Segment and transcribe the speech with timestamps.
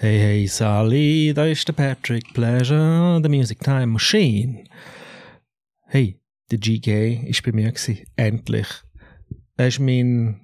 [0.00, 4.62] Hey, hey, Sally, da ist der Patrick Pleasure, der Music Time Machine.
[5.88, 6.20] Hey,
[6.52, 8.68] der GK ist bei mir gewesen, endlich.
[9.56, 10.40] Er ist mein,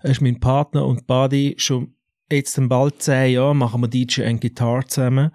[0.00, 1.94] er ist mein Partner und Buddy schon
[2.32, 5.30] jetzt bald zehn Jahre machen wir DJ und Gitarre zusammen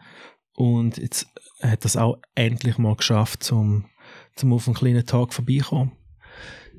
[0.55, 1.27] und jetzt
[1.61, 3.85] hat es auch endlich mal geschafft, zum,
[4.35, 5.91] zum auf einen kleinen Tag vorbeikommen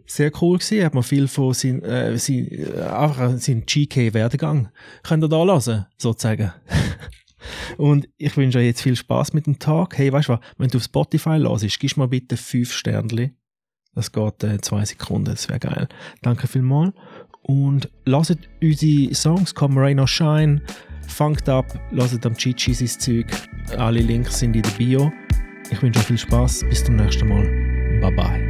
[0.07, 0.85] sehr cool gewesen.
[0.85, 4.69] Hat man viel von sein, äh, sein, äh, einfach seinen GK-Werdegang
[5.03, 6.53] könnt ihr da lassen, sozusagen.
[7.77, 9.97] Und ich wünsche euch jetzt viel Spaß mit dem Tag.
[9.99, 10.41] Hey, weißt du was?
[10.59, 13.37] Wenn du auf Spotify hörst, gib mir bitte fünf Sternchen.
[13.95, 15.89] Das geht äh, zwei Sekunden, das wäre geil.
[16.23, 16.93] Danke vielmals.
[17.43, 20.61] Und lasst unsere Songs Come Rain or Shine,
[21.09, 23.27] Funked Up, lasst am Chichi sein Zeug.
[23.79, 25.13] Alle Links sind in der Bio.
[25.71, 26.65] Ich wünsche euch viel Spaß.
[26.69, 27.45] Bis zum nächsten Mal.
[28.01, 28.46] Bye bye.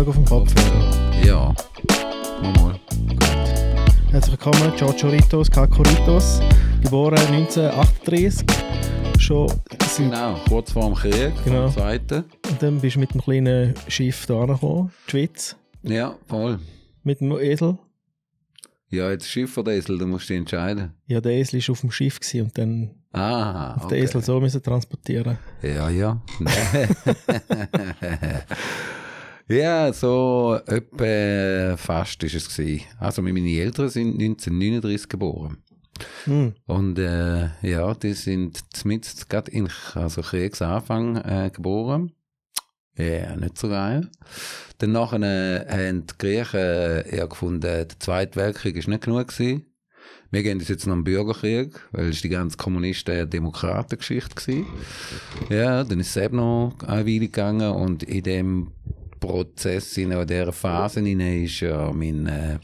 [0.00, 1.26] Genug auf dem Kopfhörer?
[1.26, 1.54] Ja.
[2.42, 2.80] Mal.
[4.10, 6.40] Herzlich willkommen, Choritos, Kakoritos,
[6.82, 8.46] geboren 1938.
[9.18, 9.52] Schon
[9.98, 11.68] Genau, kurz vor dem Krieg, genau.
[11.68, 12.24] vom Zweiten.
[12.48, 15.54] Und dann bist du mit dem kleinen Schiff da angekommen, die Schweiz.
[15.82, 16.58] Ja, voll.
[17.02, 17.76] Mit dem Esel.
[18.88, 20.94] Ja, jetzt Schiff oder Esel, du musst dich entscheiden.
[21.08, 23.96] Ja, der Esel war auf dem Schiff und dann ah, auf okay.
[23.96, 25.36] den Esel so müssen transportieren.
[25.60, 26.22] Ja, ja.
[29.50, 32.84] ja, so etwa fast ist es gewesen.
[32.98, 35.58] Also meine Eltern sind 1939 geboren.
[36.24, 36.54] Hm.
[36.66, 42.12] Und äh, ja, die sind zumindest gerade in also Kriegsanfang äh, geboren.
[42.96, 44.08] Ja, nicht so geil.
[44.78, 49.28] Dann nachher äh, haben die Griechen äh, ja gefunden, der Zweite Weltkrieg ist nicht genug
[49.28, 49.66] gewesen.
[50.30, 54.64] Wir gehen jetzt noch einen Bürgerkrieg, weil es die ganze Kommunisten- Demokratengeschichte geschichte
[55.48, 58.72] Ja, dann ist es eben noch eine Weile gegangen und in dem
[59.20, 62.58] Prozess, in dieser Phase, in ist ja mein äh,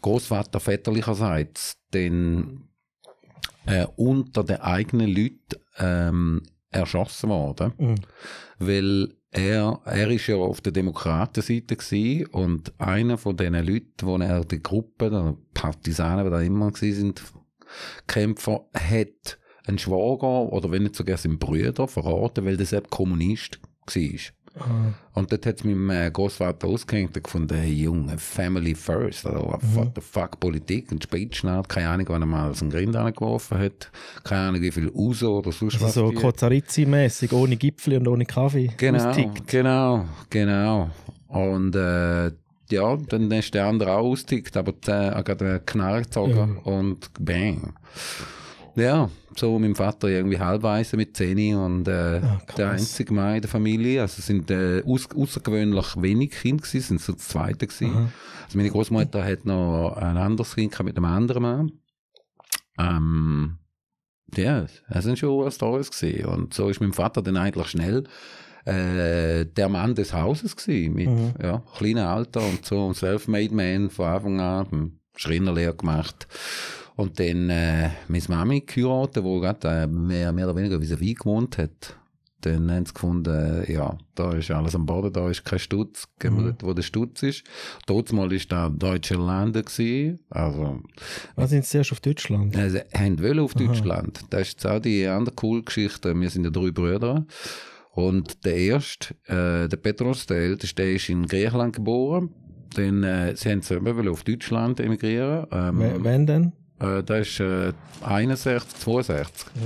[0.00, 2.68] Großvater väterlicherseits dann
[3.66, 7.94] äh, unter den eigenen Leuten ähm, erschossen worden, mhm.
[8.58, 14.16] weil er, er ist ja auf der Demokratenseite gewesen und einer von den Leuten, wo
[14.16, 17.22] er die Gruppe, der Partisanen, die da immer sind,
[18.08, 23.60] Kämpfer, hat einen Schwager oder wenn nicht sogar seinen Brüder verraten, weil das eben Kommunist
[23.86, 24.20] war.
[24.66, 24.94] Mhm.
[25.14, 29.58] Und dort hat es meinem äh, Großvater ausgehängt und gefunden, hey Junge, Family first, also
[29.60, 29.74] mhm.
[29.74, 33.58] what the fuck, Politik, ein Spätschnart, keine Ahnung, wann er mal aus dem Grind angeworfen
[33.58, 33.90] hat,
[34.24, 35.94] keine Ahnung, wie viel Uso oder sonst also was.
[35.94, 38.70] So Kozarizzi-mäßig, ohne Gipfel und ohne Kaffee.
[38.76, 39.46] Genau, austickt.
[39.48, 40.90] genau, genau.
[41.28, 42.30] Und äh,
[42.70, 46.72] ja, dann ist der andere auch austickt, aber der hat gerade eine Knarre gezogen ja.
[46.72, 47.74] und bang.
[48.76, 53.36] Ja, so mit dem Vater irgendwie halbweise mit 10 und äh, oh, der einzige Mann
[53.36, 54.02] in der Familie.
[54.02, 58.12] Also es sind äh, aus, außergewöhnlich wenig Kinder gewesen, sind so das zweite gewesen.
[58.44, 61.72] Also meine Großmutter hat noch ein anderes Kind mit einem anderen Mann.
[62.78, 63.58] Ähm,
[64.36, 66.26] ja, das sind schon Stories gewesen.
[66.26, 68.04] Und so ist mein Vater dann eigentlich schnell
[68.64, 71.34] äh, der Mann des Hauses gewesen, mit mhm.
[71.42, 76.28] ja, kleinem Alter und so, ein Self-Made Man von Anfang an, Schreinerlehre gemacht.
[77.00, 81.14] Und dann äh, meine Mami geheiratet, die gerade äh, mehr, mehr oder weniger wie wie
[81.14, 81.96] gewohnt hat.
[82.42, 86.08] Dann haben sie gefunden, äh, ja, da ist alles am Boden, da ist kein Stutz,
[86.18, 86.46] gehen wir mhm.
[86.48, 87.44] dort, wo der Stutz ist.
[87.86, 90.82] Dort mal war da deutsche Länder gewesen, also.
[91.36, 92.54] Was sind sie zuerst auf Deutschland?
[92.54, 93.64] Äh, sie haben wollen auf Aha.
[93.64, 94.20] Deutschland.
[94.28, 96.14] Das ist auch die andere coole Geschichte.
[96.14, 97.24] Wir sind ja drei Brüder.
[97.92, 102.28] Und der erste, äh, der Petros, der älteste, der ist in Griechenland geboren.
[102.74, 105.46] Dann, äh, sie haben selber auf Deutschland emigrieren.
[105.50, 106.52] Ähm, Wann denn?
[106.80, 109.46] Äh, das ist äh, 61, 62.
[109.54, 109.60] Mhm.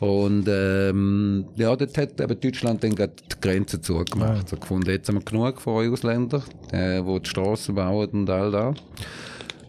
[0.00, 4.42] Und ähm, ja, dort hat eben Deutschland dann die Grenze zugemacht.
[4.44, 4.46] Ja.
[4.46, 6.42] So gefunden, jetzt haben wir genug von Ausländern,
[6.72, 8.76] äh, die die Straßen bauen und all das.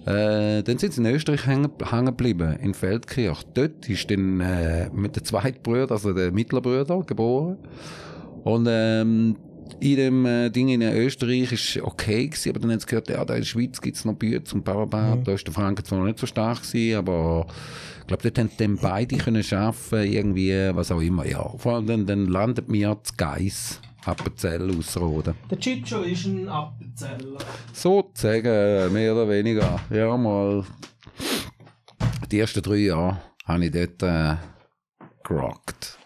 [0.06, 3.44] Äh, dann sind sie in Österreich hängen, hängen geblieben, in Feldkirch.
[3.54, 7.58] Dort ist dann äh, mit der zweiten Bruder, also der Mittlerbruder, geboren.
[8.44, 9.36] Und ähm,
[9.80, 13.24] in dem äh, Ding in Österreich ist okay gewesen, aber dann haben sie gehört, ja,
[13.24, 15.24] da in der Schweiz gibt es noch Bütz und Bauarbeit, mhm.
[15.24, 17.46] da ist der Franken zwar noch nicht so stark gewesen, aber
[18.02, 21.48] ich glaube, dort haben dann beide können schaffen, irgendwie, was auch immer, ja.
[21.58, 23.80] Vor allem dann, dann landet mir das Geiss.
[24.04, 25.36] Appenzell ausroden.
[25.52, 27.38] Der Chicho ist ein Appenzeller.
[27.72, 29.80] Sozusagen, mehr oder weniger.
[29.92, 30.66] Ja, mal
[32.32, 34.38] die ersten drei Jahre habe ich dort äh,
[35.32, 35.98] gerockt.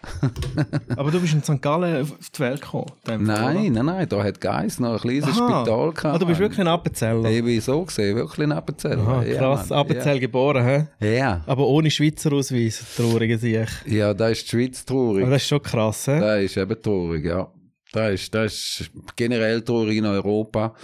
[0.96, 1.60] Aber du bist in St.
[1.60, 2.86] Gallen auf die Welt gekommen.
[3.06, 5.32] Nein, nein, nein, da hat Geist noch ein kleines Aha.
[5.32, 6.04] Spital gehabt.
[6.04, 7.28] Ah, du bist wirklich ein Appenzeller.
[7.28, 9.02] Ich bin so gesehen, wirklich ein Appenzeller.
[9.02, 9.78] Aha, Ja, krass, Mann.
[9.80, 10.86] Appenzell geboren, hä?
[11.00, 11.10] Ja.
[11.10, 11.40] ja.
[11.46, 13.86] Aber ohne Schweizer Ausweis, traurige Sicht.
[13.86, 15.22] Ja, da ist die Schweiz traurig.
[15.24, 16.20] Aber das ist schon krass, hä?
[16.20, 17.48] Das ist eben traurig, ja.
[17.92, 20.74] Das ist, das ist generell traurig in Europa.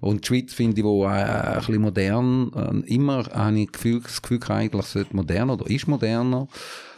[0.00, 4.00] Und die Schweiz finde ich, wo äh, ein bisschen modern, äh, immer habe ich Gefühl,
[4.02, 6.48] das Gefühl eigentlich sollte moderner oder ist moderner,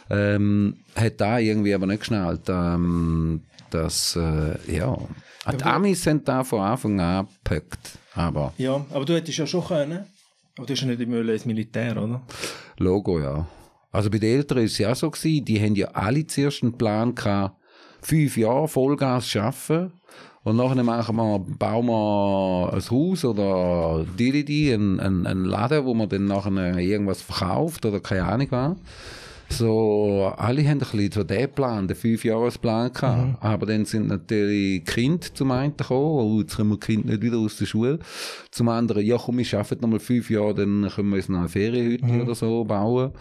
[0.09, 4.97] ähm, hat da irgendwie aber nicht geschnallt, ähm, dass, äh, ja,
[5.51, 7.97] die Amis sind da von Anfang an gepackt.
[8.13, 10.05] Aber Ja, aber du hättest ja schon können.
[10.57, 12.21] Aber du hast ja nicht immer ins Militär, oder?
[12.77, 13.47] Logo, ja.
[13.91, 16.77] Also bei den Eltern war es ja so, gewesen, die haben ja alle zuerst einen
[16.77, 17.55] Plan gehabt,
[18.01, 19.93] fünf Jahre Vollgas arbeiten
[20.43, 25.93] und nachher machen wir, bauen wir ein Haus oder die, die, die, einen Laden, wo
[25.93, 28.77] man dann nachher irgendwas verkauft oder keine Ahnung was.
[29.51, 33.43] So, alle haben ein bisschen so den Plan, den Fünfjahresplan gehabt.
[33.43, 37.21] Aber dann sind natürlich Kinder zum einen gekommen, oh, jetzt kommen wir die Kinder nicht
[37.23, 37.99] wieder aus der Schule.
[38.51, 41.39] Zum anderen, ja komm, wir arbeiten noch mal fünf Jahre, dann können wir uns noch
[41.39, 43.11] eine Ferienhütte oder so bauen.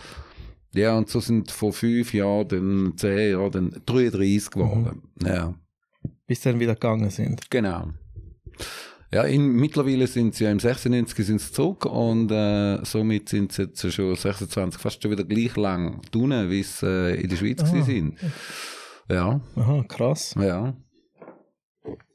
[0.74, 5.02] Ja, und so sind von fünf Jahren, dann zehn Jahren, dann 33 geworden.
[5.24, 5.54] Ja,
[6.26, 7.50] Bis sie dann wieder gegangen sind.
[7.50, 7.88] genau.
[9.10, 13.52] Ja, in, mittlerweile sind sie ja im 96 sind sie zurück und äh, somit sind
[13.52, 17.36] sie jetzt schon 26, fast schon wieder gleich lang drinnen, wie sie äh, in der
[17.36, 17.82] Schweiz Ah.
[17.82, 18.18] sind.
[19.08, 20.34] Ja, Aha, krass.
[20.38, 20.74] ja,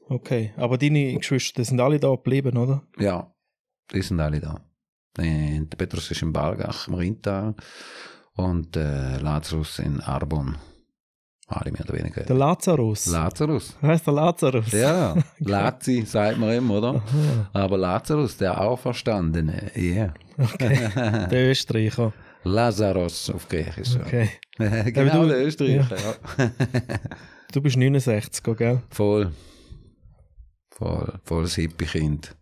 [0.08, 0.52] Okay.
[0.56, 2.86] Aber deine Geschwister die sind alle da geblieben, oder?
[2.98, 3.32] ja,
[3.92, 4.60] die sind alle da.
[5.16, 7.54] Der Petrus ist in Balgach, im Rheintal
[8.34, 10.56] und äh, Lazarus in Arbon.
[11.46, 12.22] Alle mehr oder weniger.
[12.22, 13.06] Der Lazarus.
[13.06, 13.76] Lazarus.
[13.82, 14.72] heißt der Lazarus?
[14.72, 16.94] Ja, Lazi sagt man immer, oder?
[16.94, 20.14] Aha, Aber Lazarus, der Auferstandene, ja.
[20.58, 22.12] der Österreicher.
[22.44, 23.96] Lazarus auf Griechisch.
[23.96, 24.28] Okay.
[24.58, 26.48] Genau, du- der Österreicher, ja.
[27.52, 28.82] Du bist 69, gell?
[28.90, 29.30] Voll.
[30.70, 32.34] Voll, voll das Hippie-Kind.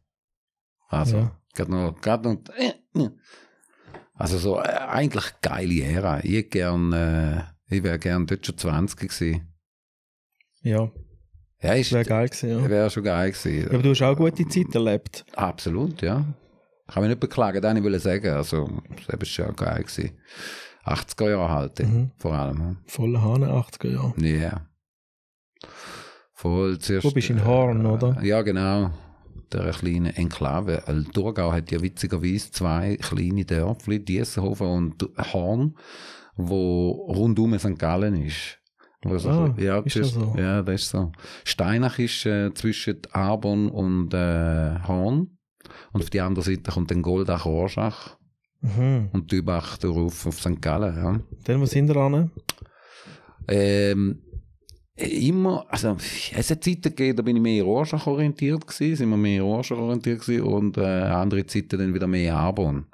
[0.89, 1.31] Also, Ja.
[1.55, 3.11] gerade noch, gerade noch, äh, äh.
[4.15, 6.21] also so, äh, eigentlich geile Ära.
[6.25, 9.49] Ich gern, äh, ich wäre gern dort schon 20 gewesen.
[10.63, 10.91] Ja,
[11.61, 12.69] Ja, ist, wäre geil gewesen, ja.
[12.71, 13.61] wäre schon geil gewesen.
[13.63, 13.67] ja.
[13.69, 15.25] Aber du hast auch gute Zeit erlebt.
[15.35, 16.25] Absolut, ja.
[16.89, 18.29] Kann mich nicht beklagen, das wollte ich sagen.
[18.31, 18.69] Also,
[19.07, 19.83] das war schon geil.
[19.83, 20.19] Gewesen.
[20.85, 22.11] 80er Jahre halt, Mhm.
[22.19, 22.79] vor allem.
[22.87, 24.15] Voller Hahn, 80er Jahre.
[24.19, 24.27] Ja.
[24.27, 24.67] Yeah.
[26.35, 27.05] Voll zuerst.
[27.05, 28.23] Du bist in Horn, äh, oder?
[28.23, 28.91] Ja, genau.
[29.53, 30.83] Der kleine Enklave.
[30.87, 35.77] Weil Thurgau hat ja witzigerweise zwei kleine Dörfli, Diessenhofen und Horn,
[36.37, 37.79] wo rundum St.
[37.79, 38.59] Gallen ist.
[39.05, 40.35] Wo so- Ah, ja, ist das so?
[40.39, 41.11] ja, das ist so.
[41.45, 45.39] Steinach ist äh, zwischen Arbon und äh, Horn.
[45.93, 48.17] Und auf die andere Seite kommt dann Goldach, Rorschach
[48.61, 49.09] Mhm.
[49.13, 50.63] und Dübach darauf auf St.
[50.63, 50.97] Gallen.
[50.97, 51.21] Ja.
[51.45, 52.31] Dann, wo sind wir ran?
[53.49, 54.23] Ähm,
[54.95, 55.97] immer, also
[56.37, 59.79] es hat Zeiten gegeben, da bin ich mehr Rorschach orientiert gewesen, sind wir mehr Rorschach
[59.79, 62.87] orientiert gewesen und äh, andere Zeiten dann wieder mehr Arbon.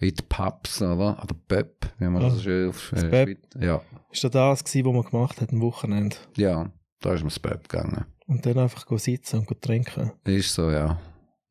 [0.00, 1.20] In die Pubs, oder?
[1.22, 3.80] Oder Pub, wie man Ah, das schön auf das äh, Ja,
[4.12, 6.16] Ist das das, gewesen, was man gemacht hat am Wochenende?
[6.36, 8.04] ja, da ist man ins Pub gegangen.
[8.26, 10.12] Und dann einfach sitzen und trinken.
[10.24, 11.00] Ist so, ja.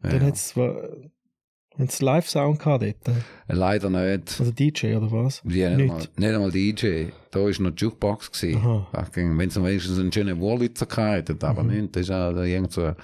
[0.03, 0.09] ja.
[0.09, 3.07] Dann hat es Live-Sound gehabt dort?
[3.07, 4.39] Äh, Leider nicht.
[4.39, 5.41] Also DJ oder was?
[5.45, 5.87] Ja, nicht, Nicht.
[5.89, 7.05] Mal, nicht einmal DJ.
[7.31, 8.43] Da war noch die Jukebox.
[8.43, 11.69] Wenn es wenigstens einen schönen Wurlitzer gehabt aber Mhm.
[11.81, 11.95] nicht.
[11.95, 12.95] Das war ja irgend so eine,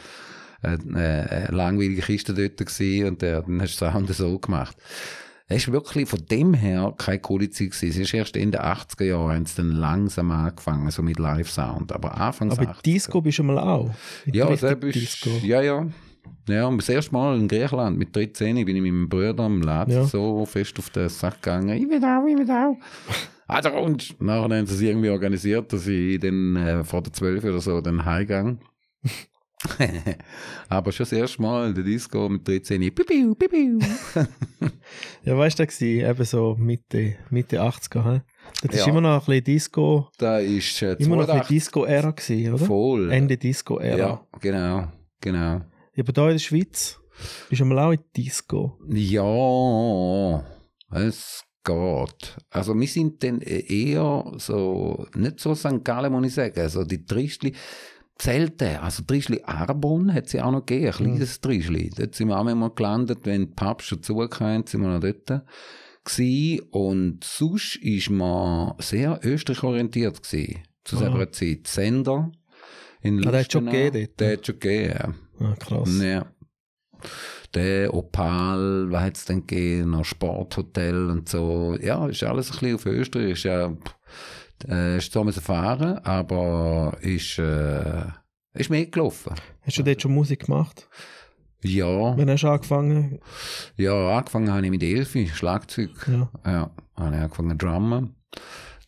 [0.61, 4.77] eine, eine langweilige Kiste dort gewesen und der, dann hast du Sound so gemacht.
[5.47, 7.89] Es ist wirklich von dem her keine coole Zeit gewesen.
[7.89, 11.91] Es ist erst Ende 80er Jahre, haben sie dann langsam angefangen, so mit Live-Sound.
[11.91, 12.81] Aber anfangs Aber 80er.
[12.83, 13.91] Disco bist du mal auch.
[14.25, 15.85] Ja, selbst ist, ja, ja.
[16.47, 19.61] Ja, und das erste Mal in Griechenland mit 13 bin ich mit meinem Bruder am
[19.61, 20.03] Laden Ja.
[20.05, 21.69] so fest auf den Sack gegangen.
[21.77, 22.77] Ich will auch, ich will auch.
[23.47, 27.43] Also und nachher haben sie es irgendwie organisiert, dass ich dann äh, vor der 12
[27.43, 28.59] oder so dann heimgegangen.
[30.69, 33.79] Aber schon das erste Mal in der Disco mit 13 piu, piu, piu, piu.
[35.23, 38.13] Ja, weißt du, das war eben so Mitte, Mitte 80er.
[38.13, 38.21] He?
[38.67, 38.81] Das Ja.
[38.81, 42.11] ist immer noch ein bisschen Disco, Da ist äh, immer noch ein 82 bisschen Disco-Ära
[42.11, 42.65] gewesen, oder?
[42.65, 43.11] voll.
[43.11, 43.97] Ende Disco-Ära.
[43.97, 44.87] Ja, genau,
[45.21, 45.61] genau.
[45.97, 46.99] Aber da in der Schweiz
[47.49, 48.77] bist du mal auch in Disco.
[48.87, 50.43] Ja,
[50.91, 52.37] es geht.
[52.49, 55.83] Also wir sind dann eher so, nicht so St.
[55.83, 56.59] Gallen, muss ich sagen.
[56.59, 57.53] Also die Trischli,
[58.15, 61.89] Zelte, also Trischli Arbon hat es ja auch noch gegeben, ein kleines Trischli.
[61.95, 65.43] Dort sind wir auch mal gelandet, wenn die Pubs schon zugehört sind wir noch dort
[66.05, 70.99] gsi und sonst ist man sehr österreich orientiert gsi zu Ah.
[70.99, 71.65] selber Zeit.
[71.67, 72.31] Sender
[73.01, 74.19] in Ah, der hat schon Lustenau, gegeben dort?
[74.19, 74.93] Der hat schon gegeben,
[75.39, 75.47] ja.
[75.47, 76.01] Ah, krass.
[76.01, 76.25] Ja.
[77.53, 79.91] Der Opal, was hat es denn gegeben?
[79.91, 81.77] Noch Sporthotel und so.
[81.81, 83.31] Ja, ist alles ein bisschen auf Österreich.
[83.31, 83.75] Ist ja,
[84.67, 88.03] Äh, ist zwar müssen fahren, aber ist, äh,
[88.53, 89.33] ist mitgelaufen.
[89.61, 90.87] Hast du dort schon Musik gemacht?
[91.63, 93.19] Ja, Wann hast du angefangen?
[93.77, 95.91] ja, angefangen habe ich mit Elfi, Schlagzeug.
[96.07, 96.29] Ja.
[96.45, 98.15] Ja, habe ich angefangen zu drummen.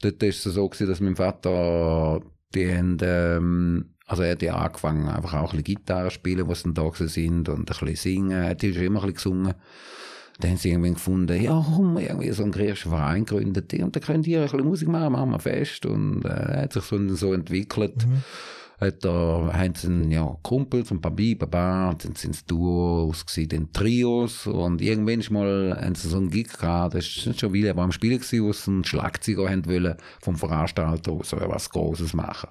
[0.02, 2.22] Dort war es so, gewesen, dass mein Vater,
[2.54, 6.64] die haben, ähm, also er hat ja angefangen, einfach auch ein bisschen Gitarre spielen, was
[6.64, 8.32] dann da sind, und ein bisschen singen.
[8.32, 9.54] Er hat schon immer ein bisschen gesungen.
[10.40, 13.96] Dann haben sie irgendwann gefunden, ja, haben wir irgendwie so einen griechischen Verein gegründet, und
[13.96, 15.86] da könnt ihr ein bisschen Musik machen, machen wir fest.
[15.86, 18.06] Und äh, er hat sich so, so entwickelt.
[18.78, 23.26] Hat da, haben sie dann, ja, Kumpels und Babi, Baba, und dann sind es Duos
[23.26, 27.54] gewesen, dann Trios, und irgendwann mal, haben sie so einen Gig gehabt, das ist schon
[27.54, 31.70] wieder, war am Spiel gewesen, wo sie einen Schlagzeuger haben wollen, vom Veranstalter, so was
[31.70, 32.50] Großes machen.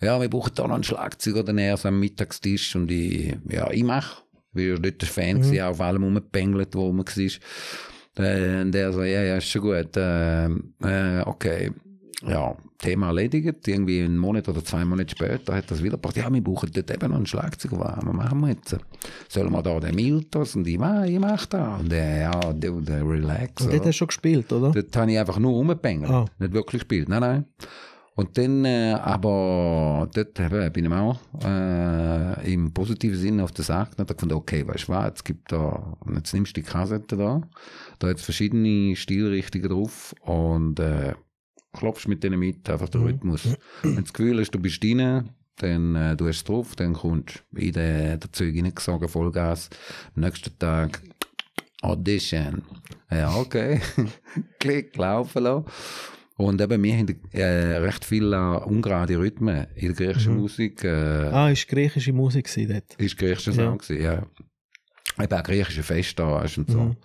[0.00, 4.22] Ja, wir brauchen da noch einen Schlagzeuger, dann am Mittagstisch, und ich, ja, ich mach,
[4.54, 5.60] weil dort der Fan mhm.
[5.60, 8.24] auf allem rumgepengelt, wo man war.
[8.24, 11.72] Äh, Und der so, ja, ja, ist schon gut, äh, äh, okay.
[12.26, 13.66] Ja, Thema erledigt.
[13.68, 16.16] Irgendwie einen Monat oder zwei Monate später hat das wieder gebracht.
[16.16, 17.78] Ja, wir brauchen dort eben noch einen Schlagzeuger.
[17.78, 18.76] Was machen wir jetzt?
[19.28, 20.56] Sollen wir da den Miltos?
[20.56, 21.76] Und ich, ah, ich mach da.
[21.76, 23.62] Und der, ja, du, der relax.
[23.62, 24.70] Und dort hast du schon gespielt, oder?
[24.70, 26.10] Dort habe ich einfach nur rumgepengelt.
[26.10, 26.24] Ah.
[26.38, 27.08] Nicht wirklich gespielt.
[27.08, 27.44] Nein, nein.
[28.16, 33.64] Und dann, äh, aber dort eben, bin ich auch äh, im positiven Sinne auf der
[33.64, 37.16] Sache und gefunden, okay, weißt du was, jetzt gibt da, jetzt nimmst du die Kassette
[37.16, 37.42] da,
[37.98, 41.14] da hat verschiedene Stilrichtungen drauf und äh,
[41.72, 43.48] klopfst mit denen mit, einfach der Rhythmus.
[43.82, 46.94] Wenn du das Gefühl hast, du bist drin, dann äh, du hast es drauf, dann
[46.94, 49.70] kommst du in den, den Zeug reingesogen, Vollgas.
[50.14, 51.02] Am nächsten Tag
[51.82, 52.62] Audition.
[53.10, 53.80] Ja, okay.
[54.58, 55.66] Klick, laufen lassen.
[56.36, 57.44] Und eben, wir haben äh,
[57.78, 60.82] recht viele äh, ungerade Rhythmen in der griechischen Musik.
[60.82, 60.88] Äh,
[61.30, 62.94] Ah, ist griechische Musik dort.
[62.98, 63.64] ist griechischer Ja.
[63.70, 64.26] Song gewesen, ja.
[65.22, 66.96] Eben auch griechische Feste da du, und so.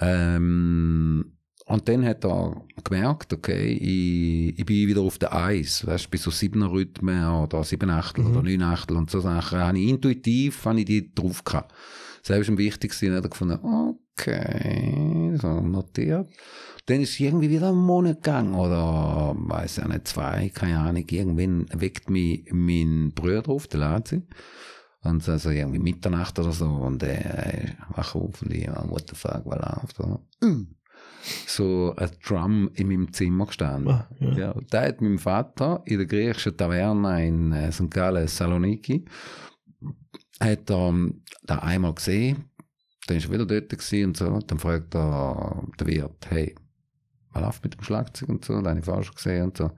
[0.00, 1.32] Ähm,
[1.68, 6.10] und dann hat er gemerkt, okay, ich, ich bin wieder auf der Eis, weißt du,
[6.10, 9.88] bei so siebener Rhythmen oder sieben Achtel oder neun Achtel und so Sachen, habe ich
[9.88, 11.72] intuitiv, habe ich die drauf gehabt.
[12.22, 13.58] Selbst am wichtigsten hat er gefunden,
[14.18, 16.28] okay, so notiert.
[16.86, 21.66] Dann ist irgendwie wieder einen Monat gegangen oder, weiß ja nicht, zwei, keine Ahnung, irgendwann
[21.72, 24.22] weckt mich mein Bruder auf, der Lazi.
[25.02, 26.66] Und so, so irgendwie Mitternacht oder so.
[26.66, 30.20] Und äh, wach auf und ich, oh, what the fuck, was läuft da?
[31.46, 33.92] So ein Drum in meinem Zimmer gestanden.
[33.92, 34.32] Ah, ja.
[34.32, 34.54] ja.
[34.70, 37.90] da hat mein Vater in der griechischen Taverne in äh, St.
[37.90, 39.04] Gallen, Saloniki,
[40.40, 42.50] hat er ähm, da einmal gesehen.
[43.06, 44.38] Dann ist er wieder dort und so.
[44.40, 46.54] Dann fragt er der Wirt, hey,
[47.32, 48.60] was läuft mit dem Schlagzeug und so?
[48.60, 49.70] Da habe ich falsch gesehen und so.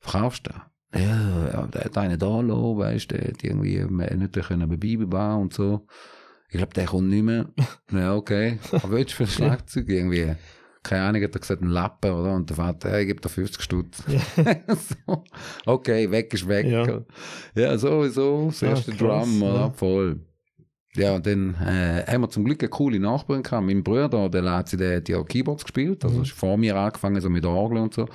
[0.00, 0.98] Verkaufst du?
[0.98, 3.84] Ja, ja, der hat einen da lassen, weißt du, der hat irgendwie
[4.16, 5.86] nicht können bei Bibel bauen und so.
[6.48, 7.48] Ich glaube, der kommt nicht mehr.
[7.92, 8.58] ja, okay.
[8.70, 10.34] Aber willst du für ein Schlagzeug irgendwie?
[10.84, 12.34] Keine Ahnung, hat er gesagt, ein Lappen, oder?
[12.34, 14.04] Und der Vater, ich gebe da 50 Stutz.
[14.68, 15.24] so.
[15.64, 16.66] Okay, weg ist weg.
[16.66, 17.02] Ja.
[17.54, 19.54] Ja, sowieso, das erste krass, Drum, oder?
[19.54, 19.70] ja.
[19.70, 20.20] Voll.
[20.96, 23.66] Ja, und dann äh, haben wir zum Glück eine coole Nachbarin gehabt.
[23.66, 27.28] Mein Bruder, der Lazi, der hat ja Keyboards gespielt, also ist vor mir angefangen, so
[27.28, 28.08] mit Orgel und so.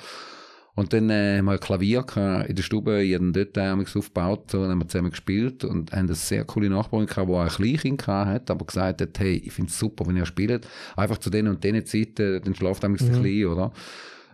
[0.76, 4.50] Und dann äh, haben wir ein Klavier gehabt in der Stube, habe dort damals aufgebaut,
[4.50, 7.42] so, dann haben wir zusammen gespielt und haben eine sehr coole Nachbarin gehabt, die auch
[7.42, 10.66] ein Kleinkind gehabt hat, aber gesagt hat, hey, ich finde es super, wenn ihr spielt,
[10.96, 13.22] einfach zu denen und denen Zeiten, dann schlaft damals mhm.
[13.22, 13.74] Klein, oder?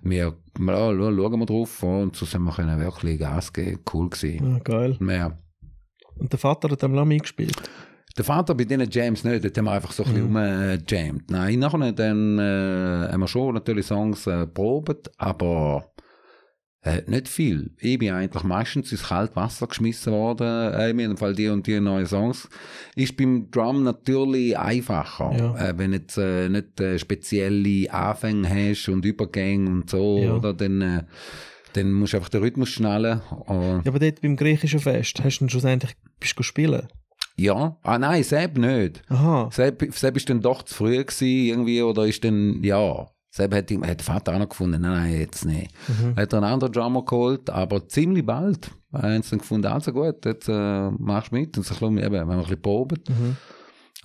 [0.04, 4.12] Wir, ja, schauen schauen wir drauf und so sind wir können wirklich Gas geben, cool
[4.12, 4.56] gewesen.
[4.56, 5.00] Ah, geil.
[5.02, 5.40] Ja.
[6.20, 7.60] Und der Vater hat am Lamy gespielt.
[8.18, 11.30] Der Vater bei diesen Jams nicht, dort haben wir einfach so ein bisschen rumgejammt.
[11.32, 15.92] Nein, nachher dann, äh, haben wir schon natürlich Songs äh, probiert, aber
[16.82, 17.72] äh, nicht viel.
[17.78, 21.68] Ich bin eigentlich meistens ins kalte Wasser geschmissen worden, äh, in jedem Fall die und
[21.68, 22.48] die neuen Songs.
[22.96, 25.56] Ist beim Drum natürlich einfacher, Ja.
[25.70, 30.36] äh, wenn du jetzt äh, nicht äh, spezielle Anfänge hast und Übergänge und so, Ja.
[30.36, 31.04] oder, dann, äh,
[31.74, 33.20] dann musst du einfach den Rhythmus schnallen.
[33.50, 36.88] Ja, aber dort beim griechischen Fest, hast du dann schlussendlich bist du spielen?
[37.38, 39.02] Ja, ah nein, Sepp nicht.
[39.10, 39.50] Aha.
[39.52, 43.08] Sepp, Sepp ist dann doch zu früh gewesen, irgendwie, oder ist dann, ja.
[43.30, 45.70] Sepp hat, hat der Vater auch noch gefunden, nein, nein, jetzt nicht.
[46.16, 50.26] Hat er einen anderen Drummer geholt, aber ziemlich bald haben sie dann gefunden, also gut,
[50.26, 51.58] jetzt äh, machst du mit.
[51.58, 53.10] Und so haben wir ein bisschen probiert.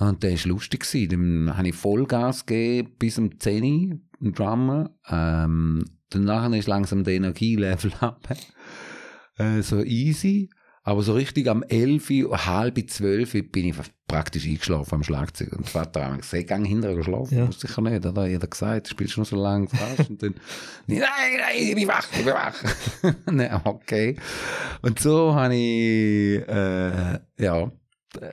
[0.01, 0.81] Und der war lustig.
[0.81, 1.47] Gewesen.
[1.47, 4.91] Dann habe ich Vollgas gegeben bis um 10 Uhr, im Drummer.
[5.09, 8.27] Ähm, danach ist langsam der Energielevel ab.
[9.37, 10.51] äh, so easy.
[10.83, 13.75] Aber so richtig am 11 Uhr, halb 12 Uhr bin ich
[14.09, 15.53] praktisch eingeschlafen am Schlagzeug.
[15.53, 17.37] Und Vater hat gesagt, gang hinterher geschlafen.
[17.37, 17.45] Ja.
[17.45, 17.53] Ja.
[17.53, 18.27] Sicher nicht, oder?
[18.27, 20.09] Jeder gesagt, du spielst schon so lange fast.
[20.09, 20.35] Und dann,
[20.87, 22.55] nein, nein, ich bin wach, ich bin wach.
[23.31, 24.17] nein, okay.
[24.81, 27.71] Und so habe ich, äh, ja,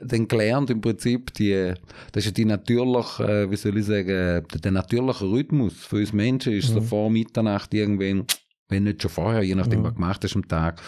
[0.02, 1.74] dann gelernt im Prinzip, die,
[2.12, 6.12] das ist ja die natürliche, äh, wie soll ich sagen, der, natürliche Rhythmus für uns
[6.14, 8.24] Menschen ist so vor Mitternacht irgendwann
[8.68, 9.84] wenn nicht schon vorher, je nachdem, Mhm.
[9.84, 10.82] was gemacht hast am Tag,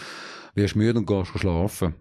[0.55, 1.95] wirst müde und gehst schlafen.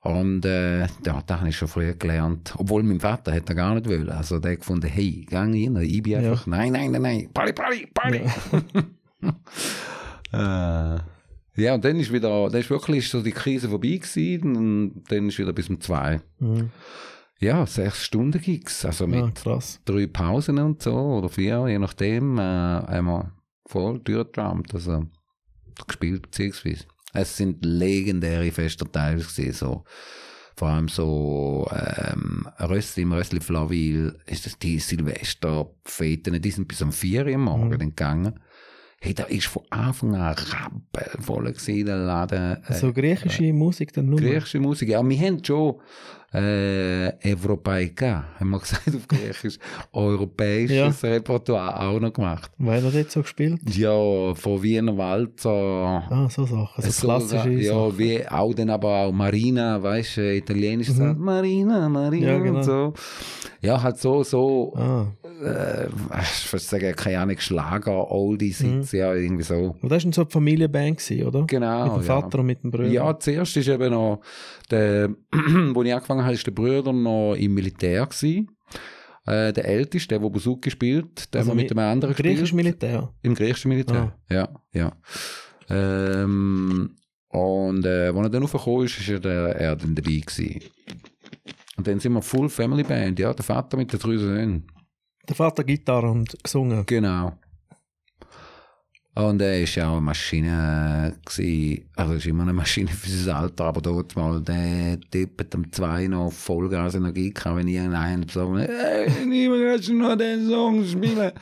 [0.00, 2.54] Und äh, ja, das habe ich schon früher gelernt.
[2.58, 4.08] Obwohl mein Vater hätte gar nicht wollen.
[4.08, 6.18] Also der hat gefunden, hey, gang rein, ich bin Ja.
[6.30, 8.20] einfach, nein, nein, nein, nein, Party, Party, Party.
[10.32, 10.98] äh,
[11.62, 15.28] ja, und dann ist wieder, dann ist wirklich so die Krise vorbei gewesen und dann
[15.28, 16.20] ist wieder bis um zwei.
[16.38, 16.70] Mhm.
[17.38, 19.80] Ja, sechs Stunden Gigs, also mit Ah, krass.
[19.84, 23.32] drei Pausen und so, oder vier, je nachdem, äh, einmal
[23.66, 25.04] voll durchgedrummt, also
[25.86, 26.84] gespielt beziehungsweise.
[27.12, 29.84] Es sind legendäre Feste teilweise gewesen, so.
[30.58, 36.80] Vor allem so, ähm, Rössli, im Rössli Flaville, ist das die Silvesterfeten, die sind bis
[36.82, 37.78] um vier Uhr am Morgen Mhm.
[37.78, 38.40] gegangen.
[38.98, 42.62] Hey, da ist von Anfang an rappelvoll gewesen, der Laden.
[42.66, 44.18] Äh, So griechische Musik dann nur.
[44.18, 45.80] Griechische Musik, ja, wir haben schon
[46.34, 49.58] äh, Evropaika, haben wir gesagt auf Griechisch,
[49.92, 52.50] europäisches Repertoire auch noch gemacht.
[52.58, 53.60] Weil er dort so gespielt?
[53.76, 55.50] Ja, von Wiener Walzer,
[56.10, 56.82] Ah, so Sachen.
[56.82, 57.98] So so, klassische ja, Sachen.
[57.98, 60.96] wie auch dann aber auch Marina, weißt du, italienische Mhm.
[60.96, 62.58] Sachen, Marina, Marina Ja, genau.
[62.58, 62.92] und so.
[63.62, 65.06] Ja, halt so, so, Ah.
[65.42, 65.86] äh,
[66.22, 68.82] ich würde sagen, keine Ahnung, Schlager, Oldies, Mhm.
[68.92, 69.74] Ja, irgendwie so.
[69.80, 71.44] Aber das war so eine Familienband, gewesen, oder?
[71.46, 72.20] Genau, Mit dem ja.
[72.20, 72.88] Vater und mit dem Bruder.
[72.88, 74.20] Ja, zuerst ist eben noch,
[74.70, 75.10] der,
[75.72, 78.50] wo ich angefangen der Bruder noch im Militär gewesen.
[79.26, 82.54] Äh, der Älteste, der, der Buzuki spielt, der Also mit mi- dem anderen Griechisch gespielt.
[82.64, 83.12] Militär.
[83.22, 84.16] Im griechischen Militär.
[84.30, 84.92] Ja, ja.
[85.68, 86.96] Ähm,
[87.28, 90.60] und äh, als er dann raufgekommen ist, ist er, der, er dann dabei gewesen.
[91.76, 94.66] Und dann sind wir Full Family Band, ja, der Vater mit den drei Söhnen.
[95.28, 96.84] Der Vater Gitarre und gesungen.
[96.86, 97.36] Genau.
[99.16, 101.84] Und er ist ja auch eine Maschine gewesen.
[101.96, 105.72] Also ist immer eine Maschine für sein Alter, aber dort mal der Typ hat am
[105.72, 110.84] 2 noch Vollgas Energie gehabt, wenn irgendeiner so, hey, niemand kannst du noch den Song
[110.84, 111.32] spielen.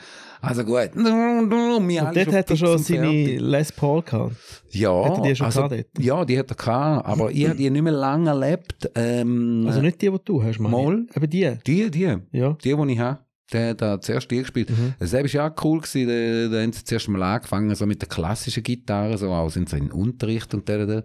[0.41, 0.91] Also gut.
[0.95, 3.37] Und dort hat er schon seine.
[3.39, 4.35] Les Paul gehabt.
[4.71, 6.05] Ja, Hat er die schon also, gehabt dort?
[6.05, 8.89] ja, die hat er gehabt, aber ich habe die nicht mehr lange erlebt.
[8.95, 10.59] Ähm, Also nicht die, die du hast, ich.
[10.59, 11.05] Mal.
[11.13, 11.57] Aber die.
[11.65, 12.17] die, die.
[12.31, 12.53] Ja.
[12.63, 13.19] Die, die ich habe,
[13.53, 14.69] der hat da zuerst die gespielt.
[14.69, 14.93] Mhm.
[14.99, 16.07] Das war ja auch cool, gewesen.
[16.07, 19.69] da, da haben sie zuerst mal angefangen, so mit der klassischen Gitarre, so auch sind
[19.69, 21.03] sie in Unterricht und da, da.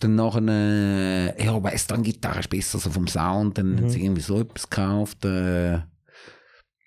[0.00, 3.76] Dann nachher, äh, ja, Western-Gitarre ist besser so vom Sound, dann Mhm.
[3.78, 5.78] haben sie irgendwie so etwas gekauft, äh,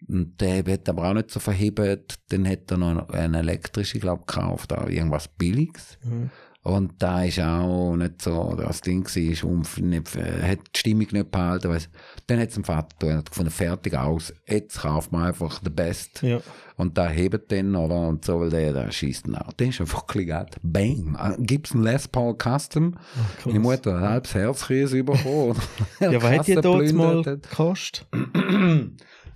[0.08, 2.20] und der hat aber auch nicht so verhebt.
[2.30, 5.98] Dann hat er noch eine elektrische, glaube ich, gekauft, auch irgendwas Billiges.
[6.04, 6.30] Mhm.
[6.68, 11.08] Und da ist auch nicht so das Ding war, umf, nicht, äh, hat die Stimmung
[11.10, 11.70] nicht behalten.
[11.70, 11.88] Weiss.
[12.28, 15.70] Dann hat es dem Vater getan, hat gefunden, fertig aus, jetzt kauft man einfach the
[15.70, 16.22] best.
[16.24, 16.42] Ja.
[16.76, 18.10] Und da hebt den, oder?
[18.10, 19.54] Und so, weil der, der schießt ihn auch.
[19.54, 20.58] Der ist einfach geklickt.
[20.62, 21.18] Bang!
[21.18, 22.96] Äh, Gibt's einen Les Paul Custom?
[22.96, 23.46] krass.
[23.46, 25.56] Meine Mutter hat ein halbes Herzkrise bekommen.
[26.02, 28.08] Ja, was hat die dort mal gekostet?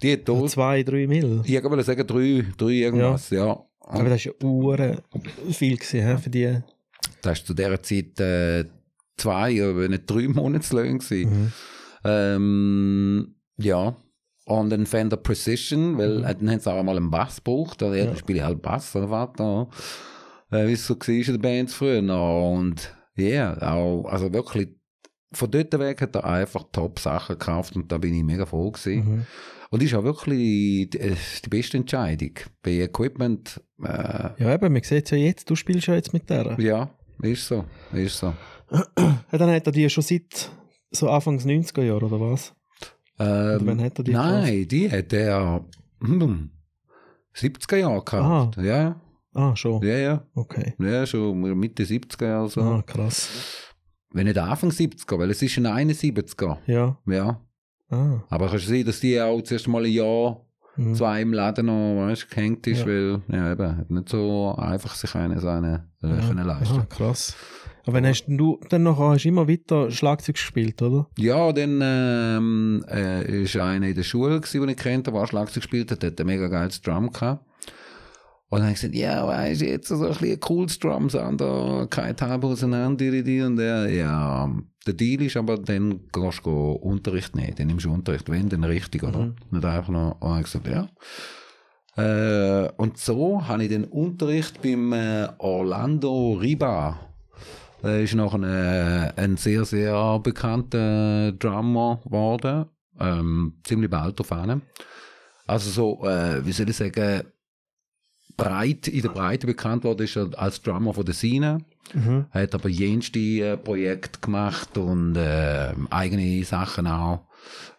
[0.04, 1.44] Die hat dort, Zwei, drei Mil.
[1.46, 3.58] ich wollte sagen, drei, drei irgendwas, ja.
[3.80, 4.98] Aber das war ja uhren
[5.50, 6.62] viel gewesen, für die.
[7.22, 8.66] Das war zu dieser Zeit äh,
[9.18, 11.00] zwei, oder nicht drei Monatslöhne.
[11.12, 11.52] Mhm.
[12.04, 13.96] Ähm, ja.
[14.46, 17.84] Und ein Fender Precision, weil äh, dann haben sie auch mal einen Bass gebraucht.
[17.84, 19.70] Oder, ja, dann spiele ich halt Bass, oder Vater.
[20.52, 22.00] Äh, wie es so war in den Bands früher.
[22.00, 24.70] Und ja, auch, also wirklich,
[25.32, 29.06] von dort weg hat er einfach Top-Sachen gekauft und da bin ich mega froh gewesen.
[29.06, 29.26] Mhm.
[29.70, 32.32] Und ist auch wirklich die, äh, die beste Entscheidung.
[32.62, 36.30] Bei Equipment, äh, Ja, eben, man sieht es ja jetzt, du spielst ja jetzt mit
[36.30, 36.60] der.
[36.60, 36.90] ja,
[37.22, 38.34] ist so, ist so.
[38.72, 40.50] Ja, dann hat er die schon seit
[40.92, 42.54] so Anfangs 90er Jahre, oder was?
[43.20, 45.64] Ähm, wann hat er die Nein, die hat er
[46.02, 46.50] hm,
[47.36, 48.58] 70er Jahre gehabt.
[48.58, 49.00] Ja,
[49.34, 49.82] Ah, schon.
[49.84, 50.26] ja, ja.
[50.36, 50.74] Okay.
[50.80, 52.62] Ja, schon Mitte 70er Jahre so.
[52.62, 53.30] Ah, krass.
[54.10, 56.58] Wenn nicht Anfang 70er, weil es ist ein 71er.
[56.68, 56.98] Ja.
[57.06, 57.40] Ja.
[57.90, 58.24] Ah.
[58.30, 60.46] Aber kannst du sehen, dass die auch zuerst mal ein Jahr,
[60.78, 60.96] Mhm.
[60.96, 62.88] zwei im Laden noch, weißt, gehängt ist, Ja.
[62.88, 66.80] weil, ja, eben, hat nicht so einfach sich eine so eine äh, können leisten.
[66.80, 67.36] Ah, krass.
[67.84, 71.08] Aber wenn hast du dann noch hast immer weiter Schlagzeug gespielt, oder?
[71.18, 75.64] Ja, dann ähm, äh, ist einer in der Schule, gewesen, den ich kennt, der Schlagzeug
[75.64, 77.44] gespielt hat, der hat ein mega geiles Drum gehabt.
[78.52, 81.88] Und dann habe ich gesagt, ja, weißt du, jetzt so ein bisschen cooles Drum-Sound, da
[81.90, 84.54] kein Tab auseinander, die, die, und der, ja,
[84.86, 88.66] der Deal ist aber, dann gehst du Unterricht nehmen, dann nimmst du Unterricht, wenn, dann
[88.66, 89.20] richtig, oder?
[89.20, 89.36] Mhm.
[89.52, 90.90] Nicht einfach noch, und ich gesagt, ja.
[91.96, 97.00] Äh, und so habe ich den Unterricht beim äh, Orlando Riba.
[97.82, 102.66] Er ist noch ein, äh, ein sehr, sehr bekannter Drummer geworden.
[103.00, 104.62] Ähm, ziemlich bald auf einen.
[105.48, 107.24] Also so, äh, wie soll ich sagen,
[108.44, 111.60] breit, in der Breite bekannt worden ist er als Drummer von der Sina.
[111.94, 112.26] Mhm.
[112.32, 117.28] Er hat aber jenste äh, Projekte gemacht und äh, eigene Sachen auch.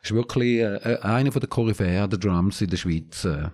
[0.03, 3.25] Ist wirklich äh, einer von der Koryphäen der Drums in der Schweiz.
[3.25, 3.49] Äh.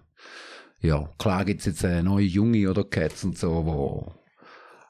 [0.81, 4.14] ja, klar gibt es jetzt äh, neue Junge oder Cats und so, wo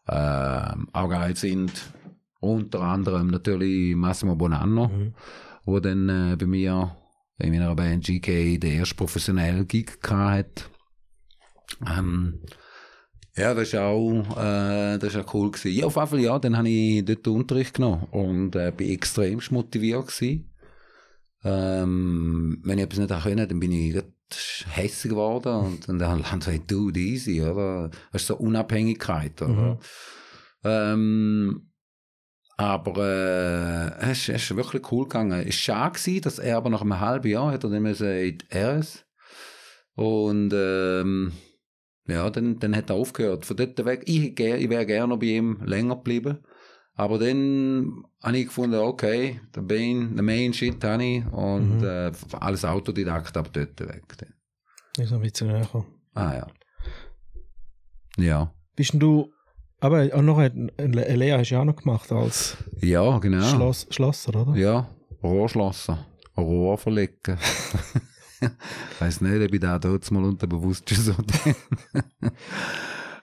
[0.08, 1.72] ähm, auch geil sind.
[2.40, 4.90] Unter anderem natürlich Massimo Bonanno,
[5.64, 6.96] wo dann äh, bei mir
[7.38, 10.70] in meiner Band GK den ersten professionellen Gig gehabt hat.
[11.86, 12.40] Ähm,
[13.36, 15.72] ja, das ist auch, äh, das ist auch cool gewesen.
[15.76, 18.90] Ja, auf jeden Fall, ja, dann habe ich dort den Unterricht genommen und äh, bin
[18.90, 20.52] extrem motiviert gewesen.
[21.44, 24.02] Ähm, wenn ich etwas nicht können, dann bin ich
[24.70, 27.90] hässlich geworden und, und dann haben sie du, easy, oder?
[28.12, 29.78] Das ist so Unabhängigkeit, oder?
[30.64, 31.70] Ähm,
[32.56, 32.96] aber
[34.02, 35.40] äh, es, ist- es ist wirklich cool gegangen.
[35.46, 38.08] Es war schade, gewesen, dass er aber nach einem halben Jahr hat er dann müssen
[38.10, 39.04] in die RS
[39.94, 41.32] und ähm,
[42.08, 43.46] ja, dann, dann hat er aufgehört.
[43.46, 46.38] Von dort weg, ich, ich wäre gerne bei ihm länger geblieben.
[46.94, 52.10] Aber dann habe ich gefunden, okay, der Main, der Main Shit habe ich und äh,
[52.40, 54.02] alles Autodidakt, aber dort weg.
[54.18, 54.34] Dann.
[55.04, 55.86] Ist noch ein bisschen näher.
[56.14, 56.46] Ah ja.
[58.18, 58.52] Ja.
[58.74, 59.32] Bist du,
[59.78, 63.44] aber auch noch eine eine Lehre hast du ja auch noch gemacht als Ja, genau.
[63.44, 64.56] Schloss, Schlosser, oder?
[64.56, 64.90] Ja,
[65.22, 66.04] Rohrschlosser.
[66.36, 67.38] Rohr verlegen.
[69.00, 71.12] Weiß nicht, ob ich da dort mal unterbewusst schon so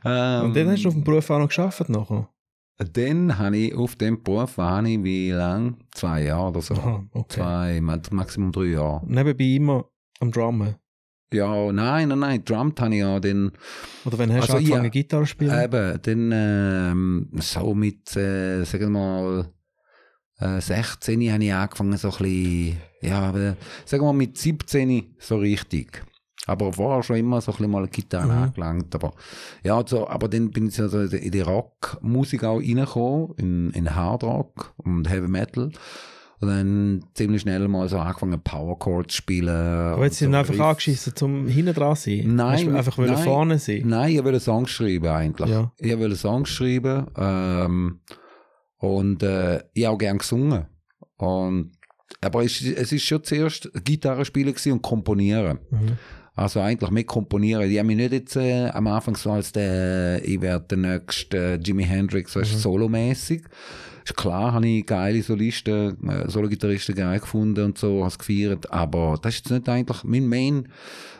[0.05, 2.29] ähm, Und dann hast du auf dem Beruf auch noch geschafft nachher?
[2.77, 5.77] Dann habe ich auf dem Beruf, habe ich wie lang?
[5.91, 6.73] Zwei Jahre oder so.
[6.73, 7.35] Aha, okay.
[7.39, 9.01] Zwei, ma- Maximum drei Jahre.
[9.07, 9.85] Nebenbei immer
[10.19, 10.75] am Drummen.
[11.33, 13.51] Ja, nein, nein, nein, Drummed habe ich ja dann,
[14.05, 14.89] Oder wenn hast du Also, angefangen ja.
[14.89, 15.63] Gitarre spielen?
[15.63, 19.49] eben, dann ähm, so mit, äh, sagen wir mal,
[20.45, 23.57] äh, 16 habe ich angefangen, so ein bisschen, ja, sagen
[24.03, 26.03] wir mal mit 17 so richtig.
[26.47, 28.43] Aber vorher schon immer so ein bisschen mal eine Gitarre Mhm.
[28.43, 28.93] angelangt.
[28.95, 29.13] Aber,
[29.63, 34.23] ja, so, aber dann bin ich so in die Rockmusik auch reingekommen, in, in Hard
[34.23, 35.71] Rock und Heavy Metal.
[36.41, 39.49] Und dann ziemlich schnell mal so angefangen, Power Chords zu spielen.
[39.49, 42.35] Aber jetzt sind so einfach angeschissen, zum hinten dran sein?
[42.35, 43.17] Nein, einfach nein.
[43.17, 43.83] vorne sein?
[43.85, 45.49] Nein, ich wollte Songs schreiben eigentlich.
[45.49, 45.71] Ja.
[45.79, 48.01] Ich wollte Songs schreiben ähm,
[48.77, 50.65] und äh, ich habe auch gern gesungen.
[51.17, 51.71] Und,
[52.21, 55.59] aber es, es ist schon zuerst Gitarre spielen gewesen und komponieren.
[55.69, 55.97] Mhm.
[56.35, 57.69] Also eigentlich mit komponieren.
[57.69, 61.37] Ich habe mich nicht jetzt äh, am Anfang so als der, ich werde der nächste
[61.37, 62.57] äh, Jimi Hendrix, weißt, Mhm.
[62.57, 63.43] solomäßig.
[64.03, 68.71] Ist klar, habe ich geile Solisten, äh, Solo-Gitarristen geil gefunden und so, habe es gefeiert.
[68.71, 70.67] Aber das ist jetzt nicht eigentlich, mein Main,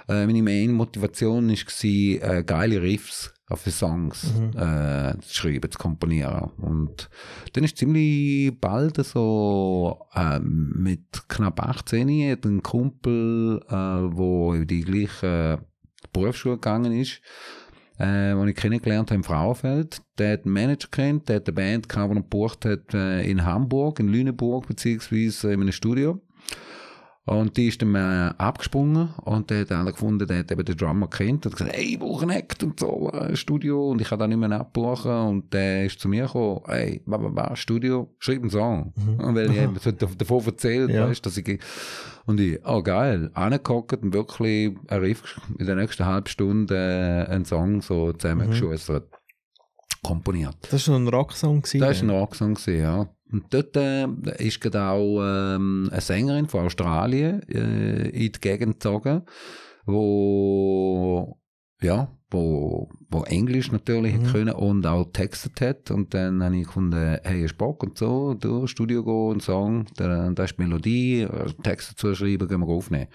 [0.09, 6.51] äh, meine Main-Motivation war, äh, geile Riffs auf die Songs äh, zu schreiben, zu komponieren.
[6.57, 7.09] Und
[7.53, 14.65] dann ist ziemlich bald so ähm, mit knapp 18 hat ein Kumpel, äh, wo in
[14.65, 15.59] die gleiche
[16.11, 17.21] Berufsschule gegangen ist,
[17.99, 20.01] äh, den ich kennengelernt habe im Frauenfeld.
[20.17, 23.29] Der hat einen Manager kennt, der hat eine Band gehabt, die er gebucht hat äh,
[23.29, 26.19] in Hamburg, in Lüneburg, beziehungsweise in einem Studio.
[27.27, 30.77] Und die ist dann äh, abgesprungen und der hat einer gefunden, der hat eben den
[30.77, 33.99] Drummer kennt und hat gesagt, hey, ich brauche einen Act und so, äh, Studio und
[33.99, 37.01] ich kann da nicht mehr abbuchen und der ist zu mir gekommen, hey,
[37.55, 38.93] Studio, schreib einen Song.
[39.17, 41.07] Und weil ich eben so dav- davon erzählt, Ja.
[41.09, 41.59] weißt, dass ich,
[42.27, 46.75] und ich, oh geil, angehockt und wirklich in der nächsten halben Stunde
[47.27, 49.01] äh, einen Song so zusammengeschossen,
[50.03, 50.55] komponiert.
[50.61, 51.61] Das war so ein Rocksong.
[51.63, 53.07] gewesen Das war ein Rocksong, gewesen, ja.
[53.35, 58.75] Und dort äh, ist gerade auch ähm, eine Sängerin von Australien äh, in die Gegend
[58.75, 59.23] gezogen,
[59.85, 61.37] wo,
[61.81, 64.23] ja, wo, wo Englisch natürlich Mhm.
[64.27, 65.91] können und auch textet hat.
[65.91, 69.39] Und dann habe ich gefunden, hey, du Bock und so, du ins Studio gehen, einen
[69.41, 73.07] Song, da, da ist die Melodie, äh, Text dazu schreiben, gehen wir aufnehmen.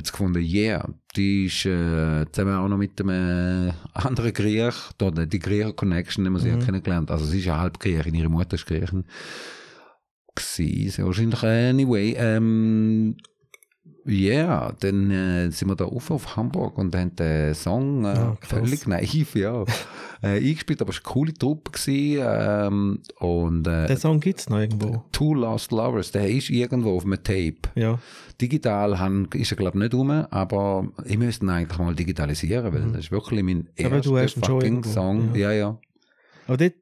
[0.00, 5.38] Jetzt gefunden, yeah, die ist äh, zusammen auch noch mit einem äh, anderen Griech, die
[5.38, 7.10] Griecher Connection, die wir sie ja kennengelernt.
[7.10, 9.04] Also sie ist ja halb Griechin, ihre Mutter ist Griechin.
[10.34, 11.42] Gewesen, sehr wahrscheinlich.
[11.42, 13.18] Anyway, ähm,
[14.06, 18.36] ja, dann äh, sind wir da auf auf Hamburg und haben den Song äh, Ah,
[18.40, 18.48] krass.
[18.60, 19.64] völlig naiv, ja,
[20.22, 24.40] äh, eingespielt, aber es war eine coole Truppe gewesen, ähm, und äh, Den Song gibt
[24.40, 25.04] es noch irgendwo.
[25.12, 27.56] Two Lost Lovers, der ist irgendwo auf einem Tape.
[27.74, 27.98] Ja.
[28.40, 32.72] Digital han, ist er, glaube ich, nicht rum, aber ich müsste ihn eigentlich mal digitalisieren,
[32.72, 33.66] weil das ist wirklich mein Mhm.
[33.76, 35.34] Erster fucking Song.
[35.34, 35.58] Ja, ja.
[35.58, 35.78] ja,
[36.46, 36.74] Aber dort,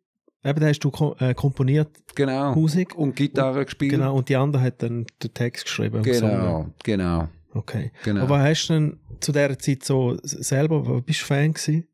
[0.45, 2.55] eben, da hast du äh, komponiert, genau.
[2.55, 2.95] Musik.
[2.95, 3.93] Und Gitarre gespielt.
[3.93, 5.97] Genau, und die andere hat dann den Text geschrieben.
[5.97, 6.75] und genau, gesungen.
[6.85, 7.29] genau.
[7.55, 7.93] Okay.
[8.05, 8.23] Genau.
[8.23, 11.89] Aber hast du denn zu dieser Zeit so selber, bist du Fan gewesen?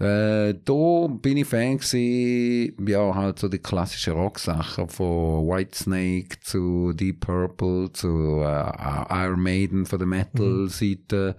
[0.00, 6.92] Äh, da bin ich Fan gewesen, ja, halt so die klassischen Rocksachen von Whitesnake zu
[6.92, 11.36] Deep Purple zu äh, Iron Maiden von der Metal-Seite.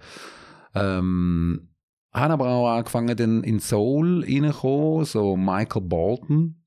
[0.74, 1.68] Ähm,
[2.16, 6.62] haben aber auch angefangen, dann in Soul reinkommen, so Michael Bolton.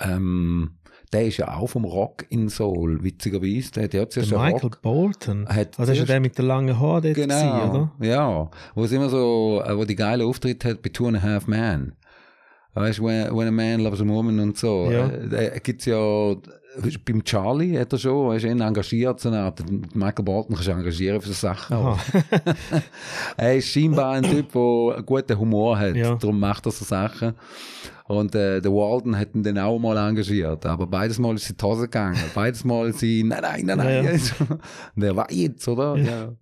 [0.00, 0.78] Ähm,
[1.12, 3.72] der ist ja auch vom Rock in Soul, witzigerweise.
[3.72, 4.82] Der hat ja Der zuerst einen Michael Rock.
[4.82, 5.46] Bolton.
[5.48, 7.92] Hat also ist ja der mit den langen Haaren dort gewesen, Genau, oder?
[8.06, 8.50] ja.
[8.74, 11.46] Wo es immer so, äh, wo die geile Auftritt hat bei Two and a Half
[11.46, 11.94] Men.
[12.74, 14.90] Weißt du, when, when a man loves a woman und so.
[14.90, 15.08] Ja.
[15.08, 16.34] Äh, Da gibt's ja,
[17.04, 19.62] beim Charlie hat er schon, er ist ihn engagiert, so eine Art,
[19.94, 21.76] Michael Bolton kannst du engagieren für so Sachen.
[21.76, 21.98] Aha.
[23.36, 25.96] Er ist scheinbar ein Typ, der guten Humor hat.
[25.96, 26.14] Ja.
[26.14, 27.34] Darum macht er so Sachen.
[28.06, 30.66] Und äh, der Walden hat ihn dann auch mal engagiert.
[30.66, 32.18] Aber beides Mal ist sie in die Hose gegangen.
[32.34, 34.04] Beides Mal ist sie, nein, nein, nein, nein.
[34.04, 34.58] Ja, ja.
[34.96, 35.96] Und er war jetzt, oder?
[35.96, 36.32] Ja.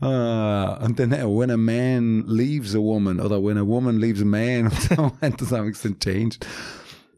[0.00, 4.20] Ah, und dann, äh, when a man leaves a woman, oder when a woman leaves
[4.20, 6.46] a man, und so hat das auch dann changed.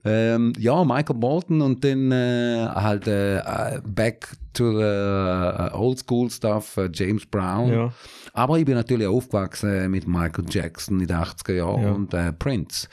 [0.06, 5.98] Ähm, ja, Michael Bolton und dann äh, halt äh, äh, back to the äh, old
[5.98, 7.72] school stuff, äh, James Brown.
[7.72, 7.92] Ja.
[8.32, 11.92] Aber ich bin natürlich aufgewachsen mit Michael Jackson in den 80er Jahren Ja.
[11.92, 12.88] und äh, Prince.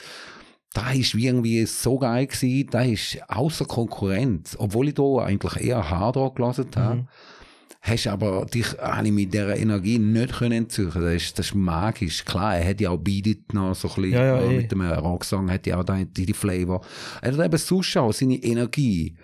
[0.73, 5.63] Da ist wie irgendwie so geil gewesen, da ist außer Konkurrenz, obwohl ich da eigentlich
[5.67, 6.95] eher Hard Rock gelesen habe.
[6.95, 7.07] Mhm.
[7.85, 11.01] Hast aber dich, habe ich mit dieser Energie nicht können entzüchen.
[11.01, 12.23] Das ist, das ist magisch.
[12.23, 14.57] Klar, er hat ja auch Beat noch so ein bisschen, Ja, ja, äh, eh.
[14.61, 16.79] mit dem Rocksong hat ja auch die, die, die Flavor.
[17.21, 19.17] Er hat eben sonst auch seine Energie.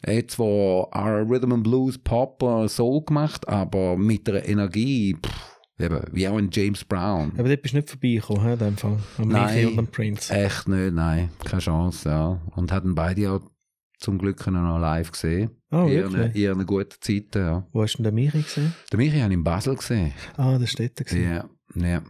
[0.00, 0.88] Er hat zwar
[1.28, 6.38] Rhythm and Blues, Pop, äh, Soul gemacht, aber mit der Energie, pff, eben, wie auch
[6.38, 7.32] ein James Brown.
[7.36, 8.98] Aber dort bist du nicht vorbeigekommen, in dem Fall.
[9.18, 9.66] Am Nein.
[9.66, 10.32] Und am Prince.
[10.32, 12.40] Echt nicht, nein, keine Chance, ja.
[12.54, 13.40] Und hatten beide auch
[13.98, 15.50] zum Glück noch live gesehen.
[15.70, 17.66] Oh, in, ihren, in ihren guten Zeiten, ja.
[17.72, 18.74] Wo hast du denn den Michi gesehen?
[18.92, 20.12] Der Michi habe ich in Basel gesehen.
[20.36, 21.04] Ah, das steht da.
[21.04, 21.24] gewesen.
[21.24, 22.02] Ja, ja.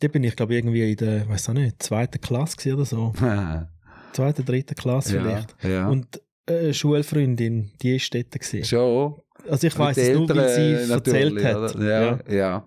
[0.00, 3.12] Dort bin ich, glaube ich, irgendwie in der, weiß auch nicht, zweiten Klasse oder so.
[4.12, 5.64] Zweite, dritte Klasse ja, vielleicht.
[5.64, 5.88] ja.
[5.88, 8.64] Und äh, eine Schulfreundin, die ist dort gewesen.
[8.64, 9.16] Schon.
[9.48, 11.74] Also ich weiß es nur, weil Eltern, sie äh, erzählt hat.
[11.76, 12.20] oder?
[12.28, 12.66] Ja, ja.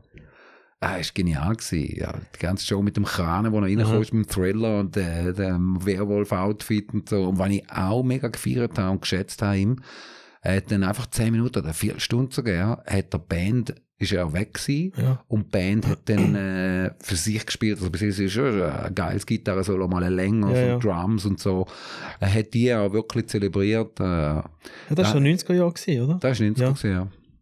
[0.84, 1.96] Ah, ist genial gewesen.
[1.96, 5.32] Ja, die ganze Show mit dem Kranen, wo er reinkommt, mit dem Thriller und äh,
[5.32, 7.26] dem Werwolf-Outfit und so.
[7.30, 9.76] Und was ich auch mega gefeiert habe und geschätzt habe, ihm,
[10.42, 14.26] er hat dann einfach 10 Minuten oder 4 Stunden sogar, hat der Band, ist er
[14.26, 14.92] auch weg gewesen.
[14.98, 15.24] Ja.
[15.28, 17.78] Und die Band hat dann äh, für sich gespielt.
[17.78, 21.02] Also bis jetzt ist schon ein geiles Gitarre-Solo, mal eine Länge Ja, von ja.
[21.04, 21.68] Drums und so.
[22.20, 24.00] Er hat die auch wirklich zelebriert.
[24.00, 24.44] Äh, Ja,
[24.90, 26.18] das war schon 90er Jahre, gewesen, oder?
[26.20, 26.70] das ist 90 Ja.
[26.72, 26.92] gewesen,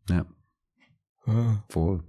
[0.09, 0.15] ja.
[0.17, 0.25] Ja,
[1.25, 1.63] Ah.
[1.69, 2.03] voll.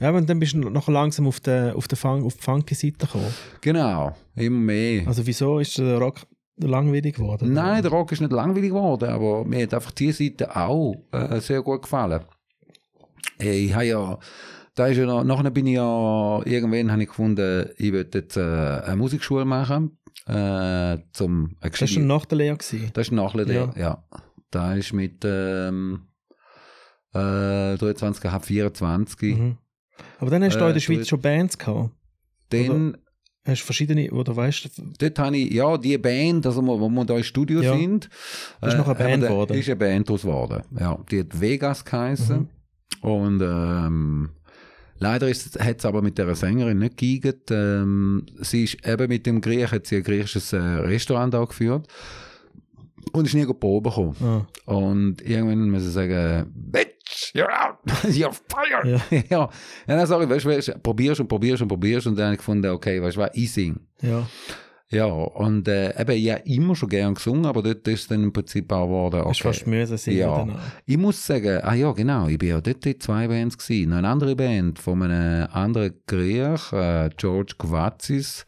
[0.00, 2.74] Ja, und dann bist du noch langsam auf, der, auf, der Fun auf die funky
[2.74, 3.32] Seite gekommen.
[3.60, 5.06] Genau, immer mehr.
[5.06, 7.52] Also wieso ist der Rock langweilig geworden?
[7.52, 11.40] Nein, der Rock ist nicht langweilig geworden, aber mir hat einfach die Seite auch äh,
[11.40, 12.22] sehr gut gefallen.
[13.38, 14.18] Ich habe ja,
[14.74, 18.36] da ist ja noch, nachher bin ich ja, irgendwann habe ich gefunden, ich würde jetzt
[18.36, 22.56] äh, eine Musikschule machen, äh, zum, Das war schon nach der Lehre.
[22.56, 22.90] Gewesen.
[22.94, 23.80] Das ist nachher der, Ja.
[23.80, 24.04] ja.
[24.50, 26.08] Da ist mit ähm,
[27.14, 29.36] äh, 23, halb 24.
[29.36, 29.56] Mhm.
[30.18, 31.90] Aber dann hast du Äh, in der Schweiz du- schon Bands gehabt.
[32.50, 32.96] Dann,
[33.46, 36.90] Hast du verschiedene, oder weißt du, dort habe ich, ja, die Band, also wo wo
[36.90, 37.74] wir da im Studio Ja.
[37.74, 38.10] sind.
[38.60, 39.54] Das ist noch eine haben Band geworden.
[39.56, 40.62] Ist eine Band daraus geworden.
[40.78, 42.38] Ja, die hat Vegas geheißen.
[43.02, 43.08] Mhm.
[43.10, 44.30] Und ähm,
[44.98, 47.50] leider hat es aber mit der Sängerin nicht geeignet.
[47.50, 51.88] Ähm, sie ist eben mit dem Griech, hat sie ein griechisches äh, Restaurant auch geführt.
[53.12, 54.16] Und ist nie Probe gekommen.
[54.22, 56.99] ah, Und irgendwann müssen sie sagen, Bitch,
[57.34, 58.86] you're out, you're fired.
[58.86, 59.00] Ja.
[59.10, 59.22] Ja.
[59.30, 59.44] ja.
[59.44, 59.50] Und
[59.86, 62.34] dann sage ich, weißt du, weißt du, probierst und probierst und probierst und dann habe
[62.34, 63.80] ich gefunden, okay, weißt du was, ich sing.
[64.02, 64.26] ja.
[64.92, 68.32] Ja, und äh, eben, ich habe immer schon gern gesungen, aber dort ist dann im
[68.32, 69.70] Prinzip auch geworden, Hast du fast okay.
[69.70, 70.36] müssen singen Ja.
[70.38, 70.60] danach.
[70.84, 73.90] Ich muss sagen, ah ja, genau, ich bin ja dort in zwei Bands gewesen.
[73.90, 78.44] Noch eine andere Band von einem anderen Griech, äh, George Kovazis.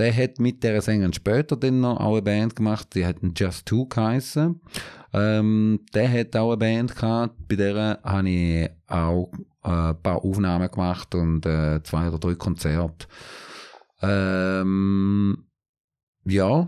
[0.00, 3.66] Der hat mit der Sängerin später dann noch auch eine Band gemacht, die hat Just
[3.66, 4.58] Two geheißen.
[5.12, 9.30] Ähm, der hat auch eine Band gehabt, bei der habe ich auch
[9.62, 13.08] äh, ein paar Aufnahmen gemacht und äh, zwei oder drei Konzerte.
[14.00, 15.44] Ähm,
[16.24, 16.66] ja,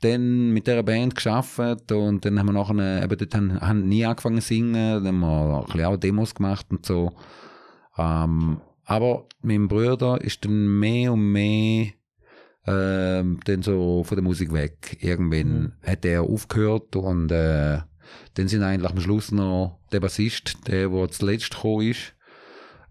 [0.00, 4.06] dann mit dieser Band geschafft und dann haben wir nachher, eben dort haben, haben nie
[4.06, 7.12] angefangen zu singen, dann haben wir ein bisschen auch Demos gemacht und so.
[7.98, 11.88] Ähm, aber mein Bruder ist dann mehr und mehr
[12.66, 14.98] ähm, dann so von der Musik weg.
[15.00, 15.72] Irgendwann Mhm.
[15.82, 17.78] hat er aufgehört und äh,
[18.34, 22.14] dann sind eigentlich am Schluss noch der Bassist, der, der zuletzt gekommen ist.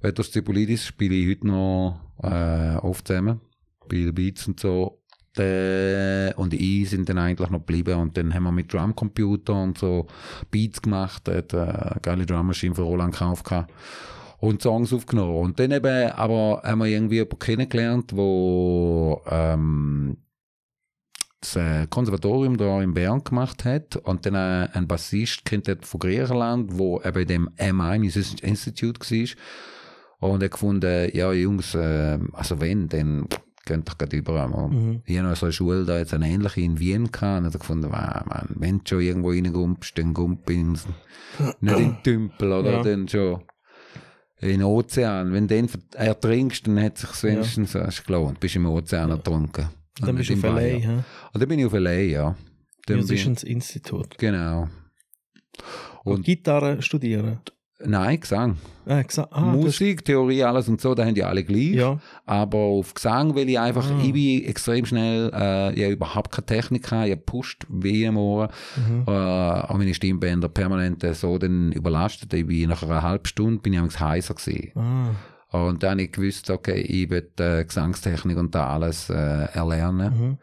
[0.02, 3.42] Vetos Zipolidis spiele ich heute noch äh, oft zusammen,
[3.90, 4.96] bei den Beats und so.
[5.38, 9.78] Der und ich sind dann eigentlich noch geblieben und dann haben wir mit Drumcomputer und
[9.78, 10.08] so
[10.50, 13.72] Beats gemacht, hat eine geile Drummaschine von Roland gekauft gehabt
[14.40, 15.38] und Songs aufgenommen.
[15.38, 20.18] Und dann eben, aber haben wir irgendwie jemanden kennengelernt, wo ähm,
[21.42, 26.00] das äh, Konservatorium da in Bern gemacht hat und dann äh, ein Bassist kennt von
[26.00, 30.30] Griechenland, wo eben in dem MI Music Institute war.
[30.30, 33.28] Und er gefunden, ja Jungs, äh, also wenn, dann
[33.66, 34.50] geht doch gerade überall.
[34.70, 35.02] Mhm.
[35.06, 37.60] Ich habe noch so eine Schule da jetzt eine ähnliche in Wien gehabt und habe
[37.60, 40.86] gefunden, wow, man, wenn du schon irgendwo reingumpst, dann gump nicht
[41.62, 42.84] in den Tümpel oder Ja.
[42.84, 43.42] dann schon
[44.42, 45.34] in den Ozean.
[45.34, 48.40] Wenn du den ertrinkst, dann hat es sich wenigstens hast du gelohnt.
[48.40, 49.70] Bist im Ozean ertrunken.
[50.00, 51.04] Und dann bist du auf LA, hä?
[51.34, 52.24] Und dann bin ich auf LA, ja.
[52.24, 52.38] Dann
[52.86, 54.18] bin, Musicians Institute.
[54.18, 54.70] genau.
[56.04, 57.40] Und, Und Gitarre studieren.
[57.86, 58.58] Nein, Gesang.
[58.86, 61.74] Äh, gesagt, ah, Musik, Theorie, alles und so, da haben die alle gleich.
[61.76, 64.00] Ja, Aber auf Gesang will ich einfach, Ah.
[64.04, 68.18] ich bin extrem schnell, äh, ich habe überhaupt keine Technik, ich habe pusht wie am
[68.18, 69.04] Ohren, Mhm.
[69.08, 72.34] äh, auch meine Stimmbänder permanent äh, so dann überlastet.
[72.34, 74.72] Ich bin nach einer halben Stunde bin ich heiser gewesen.
[75.52, 79.14] ah, Und dann habe ich gewusst, okay, ich will äh, Gesangstechnik und da alles äh,
[79.54, 80.38] erlernen, mhm.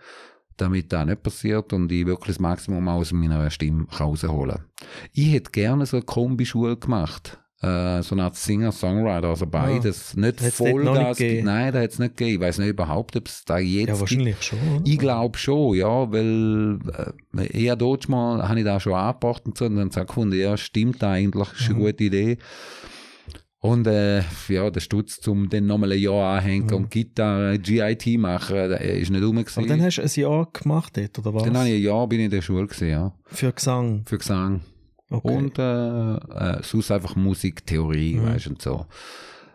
[0.56, 4.58] Damit das nicht passiert und ich wirklich das Maximum aus meiner Stimme kann rausholen
[5.12, 7.38] Ich hätte gerne so eine Kombischule gemacht.
[7.62, 10.14] Äh, so eine Art Singer-Songwriter, also beides.
[10.14, 10.44] nicht Ah.
[10.44, 11.18] Hat's dort noch Vollgas.
[11.18, 11.42] nicht?
[11.44, 12.42] Nein, da hat es nicht gegeben.
[12.42, 14.00] Ich weiß nicht überhaupt, ob es da jetzt ja gibt.
[14.00, 14.58] wahrscheinlich schon.
[14.58, 14.82] Oder?
[14.84, 16.78] Ich glaube schon, ja, weil
[17.38, 20.38] äh, eher dort mal habe ich da schon angepasst und so und dann ich gefunden,
[20.38, 21.76] ja, stimmt eigentlich, ist Mhm.
[21.76, 22.38] eine gute Idee.
[23.66, 28.55] Und äh, ja, der Stutz zum dann nochmal ein Jahr anhängen und Gitarre, GIT machen,
[28.55, 29.38] der ist nicht rum Mhm.
[29.38, 29.68] Aber gewesen.
[29.68, 31.42] dann hast du ein Jahr gemacht dort, oder was?
[31.44, 34.05] Dann habe ich ein Jahr bin ich in der Schule gewesen, ja, Für Gesang.
[34.07, 34.61] für Gesang.
[35.11, 35.37] Okay.
[35.37, 38.26] Und äh, äh, sonst einfach Musiktheorie, Mhm.
[38.26, 38.87] weißt du, und so.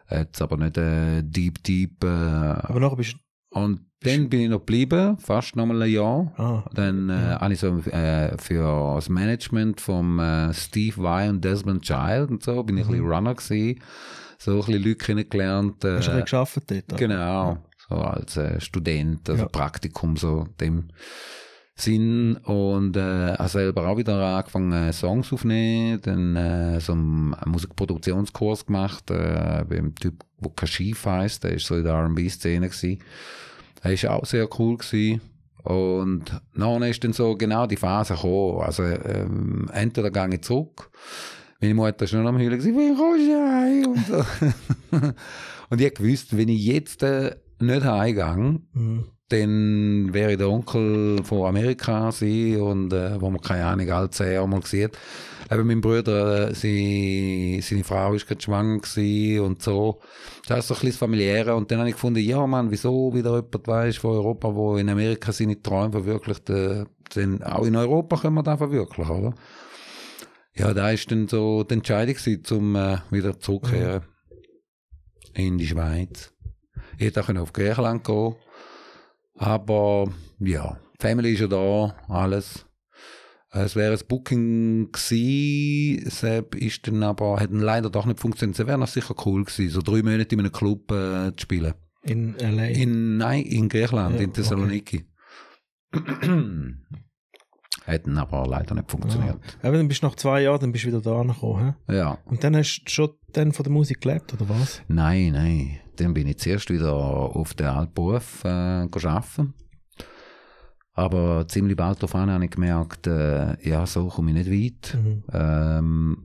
[0.09, 2.03] Jetzt aber nicht äh, deep, deep.
[2.03, 3.15] Äh, Aber nachher bist
[3.51, 6.31] und dann bin ich noch geblieben, fast nochmal ein Jahr.
[6.37, 11.43] Ah, Dann äh, habe ich so äh, für das Management vom äh, Steve Vai und
[11.45, 13.79] Desmond Child und so, bin ich ein bisschen Runner gewesen.
[14.39, 15.83] So ein bisschen Leute kennengelernt.
[15.85, 16.99] Äh, hast du gearbeitet dort?
[16.99, 17.57] genau,
[17.89, 19.49] so als äh, Student, also Ja.
[19.49, 20.85] Praktikum so dem
[21.75, 27.35] Sinn und äh, habe selber auch wieder angefangen äh, Songs aufnehmen, dann äh, so einen
[27.45, 32.99] Musikproduktionskurs gemacht äh, beim Typ, wo Kashif heisst, der ist so in der R&B-Szene gewesen.
[33.81, 35.21] Er war auch sehr cool gewesen.
[35.63, 38.61] Und dann ist dann so genau die Phase gekommen.
[38.61, 40.89] Also, ähm, entweder gehe ich zurück.
[41.59, 43.85] Meine Mutter ist nur am Heulen wie kommst du heim?
[43.91, 44.97] Und, so.
[45.69, 49.05] und ich gewusst, wenn ich jetzt äh, nicht heimgehe, Mhm.
[49.29, 54.09] dann wäre ich der Onkel von Amerika gewesen und äh, wo man keine Ahnung alle
[54.09, 54.97] zehn Jahre mal sieht.
[55.51, 59.99] Eben mein Bruder, äh, seine, seine Frau ist gerade schwanger und so.
[60.47, 63.13] Das ist so ein bisschen das familiäre und dann habe ich gefunden, ja Mann, wieso
[63.13, 67.75] wieder jemand weiss von Europa, wo in Amerika seine Träume verwirklicht, äh, dann auch in
[67.75, 69.35] Europa können wir das verwirklichen, oder?
[70.55, 74.03] Ja, da ist dann so die Entscheidung gewesen, zum äh, wieder zurückkehren
[75.33, 76.33] in die Schweiz.
[76.97, 78.35] Ich hätte auch auf Griechenland gehen
[79.35, 80.07] aber
[80.39, 82.65] ja, Family ist ja da, alles.
[83.53, 88.57] Es wäre ein Booking gewesen, Sepp ist dann aber, hat dann leider doch nicht funktioniert.
[88.57, 91.73] Es wäre noch sicher cool gewesen, so drei Monate in einem Club äh, zu spielen.
[92.03, 92.65] In L.A.?
[92.67, 95.05] In, nein, in Griechenland, Ja, in Thessaloniki.
[97.85, 99.37] hat dann aber leider nicht funktioniert.
[99.63, 101.75] Eben, dann bist du nach zwei Jahren dann bist du wieder da angekommen.
[101.87, 101.95] hä?
[101.97, 102.17] Ja.
[102.25, 104.81] Und dann hast du schon dann von der Musik gelebt, oder was?
[104.87, 105.79] Nein, nein.
[105.97, 109.53] Dann bin ich zuerst wieder auf den Altberuf äh, arbeiten.
[110.93, 114.51] Aber ziemlich bald darauf habe ich gemerkt, äh, ja, so komme ich nicht
[114.93, 114.97] weit.
[115.01, 115.23] Mhm.
[115.31, 116.17] Ähm,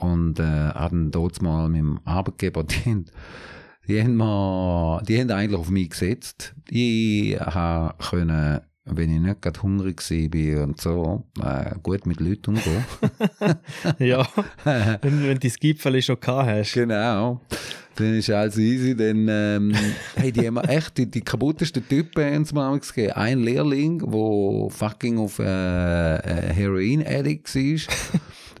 [0.00, 3.04] und äh, habe dort mal mit dem Arbeitgeber, die, haben-
[3.86, 6.54] die, haben mir, die haben eigentlich auf mich gesetzt.
[6.68, 7.38] Ich
[8.10, 12.84] können, wenn ich nicht gerade hungrig war und so, äh, gut mit Leuten umgehen.
[13.98, 14.26] ja,
[14.64, 16.72] wenn, wenn du dein Gipfel schon gehabt hast.
[16.74, 17.40] Genau.
[17.96, 18.94] Dann ist alles easy.
[18.94, 19.74] Dann, ähm,
[20.16, 23.14] hey, die haben echt die, die kabuttesten Typen haben mir damals gegeben.
[23.14, 27.94] Ein Lehrling, der fucking auf äh, äh, Heroin-Addict war.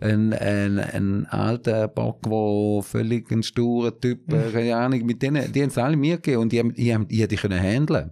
[0.00, 5.52] ein, ein, ein alter Bock, der völlig ein sturer Typ, äh, keine Ahnung, mit denen,
[5.52, 7.62] die haben es alle mir gegeben und die haben, ich, hab- ich hab die können
[7.62, 8.10] handeln.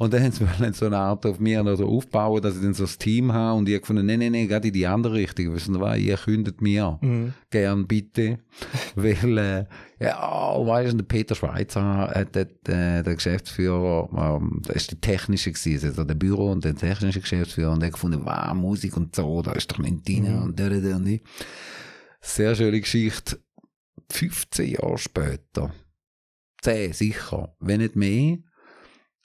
[0.00, 2.72] Und dann haben sie wollen so eine Art auf mir so aufbauen, dass ich dann
[2.74, 5.14] so das Team habe und ich habe gefunden, nein, nein, nein, gerade in die andere
[5.14, 5.52] Richtung.
[5.54, 7.34] Wissen Sie was, ihr kündet mir Mhm.
[7.50, 8.38] gern bitte,
[8.94, 9.64] weil äh,
[9.98, 14.08] ja, weißt du, der Peter Schweizer, äh, der, der, der Geschäftsführer,
[14.40, 17.88] ähm, das ist der technische gewesen, also der Büro und der technische Geschäftsführer und der
[17.88, 20.42] hat gefunden, wow, Musik und so, da ist doch nicht drin Mhm.
[20.44, 21.00] und da, da, da.
[22.20, 23.40] Sehr schöne Geschichte.
[24.10, 25.72] 15 Jahre später,
[26.62, 28.38] 10 sicher, wenn nicht mehr,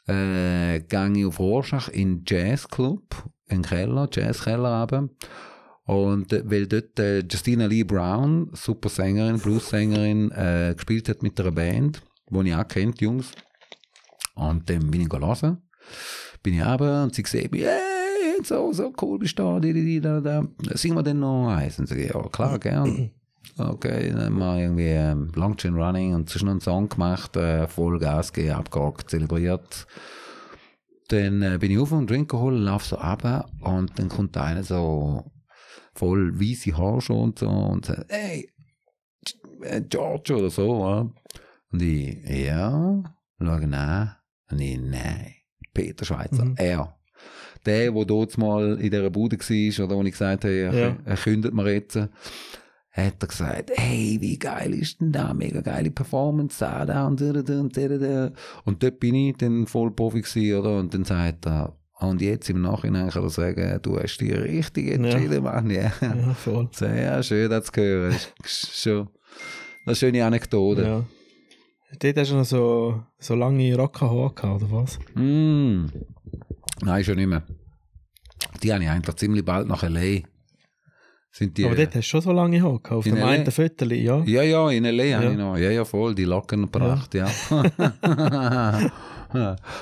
[0.08, 5.10] äh, gehe ich auf Rorschach in Jazzclub, in Keller, Jazzkeller runter.
[5.86, 11.40] Und äh, weil dort äh, Justina Lee Brown, super Sängerin, Blues-Sängerin, äh, gespielt hat mit
[11.40, 13.32] einer Band, die ich auch kennt, Jungs.
[14.36, 15.58] Und dann bin ich gelesen,
[16.42, 20.02] bin ich runter und sie sehen mich, hey, so, so cool bist du da, die,
[20.02, 20.44] da, da.
[20.74, 21.80] Singen wir denn noch eins?
[21.80, 23.12] Und sie, ja, klar, gern.
[23.58, 27.68] Okay, dann haben wir irgendwie ähm, Long Chain Running und zwischen einen Song gemacht, äh,
[27.68, 29.86] voll Gas gegeben, abgehakt, zelebriert.
[31.10, 34.64] Dann äh, bin ich auf und Drink geholt, lauf so ab und dann kommt einer
[34.64, 35.32] so
[35.94, 38.50] voll weiße Haare schon und so und sagt, hey,
[39.62, 40.80] äh, George oder so.
[40.80, 41.10] Ja.
[41.72, 43.04] Und ich, ja,
[43.40, 44.16] schaue nach
[44.50, 45.34] und ich, nein,
[45.74, 46.56] Peter Schweizer, Mhm.
[46.58, 46.96] er.
[47.66, 50.98] Der, der dort mal in dieser Bude war, oder wo ich gesagt habe, er, Ja.
[51.06, 51.98] er kündet mir jetzt,
[52.94, 57.20] hat er gesagt, hey, wie geil ist denn da, mega geile Performance, da, da und
[57.20, 58.32] da, da und da, da.
[58.66, 60.78] Und dort bin ich dann voll Profi gewesen, oder?
[60.78, 64.92] Und dann sagt er, und jetzt im Nachhinein kann er sagen, du hast dich richtig
[64.92, 65.92] entschieden, Mann, ja.
[66.02, 66.70] Ja, voll.
[66.82, 68.16] Ja, schön, das zu hören.
[68.44, 69.10] Ist schon
[69.86, 70.84] eine schöne Anekdote.
[70.84, 71.06] Ja.
[72.00, 75.00] Dort hast du noch so, so lange Rockhaare gehabt, oder was?
[75.16, 75.86] Mm.
[76.82, 77.44] Nein, schon nicht mehr.
[78.62, 80.22] Die habe ich eigentlich ziemlich bald nach L.A.
[81.36, 82.80] Sind die, Aber dort hast du schon so lange Haare.
[82.92, 84.22] Auf dem einen Viertel, ja.
[84.24, 85.04] ja, ja, in L.A.
[85.04, 85.18] Ja.
[85.18, 85.58] habe ich noch.
[85.58, 87.28] Ja, ja, voll, die Locken gebracht, ja.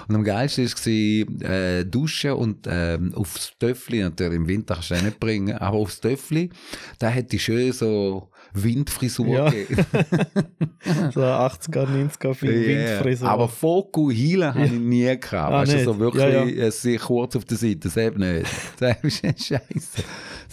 [0.08, 4.96] und am geilsten war äh, Duschen und ähm, aufs Töffli, natürlich im Winter kannst du
[4.96, 6.52] den nicht bringen, aber aufs Töffli,
[7.00, 9.50] da hätte ich schön so Windfrisur Ja.
[9.50, 9.86] gegeben.
[11.14, 12.98] So 80er, 90er Yeah.
[12.98, 13.30] Windfrisur.
[13.30, 15.34] Aber Foku Healen habe ich nie gehabt.
[15.34, 17.80] Ah, weißt du, so wirklich Ja, äh, sehr kurz auf der Seite.
[17.82, 18.50] Das eben nicht.
[18.80, 20.04] Das ist Scheiße.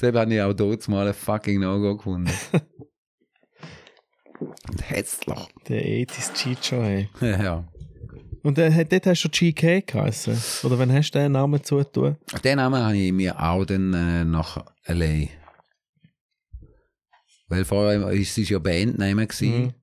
[0.01, 2.30] Das habe ich auch dort mal ein fucking No-Go gefunden.
[4.82, 5.38] Hässlich.
[5.68, 7.09] Der 80s Cheat Show, hey.
[7.20, 7.66] Ja.
[8.44, 10.38] Und äh, dort hast du GK geheißen?
[10.62, 12.16] Oder wann hast du den Namen zugetan?
[12.44, 15.26] Den Namen habe ich mir auch dann äh, nach L.A.
[17.49, 19.74] Weil vorher war es ja Bandname gewesen.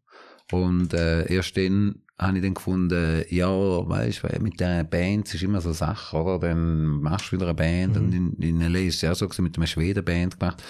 [0.51, 5.43] Und äh, erst dann habe ich dann gefunden, ja, weißt du, mit der Band ist
[5.43, 6.47] immer so Sache, oder?
[6.47, 7.97] Dann machst du wieder eine Band.
[7.97, 8.79] Und in, in L.A.
[8.79, 10.63] ist es ja so gewesen, mit einer Schweden-Band gemacht,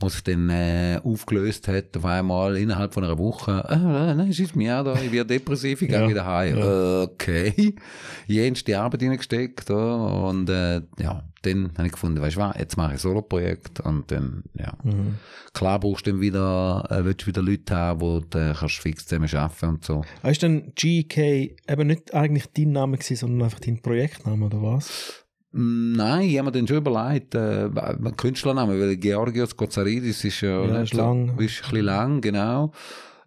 [0.00, 4.38] wo sich dann äh, aufgelöst hat, auf einmal innerhalb von einer Woche, ah, nein, es
[4.38, 6.58] ist mir da, ich werde depressiv, ich gehe Ja, wieder heim.
[6.58, 7.74] Okay.
[8.26, 10.28] Jenste Arbeit reingesteckt, oder?
[10.28, 13.80] Und äh, ja, dann habe ich gefunden, weißt du was, jetzt mache ich ein Solo-Projekt
[13.80, 14.72] und dann, ja.
[14.82, 15.16] Mhm.
[15.52, 18.76] Klar brauchst du dann wieder, äh, willst du wieder Leute haben, wo du äh, kannst
[18.76, 20.04] fix zusammen arbeiten und so.
[20.22, 24.62] Hast du dann GK eben nicht eigentlich dein Name gewesen, sondern einfach dein Projektname, oder
[24.62, 25.23] was?
[25.54, 30.40] Mm, Nein, ich habe mir dann schon überlegt, äh, ein Künstlername, weil Georgios Kozaridis ist
[30.40, 31.28] ja, Ja, ist lang.
[31.28, 32.72] Ist ein bisschen lang, genau.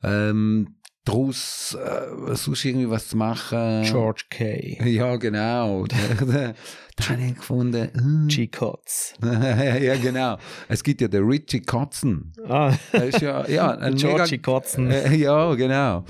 [0.04, 0.76] Ähm,
[1.06, 3.84] daraus äh, sonst irgendwie was zu machen.
[3.84, 4.78] George K.
[4.86, 5.86] Ja, genau.
[5.88, 8.28] da, habe ich gefunden, hm.
[8.28, 8.48] G.
[8.48, 9.14] Kotz.
[9.22, 10.38] ja, genau.
[10.68, 12.34] Es gibt ja den Richie Kotzen.
[12.46, 14.92] Ah, Das ist ja, ja ein mega, Georgie Kotzen.
[14.92, 16.04] Äh, ja, genau.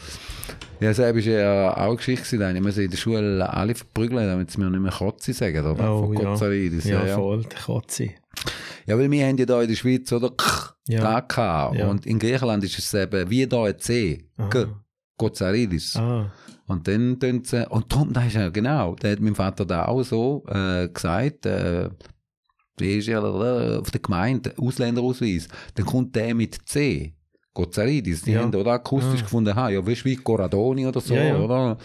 [0.80, 4.28] Ja, selbst ist ja auch eine Geschichte da haben wir in der Schule alle verprügeln,
[4.28, 5.92] damit sie mir nicht mehr Kotzi sagen, oder?
[5.92, 6.24] Oh, Von ja.
[6.24, 7.16] Kotzaridis, ja, ja, ja.
[7.16, 8.16] voll, der Kotzi.
[8.86, 10.32] Ja, weil wir haben ja da in der Schweiz, oder?
[10.88, 11.02] Ja.
[11.02, 11.22] Ja.
[11.22, 11.74] KK.
[11.76, 11.88] Ja.
[11.90, 14.30] Und in Griechenland ist es eben wie da ein C.
[14.38, 14.50] Aha.
[14.50, 14.66] G.
[15.18, 15.96] Kotzaridis.
[15.96, 16.32] Ah,
[16.68, 19.86] Und dann tun sie, und darum, da ist ja genau, da hat mein Vater da
[19.86, 21.90] auch so äh, gesagt, äh,
[22.80, 27.17] äh, auf der Gemeinde, Ausländerausweis, dann kommt der mit C.
[27.58, 28.42] Gozzaridis, die Ja.
[28.42, 29.24] haben da akustisch Ah.
[29.24, 31.38] gefunden, ha, ja, weißt du, wie Corradoni oder so, Ja, ja.
[31.38, 31.78] oder?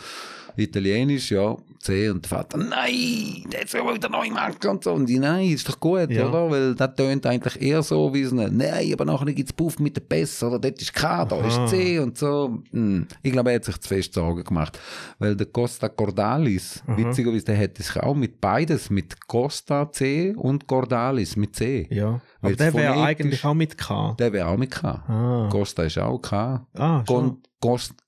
[0.56, 2.08] Italienisch, ja, C.
[2.10, 4.92] Und der Vater, nein, der soll wieder neu machen und so.
[4.92, 6.28] Und ich, nein, ist doch gut, Ja.
[6.28, 6.50] oder?
[6.50, 9.96] Weil das tönt eigentlich eher so wie so eine, nein, aber nachher gibt's Puff mit
[9.96, 10.58] der Pest, oder?
[10.58, 12.62] Dort ist K, da ist C und so.
[12.70, 13.06] Hm.
[13.22, 14.78] Ich glaube, er hat sich zu fest Sorgen gemacht.
[15.18, 16.96] Weil der Costa Cordalis, Aha.
[16.96, 21.88] witzigerweise, der hätte sich auch mit beides, mit Costa C und Cordalis mit C.
[21.90, 22.20] ja.
[22.44, 24.16] Aber der wäre eigentlich auch mit K.
[24.18, 24.88] Der wäre auch mit K.
[25.06, 26.66] Ah, Costa ist auch K.
[26.74, 27.38] ah, schon.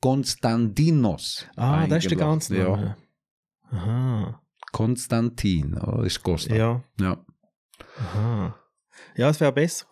[0.00, 1.46] Konstantinos.
[1.56, 2.68] ah das ist der ganze Ja.
[2.76, 2.96] Name.
[3.70, 4.40] Aha,
[4.72, 6.54] Konstantin oh, ist Costa.
[6.54, 6.82] ja.
[7.00, 7.16] Ja,
[7.98, 8.54] Aha.
[9.16, 9.86] Ja, es wäre besser.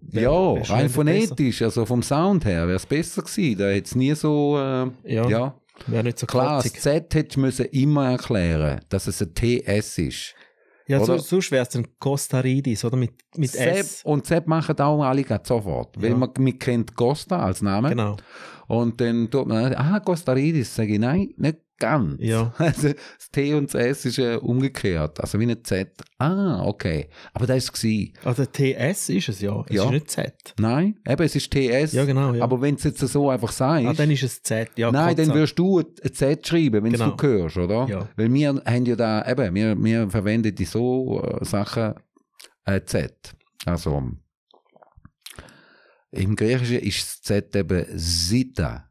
[0.00, 3.58] wär- ja wär rein phonetisch, also vom Sound her wäre es besser gewesen.
[3.58, 5.28] Da hätte es nie so, äh, Ja.
[5.28, 5.60] ja.
[5.86, 6.72] Wäre nicht so Klar, das.
[6.72, 10.34] Z hättest du müssen immer erklären, dass es ein TS ist.
[10.88, 11.22] Ja, so, oder?
[11.22, 12.96] sonst wäre es dann Costaridis, oder?
[12.96, 13.98] Mit, mit S.
[14.00, 16.00] Sepp, und Sepp machen auch alle sofort.
[16.00, 16.16] Weil Ja.
[16.16, 17.90] man, man kennt Costa als Name.
[17.90, 18.16] Genau.
[18.68, 22.16] Und dann tut man, ah, Costaridis, sage ich, nein, nicht ganz.
[22.20, 22.54] Ja.
[22.58, 25.90] Also das T und das S ist äh, umgekehrt, also wie ein Z.
[26.18, 27.08] Ah, okay.
[27.34, 28.24] Aber das war es.
[28.24, 29.62] Also TS ist es ja.
[29.68, 29.84] Es Ja.
[29.84, 30.34] ist nicht Z.
[30.58, 31.92] Nein, eben, es ist TS.
[31.92, 32.42] Ja, genau, ja.
[32.42, 34.70] Aber wenn es jetzt so einfach sagst, Ah, dann ist es Z.
[34.76, 37.10] Ja, nein, dann wirst du ein Z schreiben, wenn Genau.
[37.10, 37.86] du hörst, oder?
[37.88, 38.08] Ja.
[38.16, 41.92] Weil wir haben ja da, eben, wir, wir verwenden die so äh, Sachen
[42.64, 43.34] äh, Z.
[43.66, 44.02] Also
[46.16, 48.90] im Griechischen ist das Z eben Sita.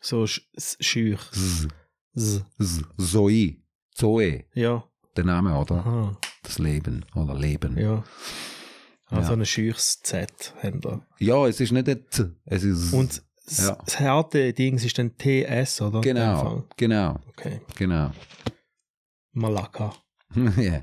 [0.00, 1.20] So schüch.
[1.30, 1.68] Z,
[2.16, 2.44] Z.
[2.58, 3.56] Z, Zoe.
[3.94, 4.44] Zoe.
[4.54, 4.84] Ja.
[5.16, 5.76] Der Name, oder?
[5.76, 6.18] Aha.
[6.42, 7.76] Das Leben oder Leben.
[7.76, 8.04] Ja.
[9.06, 9.38] Also Ja.
[9.38, 11.06] ein scheuches Z haben wir.
[11.18, 13.78] Ja, es ist nicht ein Z, es ist Und das, Ja.
[13.84, 16.00] das harte Ding ist dann TS, oder?
[16.02, 17.60] Genau, genau, Okay.
[17.76, 18.12] genau.
[19.32, 19.94] Malaka.
[20.56, 20.82] ja.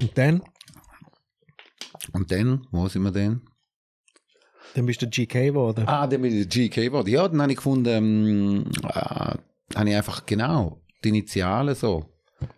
[0.00, 0.42] Und dann,
[2.12, 3.42] Und dann, wo sind wir denn?
[4.74, 5.84] dann bist du GK geworden.
[5.88, 7.08] Ah, dann bin ich der GK geworden.
[7.08, 8.88] Ja, dann habe ich gefunden, ähm, äh,
[9.74, 12.06] habe ich einfach genau die Initialen so.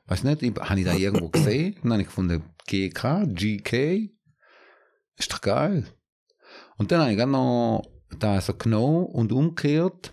[0.07, 1.76] Weiß nicht, ich- habe ich da irgendwo gesehen?
[1.82, 4.11] Dann habe ich gefunden, GK, GK,
[5.16, 5.86] ist doch geil.
[6.76, 7.82] Und dann habe ich noch
[8.18, 10.12] da so genommen und umgekehrt.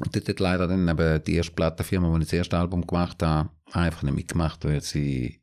[0.00, 3.22] Und dort hat leider dann eben die erste Plattenfirma, wo ich das erste Album gemacht
[3.22, 5.42] habe, einfach nicht mitgemacht, weil sie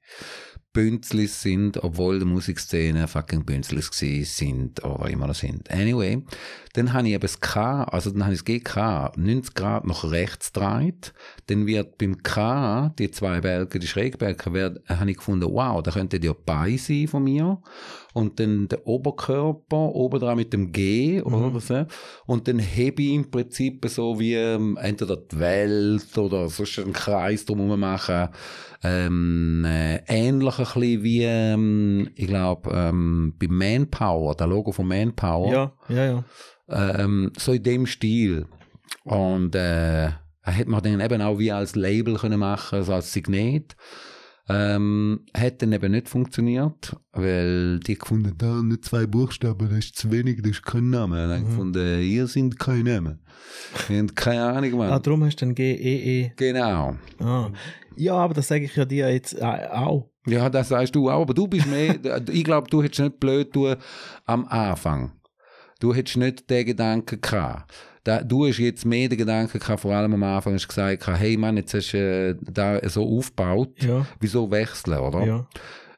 [0.75, 5.71] Bünzlis sind, obwohl die Musikszene fucking Bünzlis sind, oder immer noch sind.
[5.71, 6.21] Anyway,
[6.73, 10.03] dann habe ich eben das K, also dann habe ich das GK 90 Grad nach
[10.03, 11.13] rechts gedreht,
[11.47, 15.91] dann wird beim K, die zwei Balken, die Schrägbalken, wird, habe ich gefunden, wow, da
[15.91, 17.61] könnte ja bei sein von mir,
[18.15, 21.85] und dann der Oberkörper oben dran mit dem G, oder so,
[22.25, 26.93] und dann hebe ich im Prinzip so wie ähm, entweder die Welt oder sonst einen
[26.93, 28.29] Kreis drumherum machen,
[28.83, 34.87] ähm, äh, ähnlich ein bisschen wie, ähm, ich glaube, ähm, bei Manpower, der Logo von
[34.87, 36.23] Manpower, Ja, ja, ja.
[36.69, 38.45] ähm, so in dem Stil.
[39.03, 40.11] Und äh,
[40.41, 43.75] hätte man dann eben auch wie als Label können machen, also als Signet.
[44.47, 49.95] Ähm, hat dann eben nicht funktioniert, weil die gefunden, da nicht zwei Buchstaben, das ist
[49.97, 51.23] zu wenig, das ist kein Name.
[51.23, 51.45] Und dann Mhm.
[51.47, 53.19] gefunden, ihr sind kein Name.
[53.89, 54.91] Ihr habt keine Ahnung, Mann.
[54.91, 56.31] Ah, darum hast du dann GEE.
[56.35, 56.95] Genau.
[57.19, 57.49] Ah.
[57.95, 60.11] Ja, aber das sage ich ja dir jetzt äh, auch.
[60.27, 61.95] Ja, das sagst du auch, aber du bist mehr,
[62.29, 63.75] ich glaube, du hättest nicht blöd tun
[64.25, 65.13] am Anfang.
[65.79, 67.73] Du hättest nicht den Gedanken gehabt.
[68.05, 71.07] Da, du hast jetzt mehr den Gedanken gehabt, vor allem am Anfang hast du gesagt,
[71.07, 75.25] hey Mann, jetzt hast du äh, da so aufgebaut, Ja, wieso wechseln, oder?
[75.25, 75.47] ja.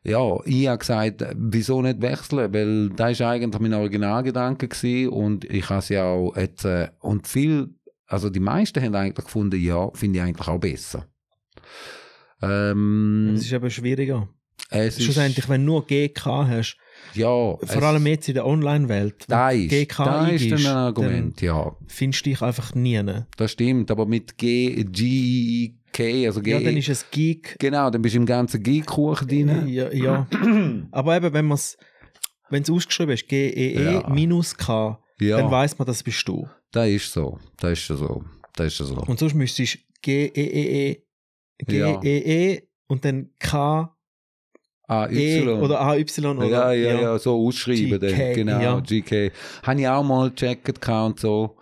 [0.03, 5.43] Ja, ich habe gesagt, wieso nicht wechseln, weil das war eigentlich mein Originalgedanke gewesen und
[5.43, 7.71] ich habe es ja auch jetzt, äh, und viel,
[8.05, 11.05] also die meisten haben eigentlich gefunden, ja, finde ich eigentlich auch besser.
[12.41, 14.29] Ähm, Das ist eben schwieriger.
[14.69, 16.77] es ist, Schlussendlich, wenn du nur GK hast,
[17.13, 17.27] ja,
[17.57, 22.25] vor allem jetzt in der Online-Welt, da ist, GK da ist ein Argument, ja, findest
[22.25, 23.01] du dich einfach nie.
[23.37, 27.55] das stimmt, aber mit G, G, K, also G, Ja, dann ist es Geek.
[27.59, 29.67] genau, dann bist du im ganzen G-Kuchen drin.
[29.67, 30.27] Ja, ja.
[30.91, 31.77] Aber eben, wenn man es
[32.49, 34.09] wenn es ausgeschrieben ist, GEE Ja.
[34.09, 36.47] minus K, Ja, dann weiß man, das bist du.
[36.71, 38.23] das ist so, das ist so,
[38.55, 38.95] das ist so.
[38.95, 41.01] Und sonst müsstest du GEE,
[41.67, 41.95] Ja.
[41.97, 43.96] GEE und dann K,
[44.87, 47.99] Ah, E oder AY oder ja, ja, ja, so ausschreiben.
[47.99, 48.33] GK, dann.
[48.35, 48.79] Genau, ja.
[48.79, 49.31] GK.
[49.63, 51.57] Habe ich auch mal gecheckt und so.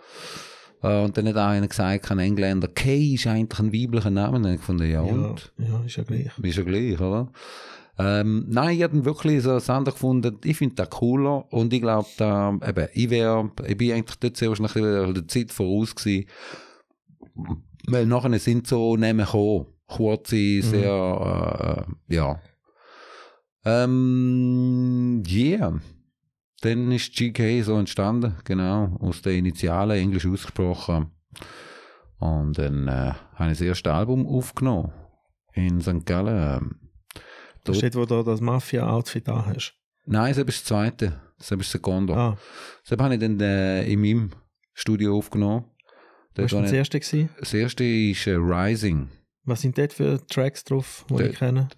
[0.82, 4.40] Äh, Und dann hat einer gesagt, ein Engländer, Kay ist eigentlich ein weiblicher Name.
[4.40, 5.52] Dann gefunden, ja, Ja, und?
[5.58, 6.30] ja, ist ja gleich.
[6.40, 7.32] Ist ja gleich, oder?
[7.98, 10.38] Ähm, nein, ich habe wirklich so anderes gefunden.
[10.44, 14.36] Ich finde das cooler und ich glaube, da, eben, ich wäre, ich bin eigentlich dort
[14.36, 16.26] sehr wahrscheinlich der Zeit voraus gewesen.
[17.88, 19.66] Weil nachher sind so Namen gekommen.
[19.88, 22.40] Kurze, sehr, äh, ja.
[23.66, 25.80] Ähm, yeah.
[26.62, 31.10] Dann ist GK so entstanden, genau, aus den Initialen, Englisch ausgesprochen.
[32.18, 34.92] Und dann äh, habe ich das erste Album aufgenommen
[35.52, 36.06] in St.
[36.06, 36.80] Gallen.
[37.64, 39.74] Dort- steht, wo du das Mafia-Outfit da hast.
[40.06, 41.20] Nein, das ist das zweite.
[41.38, 42.14] Das ist das Secondo.
[42.14, 42.38] Ah,
[42.88, 44.30] Das habe ich dann äh, in meinem
[44.72, 45.64] Studio aufgenommen.
[45.64, 47.00] was Dort war habe das erste?
[47.00, 47.28] Gewesen?
[47.38, 49.08] das erste ist äh, Rising.
[49.44, 51.68] Was sind dort für Tracks drauf, die ich kenne?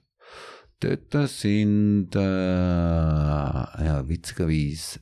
[0.81, 5.01] Dort sind, äh, ja, witzigerweise,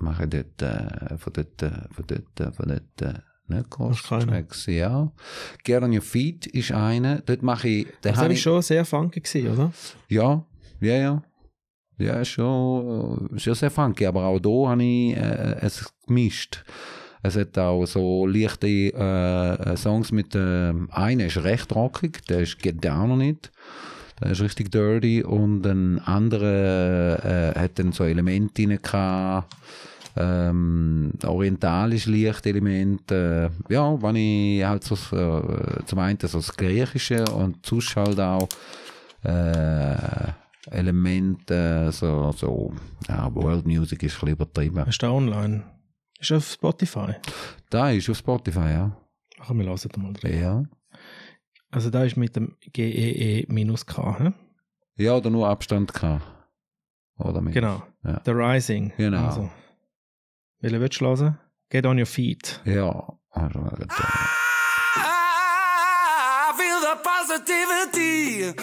[0.00, 3.96] mache ich dort, äh, von dort, äh, von dort, äh, von dort, äh, nicht groß
[3.96, 4.26] Hast keine?
[4.26, 5.10] Tracks, ja.
[5.64, 7.22] Get on Your Feet ist eine.
[7.24, 9.72] Dort mache ich, den Das habe war ich, schon sehr funky, gewesen, oder?
[10.08, 10.44] ja,
[10.80, 11.22] ja, ja.
[11.98, 16.62] Ja, schon, äh, schon sehr funky, aber auch da habe ich äh, es gemischt.
[17.22, 22.58] Es hat auch so leichte äh, Songs mit, äh, einer ist recht rockig, der ist
[22.58, 23.50] Get Down on It.
[24.20, 29.54] Der ist richtig dirty und ein anderer äh, hat dann so Elemente drin gehabt,
[30.16, 36.56] ähm, orientalisch leichte Elemente, äh, ja, wenn ich halt so, äh, zum einen so das
[36.56, 38.48] Griechische und sonst halt auch
[39.22, 40.32] äh,
[40.70, 42.72] Elemente, so, so,
[43.08, 44.86] ja, World Music ist ein bisschen übertrieben.
[44.86, 45.62] Ist da online?
[46.18, 47.14] Ist auf Spotify?
[47.68, 48.96] Da ist auf Spotify, ja.
[49.38, 50.40] Ach, wir lassen da mal drin.
[50.40, 50.64] Ja.
[51.76, 54.32] Also da ist mit dem GEE minus K, hä?
[54.96, 56.24] Ja, oder nur Abstand gehabt.
[57.18, 57.52] Oder mit.
[57.52, 57.82] Genau.
[58.02, 58.22] Ja.
[58.24, 58.94] The Rising.
[58.96, 59.26] Genau.
[59.26, 59.50] Also.
[60.60, 61.38] Welchen willst du hören?
[61.68, 62.62] Get on your feet.
[62.64, 63.18] Ja.
[63.28, 63.66] Also, I
[66.56, 68.54] feel the positivity.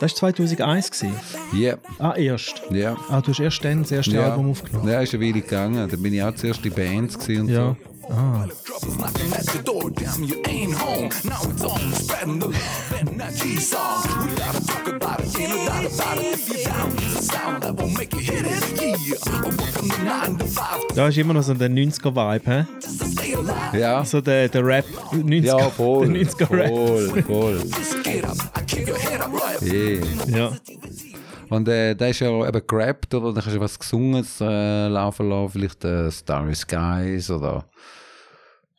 [0.00, 0.90] Das war 2001.
[0.92, 1.14] Gewesen.
[1.54, 2.62] Ja, Ah, erst.
[2.70, 2.96] ja.
[3.08, 4.88] Ah, du hast erst dann das erste Ja, Album aufgenommen.
[4.88, 5.88] ja ist eine Weile gegangen.
[5.88, 7.74] Da bin ich auch zuerst in Bands und Ja.
[7.74, 7.91] so.
[8.10, 8.46] Ah.
[8.64, 11.08] Troubles knocking at the door, damn, you ain't home.
[11.24, 14.02] Now it's on, spreading the love and that G-song.
[14.26, 16.24] We gotta talk about it, ain't no doubt about it.
[16.34, 18.80] If you're down, it's a sound that will make you hit it.
[18.80, 22.66] Yeah, working the 9 to 5 Da ist immer noch so der 90er-Vibe, hä?
[23.78, 26.08] Ja, So der, der Rap, 90er, ja voll.
[26.12, 26.70] der 90er-Rap.
[26.70, 27.62] Voll, voll.
[29.62, 30.04] Yeah.
[30.28, 30.52] Ja.
[31.52, 33.34] Und äh, da ist ja eben gerappt, oder?
[33.34, 37.68] Da hast du was gesungen, äh, laufen lassen, vielleicht äh, Starry Skies oder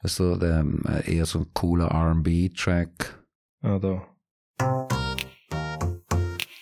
[0.01, 3.24] so, der, äh, eher so ein cooler R&B-Track.
[3.61, 4.01] Ah, da.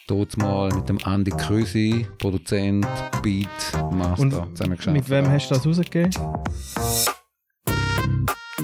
[0.10, 2.86] Dort mal mit dem Andy Krüsi, Produzent,
[3.24, 3.48] Beat,
[3.94, 4.98] Master, Und zusammen geschafft.
[4.98, 6.12] mit wem hast du das rausgegeben?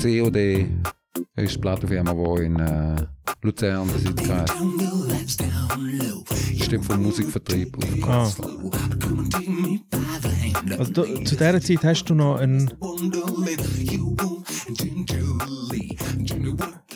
[0.01, 0.67] COD
[1.36, 2.95] ist die Plattenfirma, die in äh,
[3.41, 4.51] Luzern besitzt hat.
[6.62, 8.24] Stimmt vom Musikvertrieb Ah.
[8.24, 8.41] aufgekauft.
[10.78, 12.70] Also du, zu dieser Zeit hast du noch einen.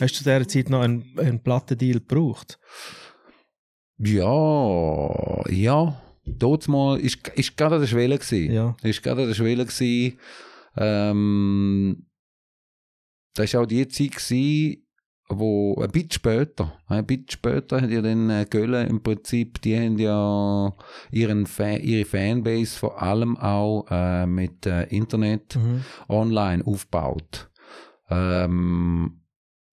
[0.00, 2.58] Hast du zu dieser Zeit noch einen, einen Plattendeal gebraucht?
[3.98, 6.00] Ja, ja.
[6.24, 8.52] Dort mal ist, ist gerade an der Schwelle gewesen.
[8.52, 8.76] Ja.
[8.82, 10.18] Ist gerade an der Schwelle gewesen.
[10.76, 12.06] Ähm,
[13.34, 14.86] das war auch die Zeit gewesen,
[15.28, 19.76] wo ein bisschen später, ein bisschen später hat ja dann äh, Gölle im Prinzip, die
[19.76, 20.74] haben ja
[21.10, 25.84] ihren Fan, ihre Fanbase vor allem auch äh, mit äh, Internet Mhm.
[26.08, 27.48] online aufgebaut.
[28.10, 29.22] Ähm,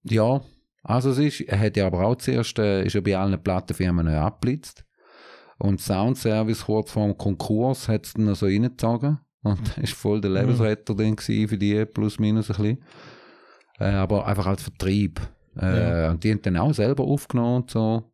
[0.04, 0.40] ja,
[0.82, 4.06] also es ist, er hat ja aber auch zuerst, äh, ist ja bei allen Plattenfirmen
[4.06, 4.84] äh, abblitzt.
[5.58, 9.18] Und Soundservice kurz vor dem Konkurs hat es dann so reingezogen.
[9.42, 12.82] Und das war voll der Lebensretter dann gewesen für die, plus minus ein bisschen.
[13.80, 15.20] Äh, aber einfach als Vertrieb.
[15.56, 18.12] Äh, Und die haben dann auch selber aufgenommen und so.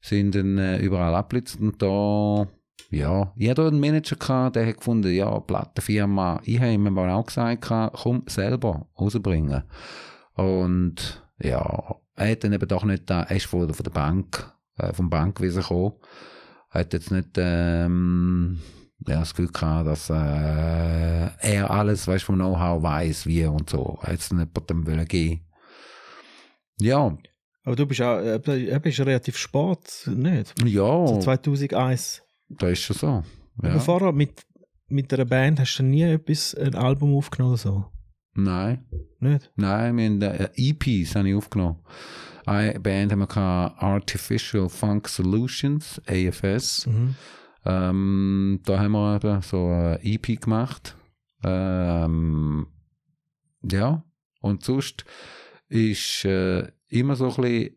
[0.00, 2.46] Sind dann äh, überall abblitzt und da,
[2.90, 7.10] ja, ich hatte einen Manager gehabt, der hat gefunden, ja, Plattenfirma, ich habe ihm mal
[7.10, 9.62] auch gesagt, komm, selber rausbringen.
[10.34, 14.52] Und ja, er hat dann eben doch nicht, da, er ist von, von der Bank,
[14.78, 15.92] äh, vom Bankwesen gekommen,
[16.70, 18.58] hat jetzt nicht, ähm,
[19.06, 23.98] ja, das Gefühl gehabt, dass äh, er alles, weißt, vom Know-how weiß, wie und so.
[24.02, 25.40] Er hat es jemandem wollen geben.
[26.80, 27.16] Ja,
[27.64, 30.54] Aber du bist auch äh, du bist relativ spät, nicht?
[30.64, 32.22] ja, So 2001.
[32.48, 33.22] das ist schon so.
[33.58, 33.78] Aber Ja.
[33.78, 34.42] vorher mit,
[34.88, 37.84] mit einer Band hast du nie etwas, ein Album aufgenommen oder so?
[38.34, 38.86] Nein.
[39.18, 39.50] Nicht?
[39.56, 41.80] Nein, wir haben äh, EPs habe ich aufgenommen.
[42.46, 46.86] Eine Band haben wir gehabt, Artificial Funk Solutions, AFS.
[46.86, 47.14] Mhm.
[47.64, 50.96] Ähm, da haben wir so eine EP gemacht.
[51.44, 52.66] Ähm,
[53.62, 54.02] ja,
[54.40, 55.04] und sonst
[55.68, 57.76] ist äh, immer so ein bisschen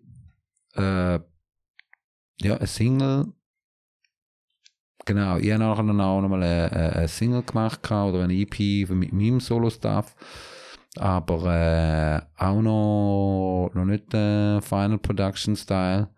[0.75, 1.19] äh,
[2.41, 3.33] ja, ein Single.
[5.05, 9.39] Genau, ich habe nachher auch nochmal eine, eine- Single gemacht oder eine EP mit meinem
[9.41, 10.15] Solo-Stuff.
[10.95, 16.12] Aber äh, auch noch, noch nicht äh, Final Production Style.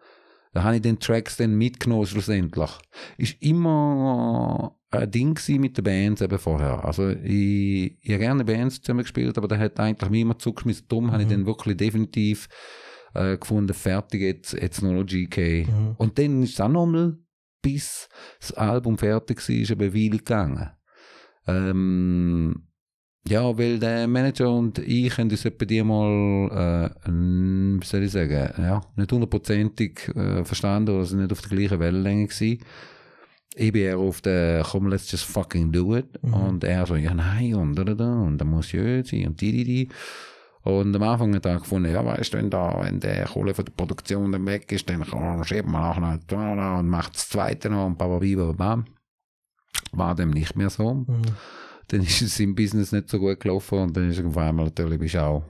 [0.55, 2.71] Da habe ich den Tracks dann mitgenommen schlussendlich.
[3.17, 6.85] Ist immer ein Ding mit den Bands eben vorher.
[6.85, 10.85] Also ich, ich habe gerne Bands zusammen gespielt, aber da hat eigentlich niemand zugeschmissen.
[10.87, 12.47] Darum habe ich dann wirklich definitiv
[13.13, 15.67] äh, gefunden, fertig, jetzt, jetzt nur noch GK.
[15.67, 15.95] Mhm.
[15.97, 17.17] Und dann ist es auch nochmal,
[17.61, 18.07] bis
[18.39, 20.69] das Album fertig war, ist eine Weile gegangen.
[21.47, 22.69] Ähm,
[23.27, 28.11] ja, weil der Manager und ich haben uns etwa die mal, äh, wie soll ich
[28.11, 32.59] sagen, ja, nicht hundertprozentig äh, verstanden oder sind nicht auf der gleichen Wellenlänge gewesen.
[33.57, 36.21] Ich bin eher auf der, komm, let's just fucking do it.
[36.21, 36.33] Mhm.
[36.33, 39.41] Und er so, ja, nein, und da, da, da, und da muss ja sein, und
[39.41, 39.89] die, die, die.
[40.61, 43.65] Und am Anfang hat er gefunden, ja, weißt du, wenn da, wenn der Kohle von
[43.65, 47.85] der Produktion dann weg ist, dann schreibt man auch noch und macht das zweite noch
[47.85, 48.85] und bam.
[49.91, 51.21] War dem nicht mehr so Mhm.
[51.87, 54.99] Dann ist es im Business nicht so gut gelaufen und dann ist auf einmal natürlich
[54.99, 55.43] bist du auch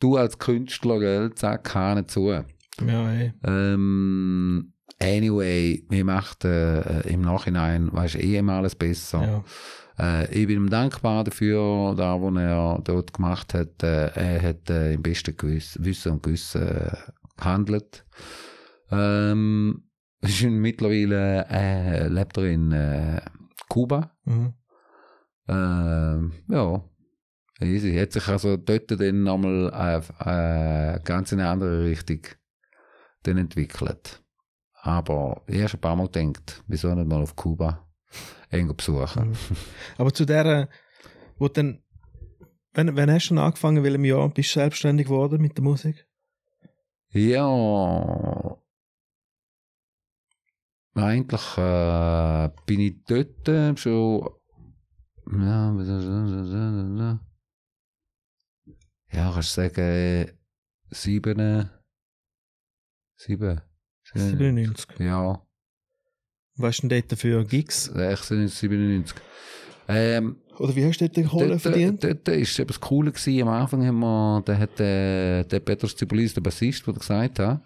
[0.00, 2.30] du als Künstler, gell, zack, Kahn zu.
[2.30, 2.44] Ja,
[2.86, 3.32] hey.
[3.44, 9.44] Ähm, anyway, mir macht äh, im Nachhinein, weißt eh immer alles besser.
[9.98, 10.22] Ja.
[10.22, 13.82] Äh, ich bin ihm dankbar dafür, da, was er dort gemacht hat.
[13.82, 16.96] Äh, er hat äh, im besten Gewiss, Wissen und Gewissen äh,
[17.36, 18.04] gehandelt.
[18.90, 19.84] Ähm,
[20.20, 23.20] ist mittlerweile äh, lebt er in
[23.68, 24.10] Kuba.
[24.24, 24.52] Mhm.
[25.48, 26.84] Ähm, ja,
[27.60, 27.96] easy.
[27.96, 32.20] Hat sich also dort dann nochmal äh, äh, ganz in eine andere Richtung
[33.22, 34.22] dann entwickelt.
[34.82, 37.86] Aber ich habe schon ein paar Mal gedacht, wieso nicht mal auf Kuba
[38.50, 39.30] irgendwo besuchen.
[39.30, 39.36] Mhm.
[39.98, 40.68] Aber zu der,
[41.38, 41.82] wo dann,
[42.72, 45.64] wenn, wenn hast du denn angefangen, in welchem Jahr bist du selbstständig geworden mit der
[45.64, 46.06] Musik?
[47.10, 48.58] Ja,
[50.96, 54.30] eigentlich äh, bin ich dort äh, schon.
[55.32, 55.72] Ja,
[59.12, 60.32] ja, kannst du sagen, äh,
[60.90, 61.70] sieben.
[63.16, 63.60] Sieben.
[64.14, 65.00] 97.
[65.00, 65.42] Ja,
[66.56, 67.84] Was ist denn dort für Gigs?
[67.86, 69.16] 96, 97.
[69.88, 72.02] Ähm, Oder wie hast du dort die Kohle verdient?
[72.02, 73.42] dort ist eben das Coole gewesen.
[73.42, 77.60] Am Anfang haben wir, da hat äh, der Petros Zipolis, der Bassist, der gesagt hat,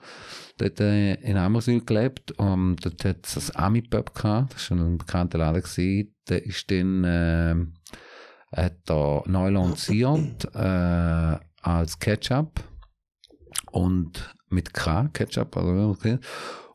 [0.58, 4.94] dort äh, in Ammerswil gelebt und dort hat es ein Ami-Pub gehabt, das war schon
[4.94, 6.14] ein bekannter Laden gewesen.
[6.28, 7.54] Der ist dann, äh,
[8.56, 12.60] hat da neu lanciert, äh, als Ketchup
[13.70, 16.24] und mit K, Ketchup, also, wie man es kennt.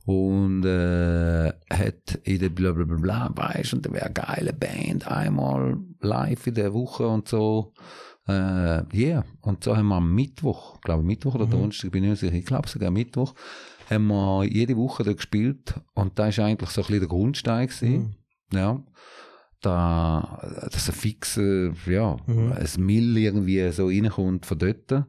[0.05, 4.53] Und äh, hat in der bla bla bla bla, weißt und da wäre eine geile
[4.53, 7.73] Band, einmal live in der Woche und so.
[8.27, 9.25] Äh, yeah.
[9.41, 12.45] Und so haben wir am Mittwoch, glaube Mittwoch oder Donnerstag, bin ich nicht sicher, ich
[12.45, 13.33] glaube sogar Mittwoch,
[13.89, 17.67] haben wir jede Woche da gespielt und da ist eigentlich so ein bisschen der Grundstein
[17.67, 18.15] gewesen.
[18.51, 18.83] Ja.
[19.61, 25.07] Da, dass ein fixer, ja, ein Mill irgendwie so reinkommt von dort.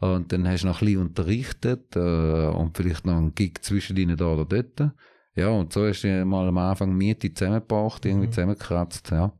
[0.00, 3.96] Und dann hast du noch ein bisschen unterrichtet äh, und vielleicht noch einen Gig zwischen
[3.96, 4.92] ihnen da oder dort.
[5.36, 9.32] Ja, und so hast du mal am Anfang Miete zusammengebracht, irgendwie zusammengekratzt, ja.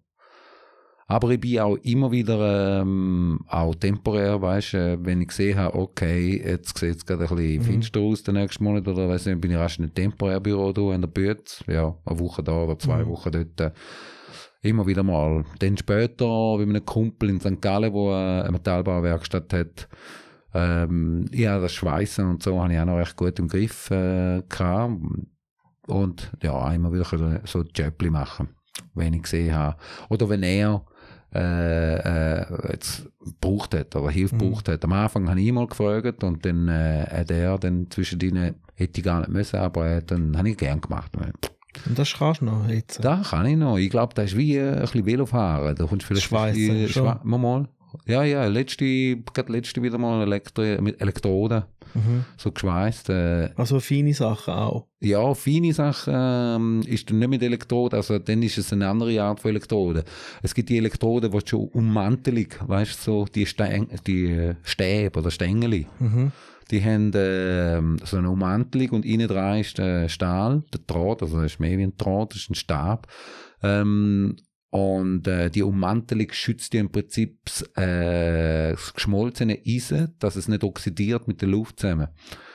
[1.11, 5.77] Aber ich bin auch immer wieder ähm, auch temporär, weißt äh, wenn ich gesehen habe,
[5.77, 9.41] okay, jetzt sieht es gerade ein bisschen finster aus den nächsten Monat oder weiss nicht,
[9.41, 12.79] bin ich rasch in einem Temporärbüro da in der Bütz, ja, eine Woche da oder
[12.79, 13.73] zwei Wochen dort.
[14.63, 15.45] Immer wieder mal.
[15.59, 17.61] Dann später, wie mit einem Kumpel in St.
[17.61, 19.89] Gallen, wo äh, eine Metallbauwerkstatt hat,
[20.55, 24.43] ähm, ja, das Schweißen und so habe ich auch noch recht gut im Griff äh,
[24.49, 24.95] gehabt.
[25.87, 27.05] Und ja, immer wieder
[27.45, 28.49] so Jöppli machen,
[28.95, 29.77] wenn ich gesehen habe.
[30.09, 30.85] Oder wenn er
[31.35, 34.85] äh, äh, jetzt gebraucht hat oder Hilfe gebraucht hat.
[34.85, 39.05] Am Anfang habe ich mal gefragt und dann äh, hat er dann zwischendrin, hätte ich
[39.05, 41.13] gar nicht müssen, aber äh, dann habe ich gern gemacht.
[41.87, 43.05] Und das kannst du noch jetzt.
[43.05, 43.77] Da kann ich noch.
[43.79, 45.75] Ich glaube, das ist wie äh, ein bisschen Velofahren.
[45.77, 46.27] Da kommst du vielleicht
[46.93, 47.05] schon.
[47.05, 47.69] Schwa- mal, mal.
[48.07, 51.65] Ja, ja, letzte, gerade letzte wieder mal Elektro mit Elektroden.
[51.95, 52.25] Mhm.
[52.37, 53.11] So geschweißt.
[53.11, 54.87] Äh, Also feine Sachen auch.
[55.01, 59.21] ja, feine Sachen ähm, ist dann nicht mit Elektroden, also dann ist es eine andere
[59.21, 60.05] Art von Elektroden.
[60.43, 65.19] Es gibt die Elektroden, die schon ummantelig, weißt du, so die, Stein, die äh, Stäbe
[65.19, 65.87] oder Stängeli.
[65.99, 66.31] Mhm.
[66.71, 71.43] Die haben ähm, so eine Ummantelung und innen dran ist der Stahl, der Draht, also
[71.43, 73.09] das ist mehr wie ein Draht, das ist ein Stab.
[73.65, 74.37] Ähm,
[74.71, 80.47] und äh, die Ummantelung schützt ja im Prinzip das, äh, das geschmolzene Eisen, dass es
[80.47, 82.09] nicht oxidiert mit der Luft zusammen.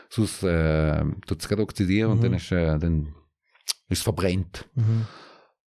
[0.09, 3.13] Sonst äh, tut es gerade oxidieren und dann ist, äh, dann
[3.89, 4.69] ist es verbrennt.
[4.75, 5.05] Mhm.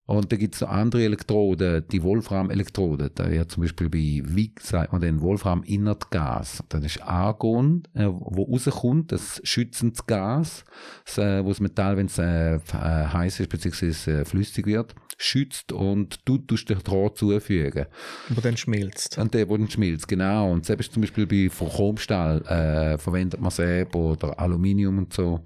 [0.07, 3.09] Und da gibt es noch andere Elektroden, die Wolfram-Elektroden.
[3.13, 6.63] Da ja zum Beispiel bei WIG sagt man den Wolfram-Innertgas.
[6.69, 10.63] Das ist Argon, äh, wo rauskommt, das schützendes Gas,
[11.05, 14.95] das, äh, wo das Metall, wenn es äh, äh, heiß ist, beziehungsweise äh, flüssig wird,
[15.17, 17.87] schützt und du tust den Draht zufügen.
[18.29, 19.17] Aber dann schmilzt.
[19.17, 20.53] Und der, wo dann schmilzt, genau.
[20.53, 25.43] Und selbst zum Beispiel bei Chromstahl äh, verwendet man Säb oder Aluminium und so.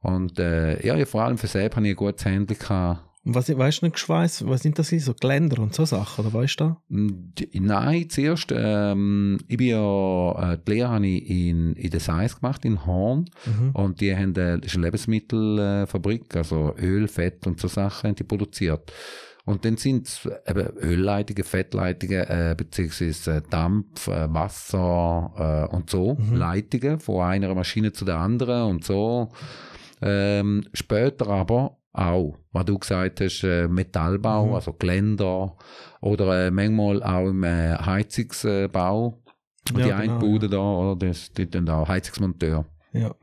[0.00, 3.11] Und äh, ja, ja, vor allem für Säb habe ich ein gutes Handy gehabt.
[3.24, 4.48] Und was, weißt du nicht geschweißt?
[4.48, 4.88] Was sind das?
[4.88, 6.76] So Geländer und so Sachen, oder weißt du?
[6.88, 12.00] Mm, Nein, zuerst, ähm, ich bin ja, äh, die Lehre habe ich in, in der
[12.00, 13.30] Science gemacht, in Horn.
[13.74, 17.68] Und die haben, äh, das ist eine Lebensmittelfabrik, äh, Fabrik, also Öl, Fett und so
[17.68, 18.92] Sachen haben die produziert.
[19.44, 25.90] Und dann sind es eben Ölleitungen, Fettleitungen, äh, beziehungsweise äh, Dampf, äh, Wasser äh, und
[25.90, 29.30] so, Leitungen von einer Maschine zu der anderen und so.
[30.00, 35.56] Ähm, später aber auch, was du gesagt hast, äh, Metallbau, also Geländer
[36.00, 39.18] oder äh, manchmal auch im äh, Heizungsbau.
[39.68, 42.64] Ja, die genau, Einbude da, oder das, die dann auch Heizungsmonteur.
[42.92, 43.14] Ja.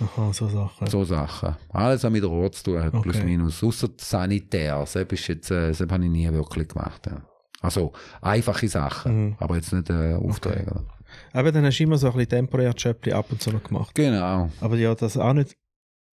[0.00, 0.86] Aha, so Sachen.
[0.86, 1.56] So Sachen.
[1.68, 3.24] Alles, was mit Rohr zu tun hat, plus Okay.
[3.24, 3.62] minus.
[3.62, 4.78] Außer Sanitär.
[4.80, 7.06] Das ist jetzt, äh, das habe ich nie wirklich gemacht.
[7.06, 7.22] Ja.
[7.60, 7.92] Also,
[8.22, 9.26] einfache Sachen.
[9.26, 9.36] Mhm.
[9.38, 10.70] Aber jetzt nicht äh, Aufträge.
[10.70, 10.86] oder?
[11.32, 13.94] Aber dann hast du immer so ein bisschen temporär Jöppli ab und zu noch gemacht.
[13.94, 14.48] Genau.
[14.60, 15.56] Aber ja, das auch nicht.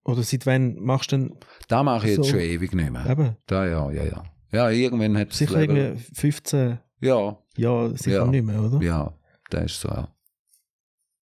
[0.08, 1.36] Oder seit wann machst du denn
[1.68, 2.32] Da mache ich jetzt So.
[2.32, 3.06] schon ewig nicht mehr.
[3.10, 4.24] eben Da, ja, ja, ja.
[4.52, 8.26] Ja, irgendwann hat sicher irgendwie 15 Ja, Jahre sicher Ja.
[8.26, 8.82] nicht mehr, oder?
[8.82, 9.14] ja,
[9.50, 9.90] das ist so.
[9.90, 10.08] Ja.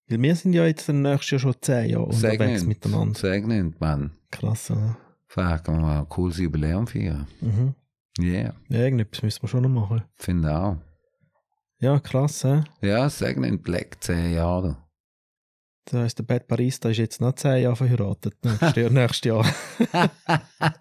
[0.07, 2.67] Weil wir sind ja jetzt nächstes Jahr schon 10 Jahre unterwegs Segnend.
[2.67, 3.19] miteinander.
[3.19, 4.11] Segnend, Mann.
[4.31, 4.97] Krass, oder?
[5.27, 7.27] Fuck, wir mal ein cooles Jubiläum feiern.
[7.41, 7.73] Mhm.
[8.19, 10.03] Yeah, Ja, irgendetwas müssen wir schon noch machen.
[10.15, 10.77] finde auch.
[11.79, 12.63] Ja, krass, hä?
[12.81, 14.77] Ja, segnend Black 10 Jahre.
[15.87, 18.33] Das heisst, der Bad Barista ist jetzt noch 10 Jahre verheiratet.
[18.43, 18.89] Nächstes Jahr.
[18.89, 19.25] nächstes
[19.93, 20.11] Jahr.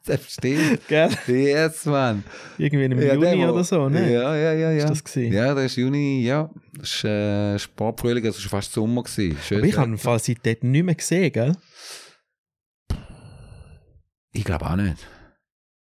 [0.06, 0.80] das stimmt.
[0.88, 1.10] Gell?
[1.26, 2.24] Yes, Mann.
[2.56, 4.10] Irgendwie im Ja, Juni der, oder so, ne?
[4.10, 4.84] Ja, ja, ja, ja.
[4.84, 5.32] Ist das gewesen?
[5.34, 6.48] Ja, das ist Juni, ja.
[6.78, 7.10] Das war
[7.54, 9.02] äh, Sportfrühling, also fast Sommer.
[9.02, 9.36] Gewesen.
[9.46, 11.54] Schön Aber ich habe Fall seit dort nicht mehr gesehen, gell?
[14.32, 15.06] Ich glaube auch nicht.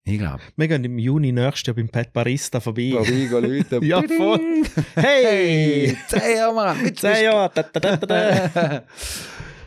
[0.05, 0.41] Ich glaube.
[0.57, 2.91] Wir gehen im Juni nächstes Jahr beim Pet Barista vorbei.
[2.93, 3.79] Vorbei gehen Leute.
[3.87, 4.41] Ja, voll.
[4.97, 5.97] Hey!
[6.09, 6.83] Zehn Jahre, Mann.
[6.83, 7.53] Mit Zehn Jahre.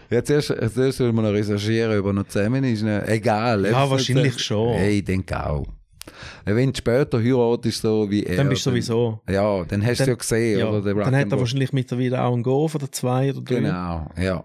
[0.09, 2.83] Ja, zuerst, zuerst soll man noch recherchieren, ob er noch zusammen ist.
[2.83, 3.03] Ne?
[3.07, 3.65] Egal.
[3.65, 4.75] Ja, wahrscheinlich nicht- schon.
[4.77, 5.65] Hey, ich denke auch.
[6.45, 8.37] Wenn du später heiratest, so wie er.
[8.37, 9.19] Dann bist du sowieso.
[9.27, 10.81] Ja, dann hast du es ja gesehen, Ja, oder?
[10.83, 13.55] Der dann hat er wahrscheinlich mittlerweile auch einen Golf oder zwei oder drei.
[13.55, 14.43] Genau, ja.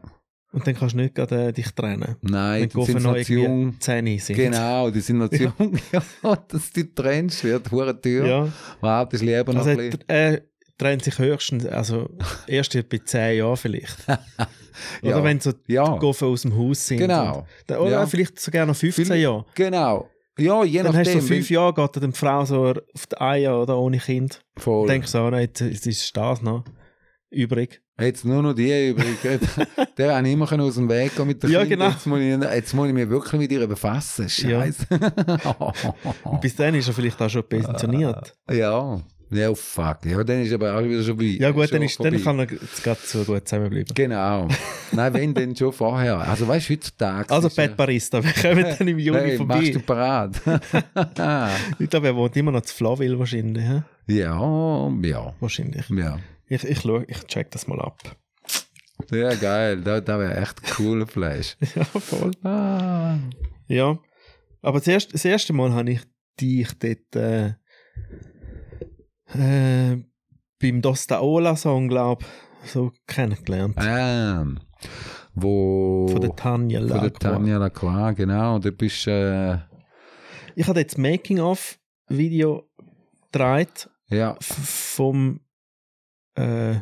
[0.52, 2.16] Und dann kannst du nicht gerade äh, dich trennen.
[2.22, 3.76] Nein, Wenn die sind noch zu jung.
[3.78, 4.26] sind.
[4.36, 5.78] Genau, die sind noch zu jung.
[5.92, 8.26] Ja, dass du die trennst, wird hure teuer.
[8.26, 8.48] Ja.
[8.80, 10.04] Wartest lieber noch Also ein bisschen.
[10.08, 10.40] er äh,
[10.76, 12.08] trennt sich höchstens, also
[12.48, 13.96] erst bei zehn Jahren vielleicht.
[15.02, 15.22] Oder Ja.
[15.24, 15.96] wenn so die Ja.
[15.98, 16.98] Golf aus dem Haus sind.
[16.98, 17.38] Genau.
[17.40, 18.06] Und, dann- oder Ja.
[18.06, 19.44] vielleicht sogar noch 15 Viel- Jahre.
[19.54, 20.08] Genau.
[20.38, 21.00] Ja, je Dann nachdem.
[21.00, 24.40] hast du fünf Jahre, geht dann die Frau so auf die Eier oder ohne Kind.
[24.56, 24.86] Voll.
[24.88, 26.64] Denkst du so, nein, jetzt jetzt ist das noch
[27.30, 27.80] übrig.
[28.00, 29.18] Jetzt nur noch die übrig.
[29.98, 31.70] der habe ich immer aus dem Weg gehen mit der Ja, Kind.
[31.70, 31.88] genau.
[31.90, 34.28] Jetzt muss, ich, jetzt muss ich mich wirklich mit ihr befassen.
[34.28, 34.86] Scheiße.
[36.24, 38.34] Und bis dann ist er vielleicht auch schon pensioniert.
[38.50, 39.00] ja.
[39.32, 39.98] Ja, fuck.
[40.06, 41.38] Ja, dann ist aber auch wieder schon weit.
[41.40, 42.24] Ja gut, schon dann, ist, dann vorbei.
[42.24, 43.94] kann er jetzt gerade so gut zusammenbleiben.
[43.94, 44.48] Genau.
[44.90, 46.18] Nein, wenn denn schon vorher.
[46.18, 47.32] Also weißt du, heutzutage.
[47.32, 50.30] Also ja- Pet Barista, wir kommen dann im Juni hey, machst du vorbei.
[50.34, 51.70] parat?
[51.78, 53.64] Ich glaube, er wohnt immer noch zu Flawil wahrscheinlich.
[54.08, 55.34] ja, ja.
[55.38, 55.88] Wahrscheinlich.
[55.90, 56.18] Ja.
[56.50, 58.16] Ich, ich, schau, ich check das mal ab.
[59.08, 59.80] Sehr geil.
[59.82, 61.56] Da, da wäre echt cooler Fleisch.
[61.76, 62.32] Ja, voll.
[62.42, 63.18] Ah.
[63.68, 63.98] Ja.
[64.60, 66.00] Aber das erste, das erste Mal habe ich
[66.40, 67.54] dich dort äh,
[69.32, 69.96] äh,
[70.60, 72.24] beim Dosta Ola Song, glaube
[72.64, 73.76] so kennengelernt.
[73.80, 74.58] Ähm,
[75.34, 76.08] wo.
[76.08, 77.18] Von der Tanja Von der Lacroix.
[77.20, 78.58] Tanja Lacroix, genau.
[78.58, 79.06] Du bist.
[79.06, 79.58] Äh,
[80.56, 82.68] Ich habe jetzt Making-of-Video
[83.30, 84.36] gedreht ja.
[84.40, 85.40] vom
[86.40, 86.80] äh,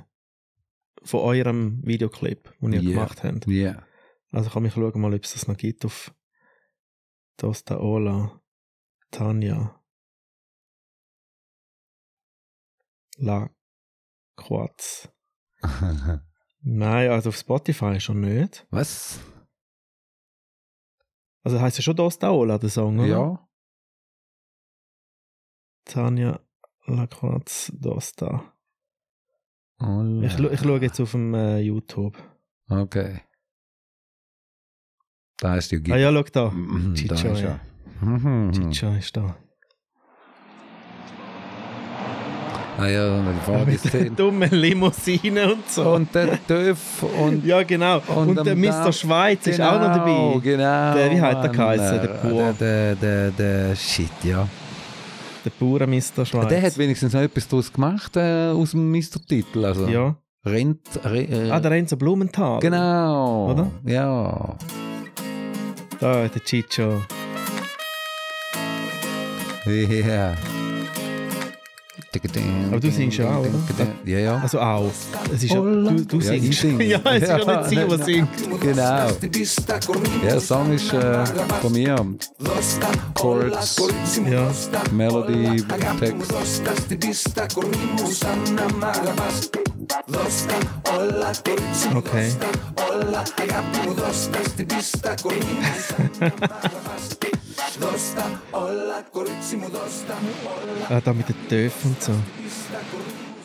[1.04, 2.90] von eurem Videoclip, den ihr Ja.
[2.90, 3.46] gemacht habt.
[3.46, 3.82] Ja.
[4.30, 6.14] Also kann ich schauen mal, ob es das noch gibt auf
[7.36, 8.40] Dosta Ola
[9.11, 9.74] Tanja
[13.16, 13.50] La
[14.36, 15.09] Quatz.
[16.61, 18.66] Nein, also auf Spotify schon nicht.
[18.70, 19.20] Was?
[21.42, 23.06] Also heißt ja schon Dosta Ola, der Song, oder?
[23.09, 23.48] Ja.
[25.84, 26.40] Tanja
[26.86, 28.52] La Quatz Dosta.
[29.79, 30.26] Alla.
[30.26, 32.16] Ich, scha- ich schaue jetzt auf dem äh, YouTube.
[32.68, 33.20] Okay.
[35.41, 36.51] Da ist die Ah ja, schau da.
[36.51, 37.61] Mhm, da Chicha, ist ja.
[38.01, 38.53] Mhm.
[38.53, 39.37] Chicha ist da.
[42.76, 44.14] Ah ja, die Mit ist der zehn.
[44.16, 45.95] dummen Limousine und so.
[45.95, 48.01] Und der Töff und ja, genau.
[48.07, 48.93] Und Und, der Mr.
[48.93, 50.39] Schweiz ist auch noch dabei.
[50.41, 50.95] Genau.
[50.95, 52.01] Der- wie heißt der geheißen?
[52.03, 52.53] Der Pur.
[52.61, 54.47] Der, der, der, der Shit, ja.
[55.61, 56.24] Der Mr.
[56.26, 56.49] Schweiz.
[56.49, 59.64] Der hat wenigstens noch etwas daraus gemacht äh, aus dem Mr-Titel.
[59.64, 59.86] Also.
[59.88, 60.16] ja.
[60.46, 62.61] Rent, re, äh, Ah, der Renzo Blumenthal.
[62.61, 63.51] Genau.
[63.51, 63.70] Oder?
[63.84, 64.57] Ja.
[66.01, 67.03] Da, der Chicho.
[69.66, 70.34] Ja.
[72.70, 73.86] Aber du singst ja auch, oder?
[74.04, 74.38] Ja, ja.
[74.38, 74.90] Also auch.
[75.34, 76.61] Es ist ja, du, du Ja, ich singst.
[76.61, 76.84] singe.
[76.86, 78.61] ja, es ist ja nicht sie, nein, singt.
[78.61, 78.80] Genau.
[78.82, 79.09] Ja,
[80.22, 81.26] der Song ist äh,
[81.61, 81.96] von mir.
[83.14, 83.76] Chords,
[84.30, 84.50] Ja.
[84.90, 85.62] Melody,
[86.00, 86.32] Text.
[91.94, 92.32] Okay.
[100.88, 102.12] Ah, da mit den Töpfen und so.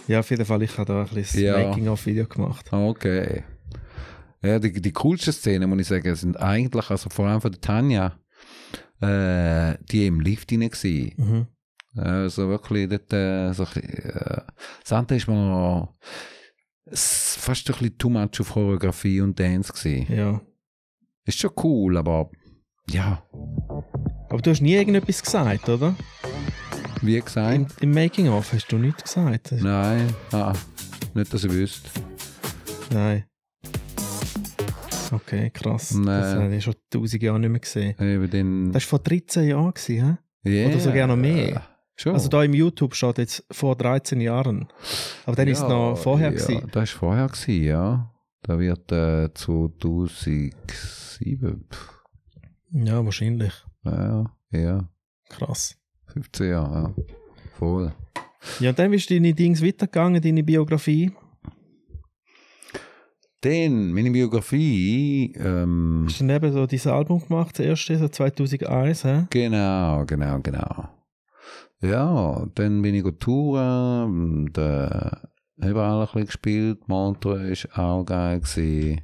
[0.08, 1.68] Ja, auf jeden Fall, ich habe da ein bisschen Ja.
[1.68, 2.72] Making-of-Video gemacht.
[2.72, 3.44] Okay.
[4.42, 7.62] Ja, die, die coolsten Szenen, muss ich sagen, sind eigentlich, also vor allem von der
[7.62, 8.20] Tanja,
[9.02, 11.14] äh, die im Lift rein gewesen.
[11.18, 11.48] Mhm.
[11.96, 14.42] Also wirklich dort, äh, so ein bisschen, äh,
[14.84, 15.96] Santa ist mir noch
[16.92, 20.14] fast ein bisschen too much auf Choreografie und Dance gewesen.
[20.14, 20.42] Ja.
[21.26, 22.30] Ist schon cool, aber
[22.90, 23.24] ja,
[24.34, 25.96] Aber du hast nie irgendetwas gesagt, oder?
[27.04, 29.52] wie Im, gesagt, im Making-of hast du nichts gesagt.
[29.52, 30.54] nein, ah,
[31.14, 31.88] nicht, dass ich wüsste.
[32.92, 33.26] Nein.
[35.12, 35.94] Okay, krass.
[35.94, 36.06] Nein.
[36.06, 37.96] Das habe ich schon tausend Jahre nicht mehr gesehen.
[38.00, 40.18] Eben den, Das war vor 13 Jahren, hä?
[40.44, 41.62] yeah, oder sogar noch mehr.
[41.96, 42.16] Schon.
[42.16, 44.68] Also da im YouTube steht jetzt vor 13 Jahren.
[45.28, 46.70] Aber dann ist es noch vorher ja, gewesen.
[46.72, 48.12] Das war vorher, gewesen, ja.
[48.42, 50.54] Da wird äh, 2007.
[50.68, 51.20] pff,
[52.72, 53.54] Ja, wahrscheinlich.
[53.84, 54.90] Ja, ja,
[55.30, 55.76] Krass.
[56.08, 57.04] 15 Jahre, ja.
[57.58, 57.94] Voll.
[58.60, 61.12] Ja, und dann bist du deine Dings weitergegangen, deine Biografie.
[63.42, 68.08] Dann, meine Biografie, ähm, Hast du dann eben so dieses Album gemacht, das erste, so
[68.08, 69.28] 2001, hä?
[69.30, 70.90] genau, genau, genau.
[71.82, 75.12] Ja, dann bin ich touren und äh,
[75.58, 76.88] überall ein bisschen gespielt.
[76.88, 78.40] Montreux war auch geil.
[78.40, 79.02] Gewesen.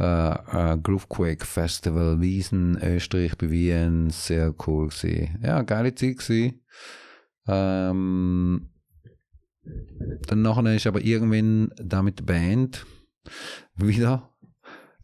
[0.00, 5.38] Äh, äh, Groovequake Festival Wiesen, Österreich bei Wien, sehr cool gewesen.
[5.42, 6.60] Ja, geile Zeit gewesen.
[7.46, 8.70] Ähm,
[10.26, 12.86] dann nachher ist aber irgendwann da mit der Band
[13.76, 14.30] wieder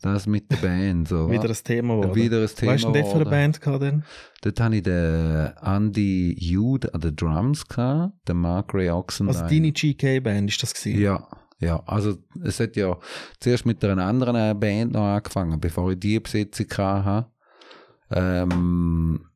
[0.03, 1.09] das mit der Band.
[1.09, 1.31] So.
[1.31, 2.15] Wieder ein Thema geworden.
[2.15, 3.25] Wieder ein Thema Weißt du denn für eine.
[3.27, 4.03] Band gehabt denn?
[4.41, 9.39] Dort hatte ich den Andy Jude an den Drums, gehabt, den Mark Ray Oxendine.
[9.39, 11.01] Also deine GK-Band ist das gewesen?
[11.01, 11.29] Ja,
[11.61, 11.83] ja.
[11.87, 12.99] Also es hat ja
[13.39, 17.31] zuerst mit einer anderen Band noch angefangen, bevor ich die Besetzung hatte.
[18.11, 19.27] Ähm,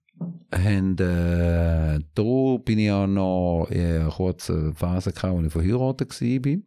[0.53, 6.59] haben, äh, da bin ich ja noch in kurzen Phase gehabt, wo ich verheiratet war.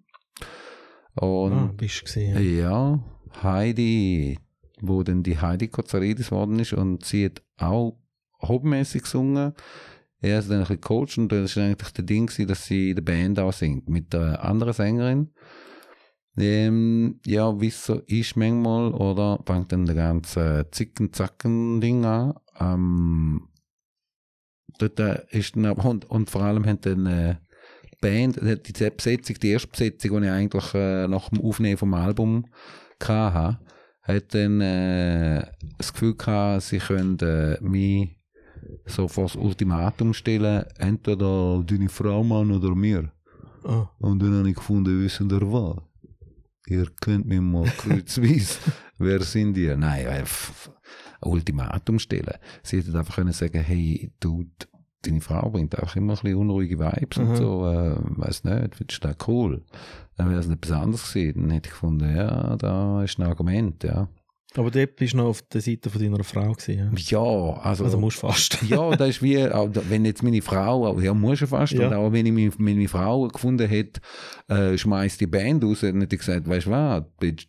[1.28, 2.70] Und Ah, bist du gewesen, ja.
[2.70, 3.00] ja,
[3.42, 4.38] Heidi,
[4.82, 7.98] wo dann die Heidi Kozaridis worden ist und sie hat auch
[8.42, 9.54] hobbymäßig gesungen.
[10.20, 12.96] Er ist dann ein bisschen gecoacht und das war eigentlich der Ding, dass sie in
[12.96, 15.32] der Band auch singt mit der anderen Sängerin.
[16.40, 22.34] Ähm, ja, wie so ist manchmal, oder fängt dann der ganze Zicken-Zacken-Ding an.
[22.60, 23.50] Ähm,
[24.78, 27.36] dort äh, ist dann, und, und vor allem haben dann äh,
[28.02, 32.46] Band, die Besetzung, die erste Besetzung, die ich eigentlich äh, nach dem Aufnehmen vom Album
[33.04, 33.60] hatte,
[34.04, 35.46] hat dann äh,
[35.78, 38.17] das Gefühl gehabt, sie können äh, mich
[38.86, 43.12] so vor das Ultimatum stellen, entweder deine Frau, Mann oder mir.
[43.64, 43.90] Ah.
[44.00, 45.78] Und dann habe ich gefunden, wissen ihr was?
[46.68, 48.60] Ihr könnt mir mal kreuzweise,
[48.98, 49.78] wer sind ihr?
[49.78, 50.24] Nein, äh,
[51.22, 52.36] ein Ultimatum stellen.
[52.64, 54.46] Sie hätten einfach können sagen, hey, du,
[55.02, 57.36] deine Frau bringt einfach immer ein bisschen unruhige Vibes und Mhm.
[57.38, 59.64] so, äh, weiß nicht, findest du das cool?
[60.18, 61.42] Dann wäre es etwas anderes gewesen.
[61.44, 64.08] Dann hätte ich gefunden, ja, da ist ein Argument, ja.
[64.58, 67.20] Aber dort bist du noch auf der Seite von deiner Frau gewesen, ja?
[67.20, 68.62] Ja, also, Also musst du fast.
[68.68, 71.88] ja, das ist wie, wenn jetzt meine Frau, ja, muss ja fast, Ja.
[71.88, 74.02] und auch wenn ich meine, meine Frau gefunden hätte,
[74.48, 77.04] äh, schmeiß die Band raus, dann hätte ich gesagt, weißt du was,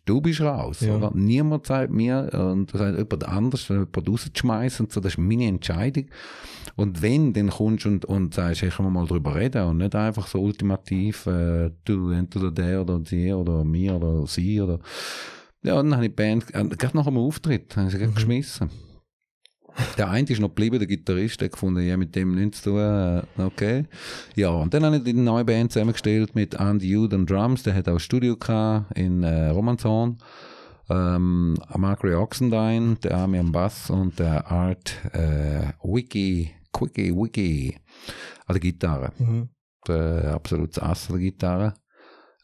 [0.05, 0.95] du bist raus, Ja.
[0.97, 1.11] oder?
[1.15, 6.05] Niemand sagt mir, und sagt jemand anders, jemand rauszuschmeißen, so, das ist meine Entscheidung.
[6.75, 9.77] Und wenn, dann kommst du und, und sagst, hey, können wir mal drüber reden, und
[9.77, 14.79] nicht einfach so ultimativ, äh, du, entweder der oder die, oder mir, oder sie, oder,
[15.63, 18.05] ja, und dann habe ich die Band, äh, gerade nach einem Auftritt, habe ich sie
[18.05, 18.15] Mhm.
[18.15, 18.69] geschmissen.
[19.97, 22.71] Der eine ist noch geblieben, der Gitarrist, der hat gefunden, ja, mit dem nichts zu
[22.71, 23.85] tun, äh, okay.
[24.35, 27.75] Ja, und dann habe ich die neue Band zusammengestellt mit Andy Jude und Drums, der
[27.75, 30.17] hat auch ein Studio gehabt in äh, Romanshorn.
[30.89, 37.77] Ähm, Mark Ray Oxendine, der Army am Bass und der Art äh, Wiki, Quickie, Wiki
[38.47, 39.11] an der Gitarre.
[39.19, 39.49] Mhm.
[39.87, 41.73] Der absolute Ass an der Gitarre.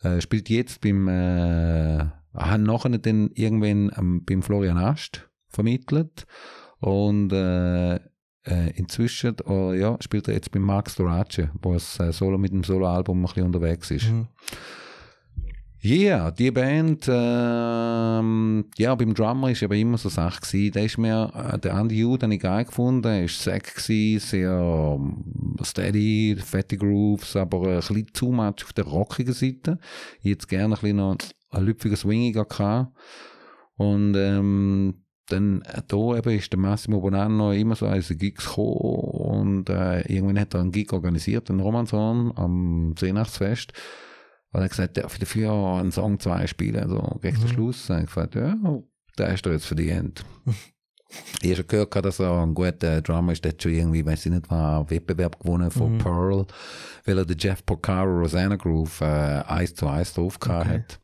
[0.04, 2.06] Äh, spielt jetzt beim, äh,
[2.36, 6.26] haben nachher dann irgendwann ähm, beim Florian Ast vermittelt
[6.80, 12.12] und äh, äh, inzwischen oh, ja, spielt er jetzt beim Mark Storace, wo es äh,
[12.12, 14.12] Solo mit dem Soloalbum ein bisschen unterwegs ist.
[14.12, 14.28] Mhm.
[15.88, 20.72] Ja, die Band, ähm, ja, beim Drummer ist aber immer so Sache gewesen.
[20.72, 24.20] Der ist mir, äh, der Andy Jude habe ich geil gefunden, er ist sack gewesen,
[24.20, 25.24] sehr ähm,
[25.62, 29.78] steady, fette Grooves, aber ein bisschen zu much auf der rockigen Seite.
[30.22, 31.18] Hätte gerne ein bisschen noch
[31.56, 32.92] ein lüpfiger Swingiger gehabt.
[33.78, 38.76] Und, ähm, dann äh, da eben ist der Massimo Bonanno immer so als Gigs gekommen
[38.78, 43.74] und äh, irgendwann hat er einen Gig organisiert in Romanshorn am Seenachtsfest
[44.52, 47.90] und er hat gesagt, darf ich dafür einen Song zwei spielen, so gegen den Schluss.
[47.90, 48.56] Und ich gesagt, ja,
[49.18, 50.24] der ist er jetzt verdient.
[51.42, 54.28] ich habe schon gehört, dass er ein guter Drummer ist, der hat schon irgendwie, weiß
[54.28, 56.46] ich nicht, war einen Wettbewerb gewonnen von Pearl,
[57.06, 60.80] weil er den Jeff Porcaro Rosanna Groove äh, eins zu eins drauf gehabt Okay.
[60.80, 61.00] hat.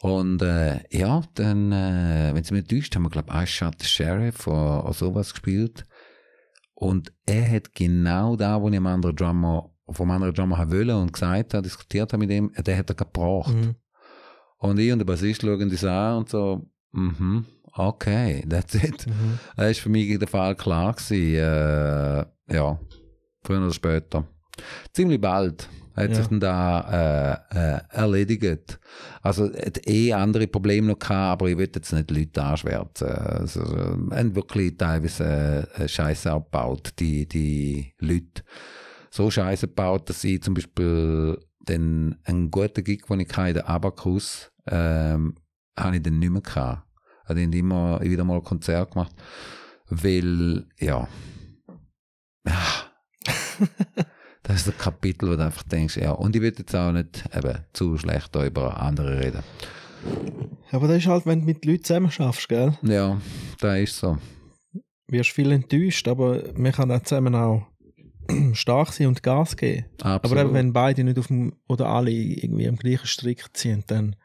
[0.00, 3.74] Und äh, ja, dann, äh, wenn sie mich täuscht, haben wir, glaube ich, I Shot
[3.80, 5.84] the Sheriff oder, oder sowas gespielt.
[6.74, 10.96] Und er hat genau da, wo ich am anderen Drummer, vom anderen Drummer haben wollen
[10.96, 13.54] und gesagt habe, diskutiert habe mit ihm, der hat er gebraucht.
[13.54, 13.74] Mhm.
[14.58, 19.06] Und ich und der Bassist schauen das an und so, mhm, okay, that's it.
[19.06, 19.38] Mhm.
[19.56, 22.80] Das war für mich der Fall klar gewesen, äh, ja,
[23.42, 24.28] früher oder später.
[24.92, 25.68] Ziemlich bald
[25.98, 26.14] hat Ja.
[26.16, 28.78] sich dann da äh, äh, erledigt.
[29.22, 33.08] Also hat eh andere Probleme noch gehabt, aber ich will jetzt nicht Leute anschwärzen.
[33.08, 38.42] Also, haben wirklich teilweise äh, Scheiße abgebaut, die, die Leute.
[39.10, 43.54] So Scheiße gebaut, dass ich zum Beispiel den, einen guten Gig, den ich hatte, in
[43.54, 45.34] der Abacus, ähm,
[45.78, 46.84] habe ich dann nicht mehr gehabt.
[47.24, 49.12] Also, ich habe immer wieder mal ein Konzert gemacht,
[49.88, 51.08] weil, ja,
[52.46, 52.58] ja,
[54.48, 57.22] das ist ein Kapitel, wo du einfach denkst, ja, und ich will jetzt auch nicht
[57.36, 59.42] eben zu schlecht über andere reden.
[60.70, 62.76] Aber das ist halt, wenn du mit Leuten zusammen schaffst, gell?
[62.82, 63.20] Ja,
[63.60, 64.16] da ist so.
[65.06, 67.66] Wirst viel enttäuscht, aber man kann auch zusammen auch
[68.54, 69.84] stark sein und Gas geben.
[70.00, 70.24] Absolut.
[70.24, 74.16] Aber eben, wenn beide nicht auf dem, oder alle irgendwie am gleichen Strick ziehen, dann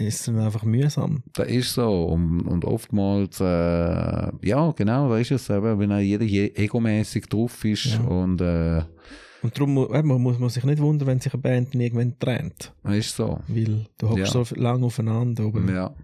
[0.00, 1.22] ist es dann einfach mühsam.
[1.34, 2.04] Das ist so.
[2.06, 3.44] Und, und oftmals, äh,
[4.46, 5.48] ja, genau, da ist es.
[5.50, 8.00] Eben, wenn jeder je- egomäßig drauf ist Ja.
[8.00, 8.82] und äh,
[9.42, 12.74] Und darum eben, muss man sich nicht wundern, wenn sich eine Band irgendwann trennt.
[12.82, 13.40] das ist so.
[13.48, 14.44] Weil du hockst Ja.
[14.44, 15.46] so lange aufeinander.
[15.46, 15.68] Oben.
[15.68, 15.94] Ja,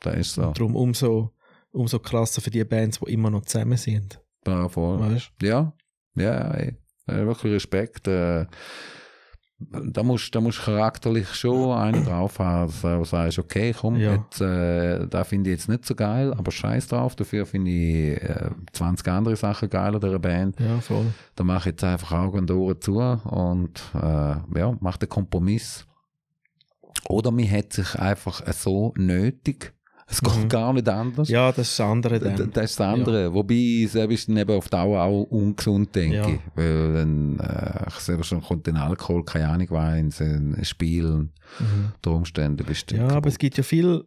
[0.00, 0.42] das ist so.
[0.48, 1.30] Und darum umso,
[1.72, 4.20] umso krasser für die Bands, die immer noch zusammen sind.
[4.46, 5.00] Ja, voll.
[5.00, 5.72] Weißt Ja,
[6.16, 6.76] ja, ey.
[7.06, 8.06] Äh, wirklich Respekt.
[8.08, 8.46] Äh,
[9.60, 14.14] da musst da musst charakterlich schon einen drauf haben, dass du sagst, okay, komm, Ja.
[14.14, 18.22] jetzt, äh, da finde ich jetzt nicht so geil, aber scheiß drauf, dafür finde ich
[18.22, 20.58] äh, 20 andere Sachen geil an dieser Band.
[20.58, 21.06] Ja, voll.
[21.36, 25.86] Da mache ich jetzt einfach Augen und Ohren zu und äh, ja, mache den Kompromiss.
[27.08, 29.72] Oder man hat sich einfach so nötig.
[30.10, 30.48] Es geht Mhm.
[30.48, 31.28] gar nicht anders.
[31.28, 32.50] Ja, das ist das andere dann.
[32.52, 33.32] Das ist das andere.
[33.32, 36.28] Wobei, selbst dann eben auf Dauer auch ungesund, denke Ja.
[36.28, 36.40] ich.
[36.56, 41.28] Weil dann, äh, ich selber schon kommt den Alkohol, keine Ahnung, Wein, ein Spiel,
[41.60, 41.92] Mhm.
[42.12, 43.00] Umstände bestimmt.
[43.02, 44.04] Ja, aber es gibt ja viel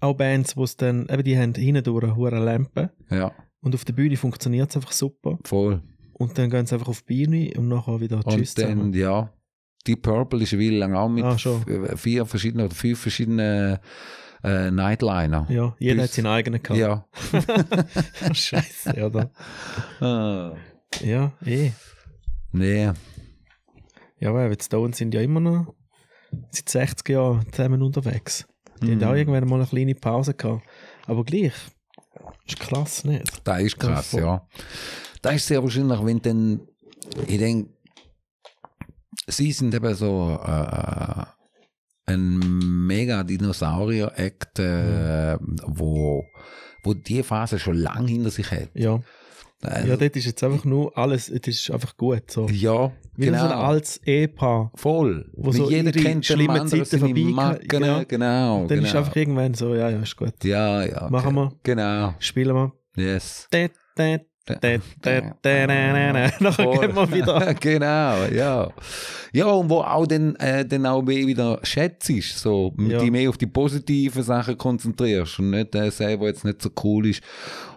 [0.00, 3.84] auch Bands, wo es dann, eben die haben hindurch eine hohe Lampe Ja, und auf
[3.84, 5.82] der Bühne funktioniert es einfach super voll.
[6.12, 8.92] und dann gehen sie einfach auf die Bühne und nachher wieder Tschüss Und dann, zusammen.
[8.94, 9.32] ja,
[9.86, 13.78] Deep Purple ist eine Weile lang auch mit Ah, f- vier verschiedenen oder fünf verschiedenen
[14.44, 15.46] äh, Nightliner.
[15.50, 16.78] Ja, jeder Bis- hat seinen eigenen gehabt.
[16.80, 17.06] Ja.
[18.32, 19.30] Scheiße, oder?
[20.00, 20.54] Ah.
[21.02, 21.72] Ja, eh.
[22.52, 22.92] Nee,
[24.18, 25.74] Ja, weil die Stones sind ja immer noch
[26.50, 28.46] seit 60 Jahren zusammen unterwegs.
[28.82, 29.02] Die Mhm.
[29.02, 30.64] haben auch irgendwann mal eine kleine Pause gehabt.
[31.06, 31.52] Aber gleich,
[32.46, 33.40] ist krass, nicht?
[33.44, 34.46] das ist krass, ja.
[35.22, 36.60] Das ist sehr wahrscheinlich, wenn dann,
[37.26, 37.70] ich denke,
[39.26, 41.24] sie sind eben so äh,
[42.06, 42.38] ein
[42.86, 45.36] mega Dinosaurier-Act, äh,
[45.66, 46.24] wo,
[46.82, 48.70] wo die Phase schon lang hinter sich hat.
[48.74, 49.00] Ja.
[49.62, 52.30] Also, ja, dort ist jetzt einfach nur alles, es ist einfach gut.
[52.30, 52.46] So.
[52.48, 53.60] ja, Wie so ein genau.
[53.60, 54.70] altes Ehepaar.
[54.74, 55.30] Voll.
[55.34, 58.04] wo Wie so jeder kennt anderen Zeiten vorbei- Macken, ja.
[58.04, 58.60] genau.
[58.62, 58.88] Und dann genau.
[58.88, 60.44] ist einfach irgendwann so, ja, ja, ist gut.
[60.44, 61.08] Ja, ja.
[61.10, 61.52] Machen wir.
[61.62, 62.14] Genau.
[62.18, 62.72] Spielen wir.
[62.96, 63.48] Yes.
[63.52, 64.20] Dä, dä,
[64.54, 64.78] dä,
[65.44, 66.30] dä.
[66.40, 66.78] Nachher Voll.
[66.86, 67.54] gehen wir wieder.
[67.60, 68.68] genau, ja.
[69.32, 72.06] Ja, und wo auch dann, äh, dann auch mehr wieder schätzt,
[72.38, 72.98] so, Ja.
[72.98, 77.06] die mehr auf die positiven Sachen konzentrierst und nicht äh, selber jetzt nicht so cool
[77.08, 77.22] ist.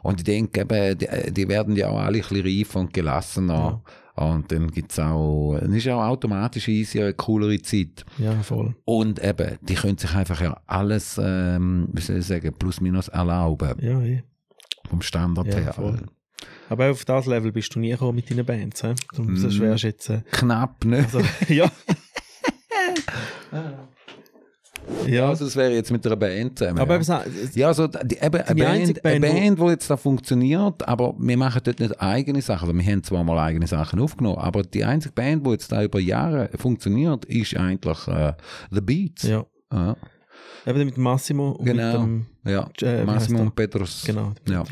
[0.03, 2.93] Und ich denke, eben, die, äh, die werden ja auch alle ein bisschen reifer und
[2.93, 3.81] gelassener.
[4.15, 8.05] Und dann gibt's auch, dann ist auch automatisch easier eine coolere Zeit.
[8.17, 8.75] Ja, voll.
[8.83, 13.07] Und eben, die können sich einfach ja alles, ähm, wie soll ich sagen, plus minus
[13.07, 13.75] erlauben.
[13.81, 14.23] Ja, eh.
[14.89, 15.73] Vom Standard Ja, her.
[15.73, 15.99] voll.
[16.69, 18.93] Aber auf das Level bist du nie gekommen mit deinen Bands, he?
[19.11, 19.61] Darum Sonst Mm.
[19.61, 20.09] wärst jetzt...
[20.09, 20.97] Äh, Knapp, ne?
[20.99, 21.69] also, ja.
[25.07, 26.79] ja, Also, das wäre jetzt mit einer Band zusammen.
[26.79, 27.23] aber ja.
[27.53, 30.87] Ja, so, die, eben, eine Band, einzige eine Band, wo- Band, die jetzt da funktioniert,
[30.87, 32.69] aber wir machen dort nicht eigene Sachen.
[32.69, 35.83] Also wir haben zwar mal eigene Sachen aufgenommen, aber die einzige Band, die jetzt da
[35.83, 38.33] über Jahre funktioniert, ist eigentlich äh,
[38.71, 39.23] The Beats.
[39.23, 39.45] ja.
[39.71, 39.95] Ja,
[40.65, 41.99] Eben mit Massimo und Genau.
[42.05, 42.51] mit dem...
[42.51, 42.67] ja.
[42.81, 44.03] Äh, Massimo und Petrus.
[44.05, 44.63] Genau, dem Ja.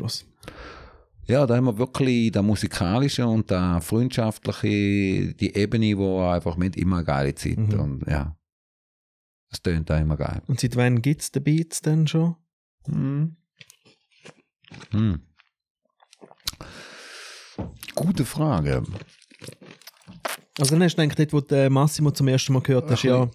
[1.28, 6.74] Ja, da haben wir wirklich das musikalische und das freundschaftliche, die Ebene, wo einfach mit
[6.76, 7.58] immer geile Zeit.
[7.58, 7.80] Mhm.
[7.80, 8.34] Und ja,
[9.50, 10.40] es tönt auch immer geil.
[10.46, 12.36] Und seit wann gibt es die Beats denn schon?
[12.86, 13.36] Hm.
[14.90, 15.20] Hm.
[17.94, 18.82] Gute Frage.
[20.58, 23.30] Also dann hast du gedacht, dort, wo der Massimo zum ersten Mal gehört hast, ja,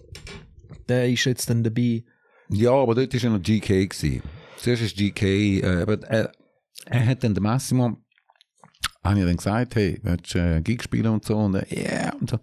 [0.88, 2.04] der ist jetzt dann dabei.
[2.48, 3.88] Ja, aber dort war ja noch GK.
[3.88, 4.22] Gewesen.
[4.58, 6.32] Zuerst ist GK, äh, aber er,
[6.86, 7.96] er hat dann den Massimo,
[9.02, 12.12] habe ich dann gesagt, hey, willst du äh, Gig spielen und so, und er, ja,
[12.14, 12.38] und so.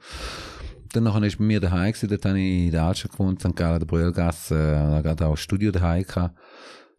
[0.94, 3.56] Dann nachher ist bei mir daheim gewesen, dort habe ich in der Altstadt gewohnt, St.
[3.56, 6.38] Gallen, der Brühlgasse, äh, da gerade auch ein Studio daheim gehabt.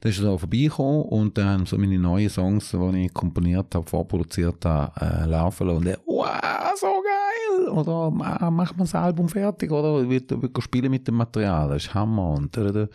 [0.02, 3.88] Dann ist er da vorbeigekommen und dann so meine neuen Songs, die ich komponiert habe,
[3.88, 5.78] vorproduziert habe, äh, laufen lassen.
[5.78, 7.68] Und er, wow, so geil!
[7.68, 10.10] Oder ah, mach mal das Album fertig, oder?
[10.10, 12.32] Wir, wir spielen mit dem Material, das ist Hammer.
[12.32, 12.88] Und, äh,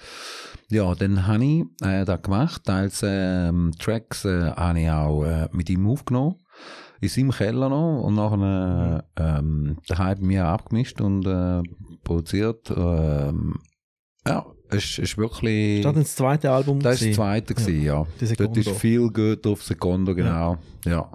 [0.69, 2.65] ja, dann habe ich äh, das gemacht.
[2.65, 6.35] Teils ähm, Tracks äh, habe ich auch äh, mit ihm aufgenommen.
[6.99, 11.61] In seinem Keller noch und nachher äh, ähm, daheim bei mir abgemischt und äh,
[12.03, 12.69] produziert.
[12.75, 13.59] Ähm,
[14.27, 15.81] ja, es ist wirklich.
[15.83, 16.79] Das dann das zweite Album?
[16.79, 18.05] Das war das zweite, gewesen, ja.
[18.37, 20.57] Dort ist viel gut auf Secondo, genau.
[20.85, 21.09] Ja.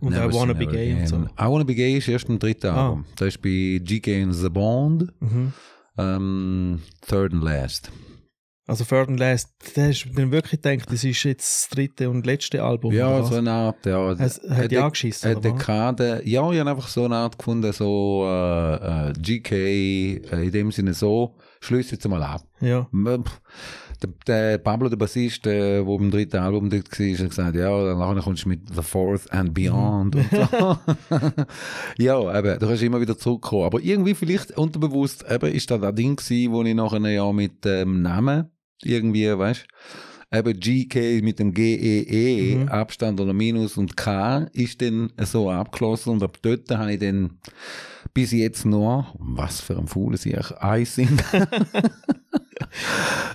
[0.00, 1.16] Und Never auch Wanna Be Gay und so.
[1.16, 1.30] Again.
[1.38, 2.86] I Wanna Be Gay ist erst im dritten Ah.
[2.86, 3.04] Album.
[3.16, 5.52] Das ist bei GK and The Bond, Mhm.
[5.98, 7.90] ähm, Third and Last.
[8.66, 12.24] Also Third and Last, da hast du wirklich gedacht, das ist jetzt das dritte und
[12.24, 12.92] letzte Album.
[12.94, 14.12] Ja, so eine Art, ja.
[14.12, 15.40] Es hat Dek- angeschissen, Eine?
[15.40, 19.52] Dekade, ja, ich habe einfach so eine Art gefunden, so äh, äh, GK,
[20.32, 22.42] äh, in dem Sinne so, schließe jetzt mal ab.
[22.60, 22.88] Ja.
[22.92, 23.40] Pff,
[24.02, 27.84] der, der Pablo, der Bassist, der, wo beim dritten Album dort war, hat gesagt, ja,
[27.84, 30.78] dann nachher kommst du mit The Fourth and Beyond und so.
[31.98, 33.64] ja, eben, da kannst du immer wieder zurückkommen.
[33.64, 37.64] Aber irgendwie vielleicht unterbewusst, eben, ist das ein Ding gewesen, wo ich nachher ja mit
[37.64, 38.50] dem Namen
[38.82, 39.66] irgendwie, weißt
[40.32, 42.68] eben GK mit dem GEE, Mhm.
[42.68, 47.38] Abstand oder Minus und K ist dann so abgeschlossen und ab dort habe ich dann
[48.12, 51.24] bis jetzt noch, was für ein faules ich, ein Single,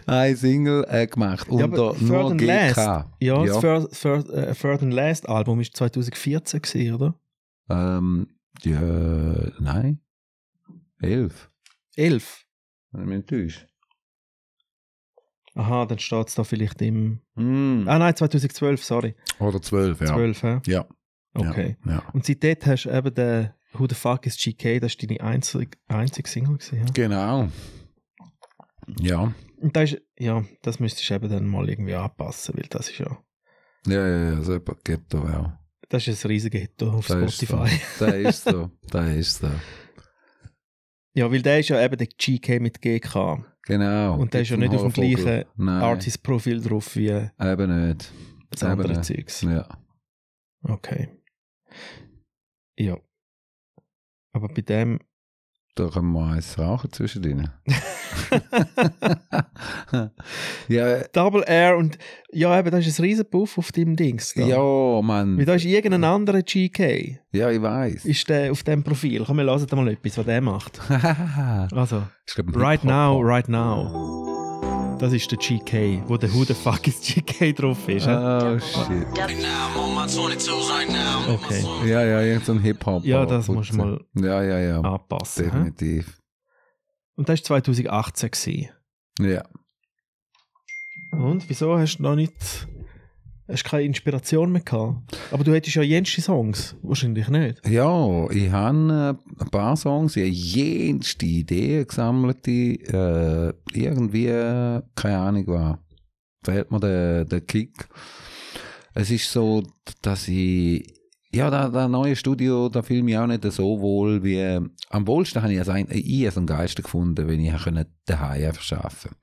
[0.05, 2.45] ein Single äh, gemacht Ja, unter nur GK.
[2.45, 3.09] Last.
[3.19, 3.61] Ja, das ja.
[3.61, 7.19] Third, Third, äh, Third and Last Album ist 2014 gewesen, oder?
[7.69, 8.27] Ähm,
[8.61, 8.81] ja,
[9.59, 9.99] nein,
[10.99, 11.51] elf,
[11.95, 12.45] 11.
[12.91, 13.67] wenn ich mich nicht täusche.
[15.55, 17.21] Aha, dann steht es da vielleicht im...
[17.35, 17.87] Mm.
[17.87, 19.15] Ah nein, 2012, sorry.
[19.39, 20.07] Oder zwölf, ja.
[20.07, 20.61] 12, hä?
[20.65, 20.85] Ja.
[21.33, 21.77] Okay.
[21.85, 22.03] Ja.
[22.13, 25.77] Und seitdem hast du eben den Who the fuck is GK, das war deine einzige,
[25.87, 26.85] einzige Single gewesen, ja?
[26.93, 27.47] Genau.
[28.99, 29.33] Ja.
[29.57, 32.99] Und das ist, ja, das müsstest du eben dann mal irgendwie anpassen, weil das ist
[32.99, 33.17] ja,
[33.87, 35.51] Ja, ja, ja, so gibt da auch.
[35.89, 37.79] das ist ein riesiger Hit auf ist Spotify.
[37.97, 38.05] So.
[38.05, 38.71] Das ist so.
[38.91, 39.49] Das ist so.
[41.17, 43.45] Ja, weil der ist ja eben der GK mit GK.
[43.63, 44.17] Genau.
[44.19, 48.11] Und der ist ja nicht auf dem gleichen Artist-Profil drauf wie Eben nicht.
[48.49, 49.05] das Eben andere nicht.
[49.05, 49.41] Zeugs.
[49.43, 49.65] Ja.
[50.61, 51.07] Okay.
[52.77, 52.97] Ja.
[54.35, 54.99] Aber bei dem.
[55.75, 57.49] Da können wir eins rauchen zwischendrin.
[60.67, 61.97] ja, Double R und
[62.31, 64.33] ja, eben, das ist ein riesen Puff auf dem Dings.
[64.33, 64.45] Da.
[64.45, 65.37] ja, Mann.
[65.37, 67.19] Weil da ist irgendein anderer GK.
[67.31, 68.05] Ja, ich weiß.
[68.05, 69.23] Ist der auf dem Profil.
[69.25, 70.79] Komm, wir hören da mal etwas, was der macht.
[71.71, 72.03] Also,
[72.55, 72.83] Right.
[72.83, 74.34] Now, Right Now.
[74.99, 78.07] Das ist der GK, wo der Who the fuck is GK drauf ist.
[78.07, 79.05] Oh, shit.
[79.17, 81.33] Right now, I'm on my 22s right now.
[81.33, 81.63] Okay.
[81.89, 83.03] Ja, ja, irgend so ein Hip-Hop.
[83.03, 84.79] Ja, das musst du mal Ja, ja, ja.
[84.81, 85.45] anpassen.
[85.45, 86.17] Definitiv.
[87.15, 88.31] Und das war 2018.
[88.31, 88.69] Gewesen.
[89.19, 89.43] Ja.
[91.11, 92.33] Und wieso hast du noch nicht.
[93.47, 95.17] Hast keine Inspiration mehr gehabt?
[95.29, 96.75] Aber du hättest ja jenste Songs.
[96.81, 97.61] Wahrscheinlich nicht.
[97.67, 104.27] Ja, ich habe äh, ein paar Songs, ich habe jenste Ideen gesammelt, die äh, irgendwie,
[104.27, 105.79] äh, keine Ahnung, war.
[106.43, 107.87] Fehlt mir der, der Kick.
[108.95, 109.61] Es ist so,
[110.01, 110.83] dass ich,
[111.31, 114.59] ja, da, da neue Studio, da fühle ich mich auch nicht so wohl wie,
[114.89, 117.53] am wohlsten habe ich es ich als am geilsten gefunden, wenn ich
[118.05, 119.15] daheim einfach arbeiten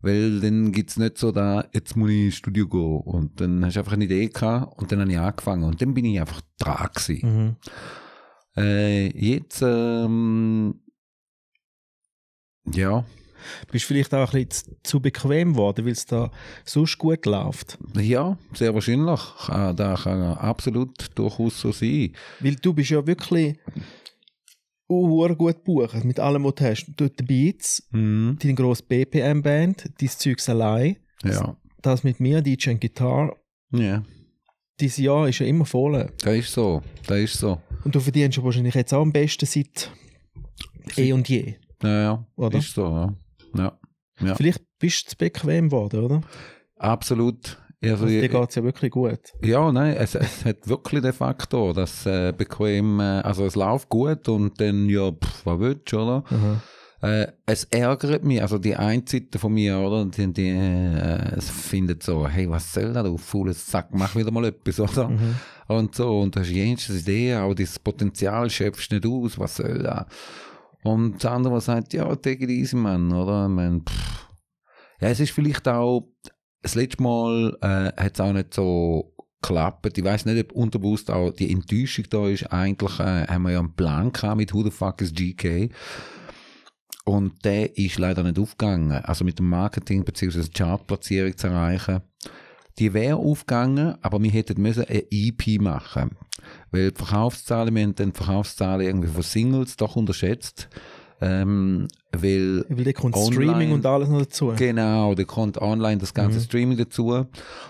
[0.00, 3.00] weil dann gibt es nicht so da, jetzt muss ich ins Studio gehen.
[3.00, 5.64] Und dann hast du einfach eine Idee gehabt und dann habe ich angefangen.
[5.64, 7.56] Und dann bin ich einfach dran gewesen.
[8.56, 8.62] Mhm.
[8.62, 10.80] Äh, jetzt, ähm,
[12.74, 13.04] ja,
[13.70, 16.30] Bist vielleicht auch ein bisschen zu- bequem geworden, weil es da
[16.64, 17.78] sonst gut läuft.
[17.94, 19.20] ja, sehr wahrscheinlich.
[19.76, 22.12] Das kann absolut durchaus so sein.
[22.40, 23.56] Weil du bist ja wirklich
[24.88, 26.86] uh, gut buchen mit allem, was du hast.
[26.96, 28.38] Du die Beats, Mhm.
[28.40, 31.56] deine grosse BPM-Band, dein Zeugs allein, Ja.
[31.82, 33.36] das mit mir, DJ und Gitarre.
[33.72, 34.02] Ja,
[34.80, 36.08] Dieses Jahr ist ja immer voll.
[36.22, 36.82] das ist so.
[37.06, 37.60] Das ist so.
[37.84, 39.90] Und du verdienst ja wahrscheinlich jetzt auch am besten seit
[40.96, 41.54] eh und je.
[41.82, 42.26] Ja, ja.
[42.36, 42.58] Oder?
[42.58, 43.14] Ist so, ja.
[43.56, 43.78] Ja,
[44.20, 44.34] Ja.
[44.36, 46.20] Vielleicht bist du zu bequem geworden, oder?
[46.76, 47.58] absolut.
[47.80, 49.20] Also, Also dir geht es ja wirklich gut.
[49.42, 53.88] Ja, nein, es, es hat wirklich den Faktor, dass äh, bequem, äh, also es läuft
[53.88, 56.24] gut und dann, ja, pff, was willst du, oder?
[57.00, 60.04] Äh, es ärgert mich, also die eine Seite von mir, oder?
[60.06, 64.32] Die, die äh, es findet so, hey, was soll das, du faules Sack, mach wieder
[64.32, 65.08] mal etwas, oder?
[65.08, 65.36] Mhm.
[65.68, 69.82] Und so, und du hast jenste Idee, aber das Potenzial schöpfst nicht aus, was soll
[69.84, 70.06] das?
[70.82, 73.44] Und der andere sagt, ja, take it easy, Mann, oder?
[73.44, 74.26] Ich mein, pff.
[75.00, 76.08] Ja, es ist vielleicht auch,
[76.62, 79.96] das letzte Mal äh, hat es auch nicht so geklappt.
[79.96, 82.52] Ich weiß nicht, ob unterbewusst auch die Enttäuschung da ist.
[82.52, 85.70] Eigentlich äh, haben wir ja einen Plan gehabt mit Who the fuck is GK.
[87.04, 88.92] Und der ist leider nicht aufgegangen.
[88.92, 90.48] Also mit dem Marketing bzw.
[90.52, 92.02] Chartplatzierung zu erreichen.
[92.78, 96.10] Die wäre aufgegangen, aber wir hätten müssen eine EP machen.
[96.70, 100.68] Weil die Verkaufszahlen, wir haben dann die Verkaufszahlen irgendwie von Singles doch unterschätzt.
[101.20, 104.52] Ähm, weil Weil da kommt Online- Streaming und alles noch dazu.
[104.56, 106.42] Genau, da kommt online das ganze Mhm.
[106.42, 107.26] Streaming dazu.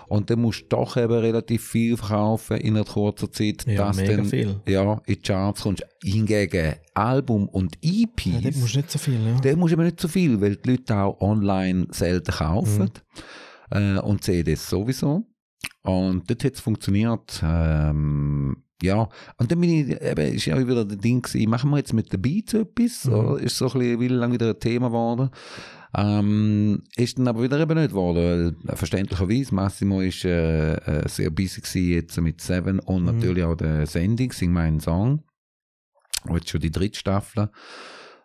[0.07, 3.97] Und dann musst du doch eben relativ viel verkaufen in einer kurzen Zeit, Ja, dass
[3.97, 4.61] mega dann viel.
[4.67, 5.83] ja, in die Charts kommst.
[6.03, 9.39] Hingegen Album und EPs, Ja, dort musst du nicht so viel, ja.
[9.41, 12.91] da musst du aber nicht so viel, weil die Leute auch online selten kaufen.
[13.71, 13.77] Mhm.
[13.77, 15.23] Äh, und CDs sowieso.
[15.81, 17.41] Und dort hat es funktioniert.
[17.43, 21.69] Ähm, ja, und dann bin ich, eben, ist ja auch wieder das Ding gewesen, machen
[21.71, 23.05] wir jetzt mit den Beats etwas?
[23.05, 23.13] Mhm.
[23.13, 25.29] Oder ist so ein bisschen, wie lange wieder ein Thema geworden?
[25.95, 31.07] Ähm, ist dann aber wieder eben nicht geworden, weil äh, verständlicherweise Massimo ist äh, äh,
[31.09, 33.15] sehr busy gewesen jetzt mit Seven und Mhm.
[33.15, 35.23] natürlich auch der Sendung, Sing meinen Song.
[36.27, 37.49] Und jetzt schon die dritte Staffel.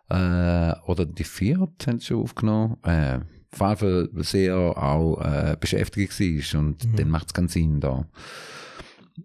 [0.09, 2.77] Äh, oder die vierte haben sie schon aufgenommen.
[2.83, 3.19] Äh,
[3.51, 6.95] auf jeden Fall sehr auch äh, beschäftigt war und Mhm.
[6.97, 8.05] dann macht es keinen Sinn da.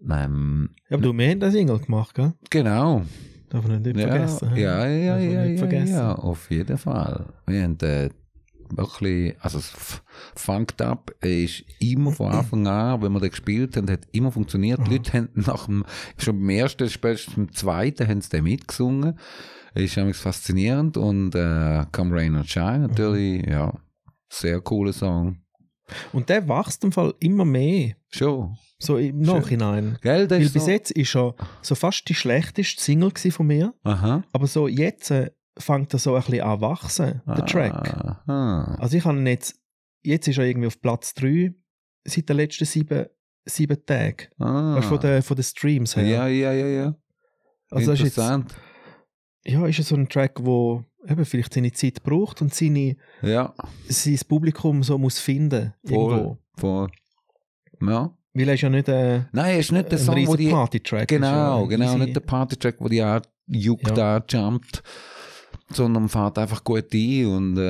[0.09, 2.33] Ähm, Ja, aber du, wir haben eine Single gemacht, gell?
[2.49, 3.03] genau.
[3.49, 4.49] Darf man nicht Ja, vergessen.
[4.55, 5.93] ja, ja, ja, nicht ja, vergessen.
[5.93, 7.25] ja, auf jeden Fall.
[7.47, 8.09] Wir haben äh,
[8.69, 10.01] wirklich, also das
[10.35, 14.79] Funked Up ist immer von Anfang an, wenn wir den gespielt haben, hat immer funktioniert.
[14.87, 15.83] Die Leute haben nach dem,
[16.17, 19.19] schon beim ersten, spätestens beim zweiten, haben sie den mitgesungen.
[19.73, 23.73] Ist nämlich faszinierend und äh, Come Rain and Shine natürlich, ja,
[24.29, 25.37] sehr cooler Song.
[26.13, 27.93] Und der wächst im Fall immer mehr.
[28.09, 28.57] Schon.
[28.79, 29.19] So im.
[29.19, 29.97] Nachhinein.
[30.01, 33.73] Gell, Weil bis so, jetzt ist er so fast die schlechteste Single von mir.
[33.83, 34.23] Aha.
[34.33, 37.93] Aber so jetzt äh, fängt er so ein bisschen an zu wachsen, der Track.
[37.93, 38.77] Aha.
[38.79, 39.55] Also ich habe jetzt,
[40.03, 41.53] jetzt ist er irgendwie auf Platz 3
[42.03, 43.05] seit den letzten sieben,
[43.45, 44.27] sieben Tagen.
[44.39, 44.75] Ah.
[44.75, 46.05] Du, Von, den, von den Streams her.
[46.05, 46.95] Ja, ja, ja, ja.
[47.69, 48.55] also das ist jetzt, Interessant.
[49.45, 53.53] Ja, ist es so ein Track, wo eben vielleicht seine Zeit braucht und seine, Ja,
[53.87, 55.73] sein Publikum so muss finden.
[55.85, 56.11] voll.
[56.13, 56.37] Irgendwo.
[56.57, 56.89] voll.
[57.81, 58.15] Ja.
[58.33, 60.49] Weil er ist ja nicht äh, Nein, es ist nicht der ein Song, wo die...
[60.49, 61.07] Party-Track.
[61.09, 61.97] Genau, ja genau, easy.
[61.97, 63.93] nicht der Party-Track, wo die auch juckt, Ja.
[64.19, 64.83] da jumpt,
[65.69, 67.61] sondern fährt einfach gut ein und äh,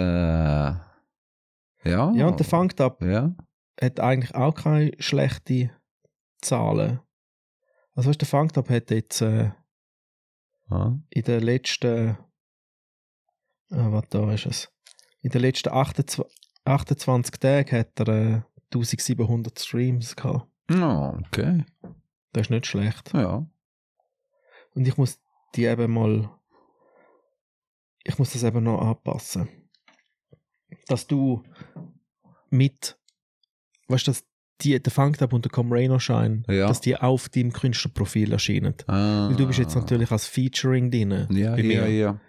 [1.84, 2.12] ja.
[2.14, 3.34] Ja, und der Funked Up Ja,
[3.82, 5.72] hat eigentlich auch keine schlechten
[6.42, 7.00] Zahlen.
[7.96, 9.52] Also weißt, der Funked Up hat jetzt äh,
[10.72, 10.98] ja.
[11.10, 12.18] in den letzten,
[13.70, 14.74] äh, was da ist es?
[15.22, 16.26] In den letzten 28,
[16.66, 18.42] 28 Tagen hat er äh,
[18.74, 20.48] 1700 Streams gehabt.
[20.70, 21.66] Ja, okay.
[22.32, 23.14] Das ist nicht schlecht.
[23.14, 23.46] Ja.
[24.74, 25.20] Und ich muss
[25.56, 26.30] die eben mal,
[28.04, 29.50] ich muss das eben noch anpassen.
[30.88, 31.44] Dass du
[32.50, 32.98] mit,
[33.88, 34.26] weißt du, dass
[34.64, 36.68] die, der Up und der Comrano Shine, Ja.
[36.68, 38.76] dass die auf deinem Künstlerprofil erscheinen.
[38.88, 39.28] Ah.
[39.30, 41.28] Weil du bist jetzt natürlich als Featuring drin.
[41.32, 41.90] Ja, bei ja, mir.
[41.90, 42.20] ja.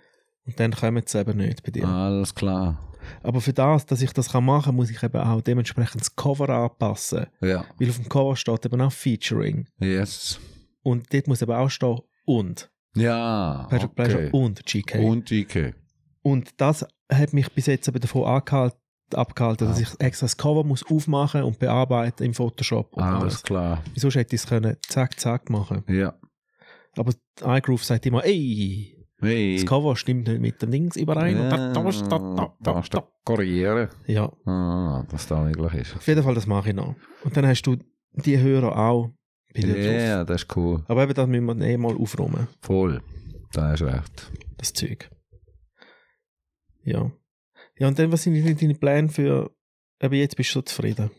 [0.44, 1.86] Und dann kommen sie eben nicht bei dir.
[1.86, 2.88] Alles klar.
[3.22, 6.14] Aber für das, dass ich das kann machen kann, muss ich eben auch dementsprechend das
[6.16, 7.26] Cover anpassen.
[7.40, 7.64] Ja.
[7.78, 9.66] Weil auf dem Cover steht eben auch Featuring.
[9.80, 10.38] Yes.
[10.82, 12.70] Und dort muss eben auch stehen und.
[12.94, 13.66] Ja.
[13.94, 14.30] Pleasure Okay.
[14.32, 14.98] und GK.
[15.00, 15.74] Und GK.
[16.22, 18.78] Und das hat mich bis jetzt eben davon angehalten,
[19.14, 19.82] abgehalten, dass Ah.
[19.82, 22.92] ich extra das Cover muss aufmachen und bearbeiten im Photoshop.
[22.94, 23.82] Und Alles klar.
[23.94, 26.14] Wieso hätte ich es können zack, zack machen Ja.
[26.96, 27.12] Aber
[27.42, 29.56] iGroove sagt immer, ey, Hey.
[29.56, 31.38] das Cover stimmt nicht mit dem Dings überein.
[31.38, 33.88] und da, da, da, da, da, du korrigieren?
[34.06, 35.94] Ja, Ah, dass da möglich ist.
[35.96, 36.96] auf jeden Fall, das mache ich noch.
[37.24, 37.76] Und dann hast du
[38.14, 39.10] die Hörer auch
[39.54, 40.26] Ja, drauf.
[40.26, 40.82] das ist cool.
[40.88, 43.00] Aber eben, das müssen wir eh mal aufräumen, Voll.
[43.52, 44.32] Da ist recht.
[44.58, 45.08] das Zeug.
[46.84, 47.10] Ja.
[47.82, 49.50] Ja, und dann, was sind deine Pläne für,
[50.00, 51.10] eben jetzt bist du so zufrieden.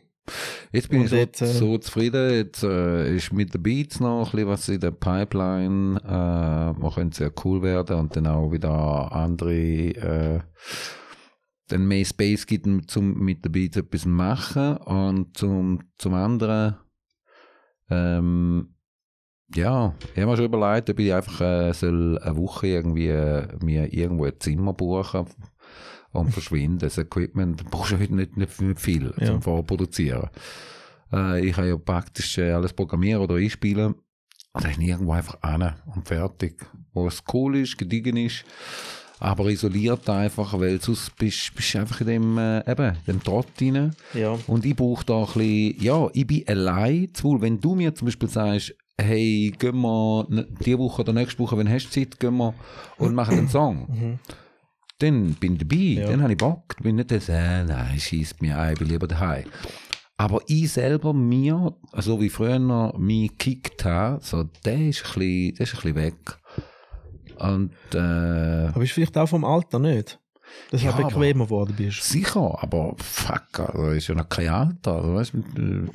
[0.72, 2.34] Jetzt bin Und ich so, jetzt, äh, so zufrieden.
[2.36, 6.00] Jetzt äh, ist mit den Beats noch ein bisschen was in der Pipeline.
[6.02, 10.40] Äh, man könnte sehr cool werden und dann auch wieder andere, äh,
[11.68, 12.66] dann mehr Space gibt,
[12.96, 14.78] um mit den Beats etwas machen.
[14.78, 16.78] Und zum, zum anderen,
[17.90, 18.74] ähm,
[19.54, 23.50] ja, ich habe mir schon überlegt, ob ich einfach äh, soll eine Woche irgendwie äh,
[23.62, 25.28] mir irgendwo ein Zimmer buchen
[26.14, 26.80] und verschwinden.
[26.80, 29.26] Das Equipment brauchst du heute nicht, nicht, viel Ja.
[29.26, 30.30] zum Vorproduzieren.
[31.12, 33.96] Äh, ich kann ja praktisch äh, alles programmieren oder einspielen.
[34.56, 36.66] Und dann irgendwo einfach an und fertig.
[36.94, 38.46] Wo es cool ist, gediegen ist,
[39.20, 43.96] aber isoliert einfach, weil sonst bist du einfach in dem, äh, eben, dem Trott rein.
[44.14, 44.38] Ja.
[44.46, 47.42] Und ich brauche da ein bisschen, ja, ich bin allein wohl.
[47.42, 50.28] Wenn du mir zum Beispiel sagst, hey, gehen wir
[50.64, 52.54] diese Woche oder nächste Woche, wenn hast du Zeit, gehen wir
[53.00, 53.88] und machen einen Song.
[53.90, 54.20] Mhm.
[55.04, 56.08] Dann bin ich dabei, Ja.
[56.08, 56.76] dann habe ich Bock.
[56.82, 59.46] Bin ich nicht das, äh, nein, schießt mir ein, ich bin lieber daheim.
[60.18, 62.60] Aber ich selber mir, so wie früher
[62.98, 66.38] mich gekickt habe, so, der ist ein bisschen, der ist ein bisschen weg.
[67.40, 70.20] Und, äh, Aber ist vielleicht auch vom Alter nicht?
[70.70, 72.04] Dass du Ja, bequemer geworden bist.
[72.04, 75.88] sicher, aber fuck, also ist ja noch kein Alter, also, weißt, äh,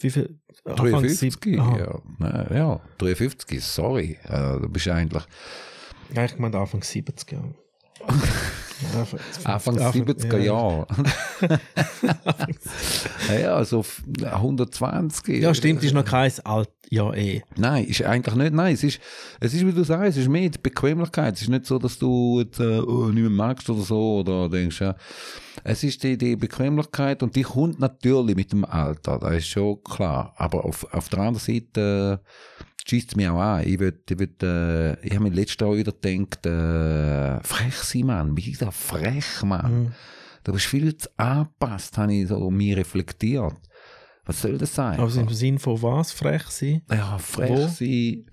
[0.00, 0.38] Wie viel?
[0.64, 1.78] Anfang 53, sieb- Aha.
[1.78, 1.98] ja.
[2.18, 4.16] Nein, ja, 53, sorry.
[4.24, 5.22] Äh, du bist eigentlich
[6.14, 7.54] Ja, ich meine Anfang 70 Jahre.
[8.92, 10.44] Ja, Anfang- Anfang Anfang- 70er ja.
[10.52, 10.86] Jahre.
[13.28, 15.40] ja, ja, so f- 120.
[15.40, 16.68] Ja, stimmt, ist noch kein Alt.
[16.90, 17.42] Ja, eh.
[17.56, 18.52] Nein, ist eigentlich nicht.
[18.52, 19.00] Nein, es ist,
[19.40, 21.34] es ist, wie du sagst, es ist mehr die Bequemlichkeit.
[21.34, 24.48] Es ist nicht so, dass du jetzt, äh, oh, nicht mehr magst oder so, oder
[24.48, 24.94] denkst, ja.
[25.64, 29.82] Es ist die, die Bequemlichkeit und die kommt natürlich mit dem Alter, das ist schon
[29.82, 30.34] klar.
[30.36, 33.66] Aber auf, auf der anderen Seite, äh, schießt mich auch an.
[33.66, 38.06] Ich würd, ich würd, äh, ich habe mir letztes Jahr wieder gedacht, äh, frech sein,
[38.06, 38.36] Mann.
[38.36, 39.84] Wie da frech, Mann.
[39.84, 39.92] Mhm.
[40.44, 43.54] Du bist viel zu angepasst, habe ich so mir reflektiert.
[44.24, 44.98] Was soll das sein?
[44.98, 46.12] Aber im Sinn von was?
[46.12, 46.82] Frech sein?
[46.90, 47.66] Ja, frech Wo?
[47.68, 48.26] sein.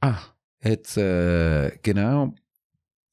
[0.00, 0.18] Ah,
[0.62, 2.34] jetzt, äh, genau,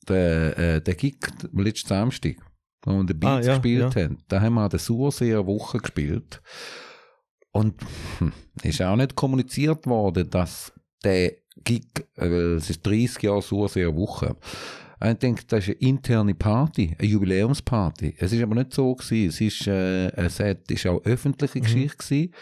[0.08, 1.18] der, äh, der Gig
[1.54, 2.36] letzten Samstag.
[2.84, 4.04] wo wir den Beats Ah, ja, gespielt ja.
[4.04, 4.18] haben.
[4.28, 6.42] Da haben wir an der Surseer Woche gespielt.
[7.52, 7.74] Und
[8.20, 8.32] hm,
[8.64, 10.72] ist auch nicht kommuniziert worden, dass
[11.06, 11.34] der
[11.64, 14.36] Gig, äh, weil es ist 30 Jahre Surseer Woche.
[15.00, 18.16] Und Ich denke, das ist eine interne Party, eine Jubiläumsparty.
[18.18, 19.30] Es ist aber nicht so gewesen.
[19.30, 22.34] Es ist, äh, es hat, ist auch öffentliche Geschichte gewesen.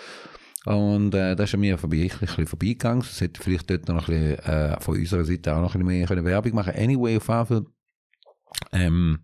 [0.65, 3.01] Und äh, das ist an mir vorbei, ein bisschen vorbeigegangen.
[3.01, 5.97] Es hätte vielleicht dort noch ein bisschen, äh, von unserer Seite auch noch ein bisschen
[5.97, 7.65] mehr können Werbung machen Anyway, auf jeden Fall,
[8.71, 9.19] ähm,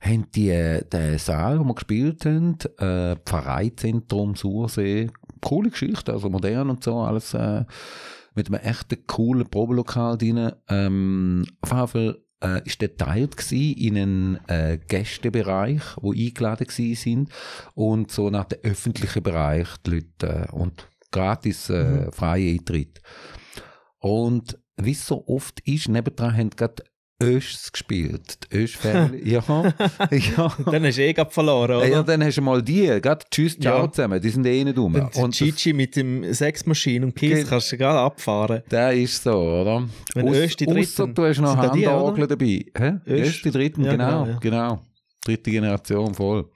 [0.00, 5.10] haben die äh, den Saal, wo wir gespielt haben, äh, Pfarreizentrum Sursee,
[5.40, 7.64] coole Geschichte, also modern und so, alles äh,
[8.34, 10.52] mit einem echten coolen Probelokal drin.
[10.68, 16.66] Ähm, auf jeden Fall äh, ist der teilt gsi in einen äh, Gästebereich, wo eingeladen
[16.66, 17.30] gsi sind
[17.74, 23.00] und so nach dem öffentlichen Bereich die Leute äh, und gratis äh, freie Eintritt.
[23.98, 26.82] Und wie es so oft ist, nebendran haben gerade
[27.22, 28.38] Öschs gespielt.
[28.52, 29.42] Die Ösch-Family, ja,
[30.10, 30.56] ja.
[30.70, 31.86] Dann hast du eh gerade verloren, oder?
[31.88, 33.90] Ja, dann hast du mal die, gerade Tschüss, ciao Ja.
[33.92, 34.94] zusammen, die sind eh nicht rum.
[34.94, 38.62] Und, Und Gigi mit dem Sexmaschine und Kiss Ge- kannst du gerade abfahren.
[38.70, 39.88] der ist so, oder?
[40.14, 40.74] Wenn Aus- Ösch die ausser
[41.06, 42.64] Dritten- du hast noch Handorgel dabei.
[42.76, 42.92] Hä?
[43.06, 43.28] Ösch?
[43.28, 44.80] Ösch die Dritten, Ja, genau, genau, genau, ja.
[45.24, 46.50] Dritte Generation voll.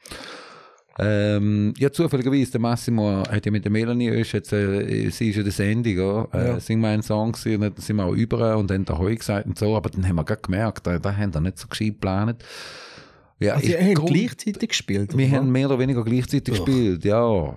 [0.98, 5.36] Ähm, ja, zufälligerweise, der Massimo hat ja mit der Melanie Ösch, jetzt, äh, sie ist
[5.36, 6.60] ja der Sendung, ja, äh, Ja.
[6.60, 9.14] sing mal einen Song gewesen, und dann sind wir auch über und haben da Heu
[9.14, 11.68] gesagt und so, aber dann haben wir gerade gemerkt, da, da haben wir nicht so
[11.68, 12.42] gescheit geplant.
[13.38, 15.16] Ja, Also, haben Grund- gleichzeitig gespielt.
[15.16, 15.36] wir oder?
[15.36, 16.64] haben mehr oder weniger gleichzeitig Ugh.
[16.64, 17.56] gespielt, ja.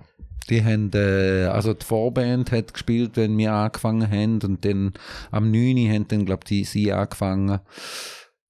[0.50, 4.92] Die haben, äh, also die Vorband hat gespielt, wenn wir angefangen haben und dann
[5.30, 5.88] am 9.
[5.90, 7.60] haben dann, glaube ich, sie angefangen.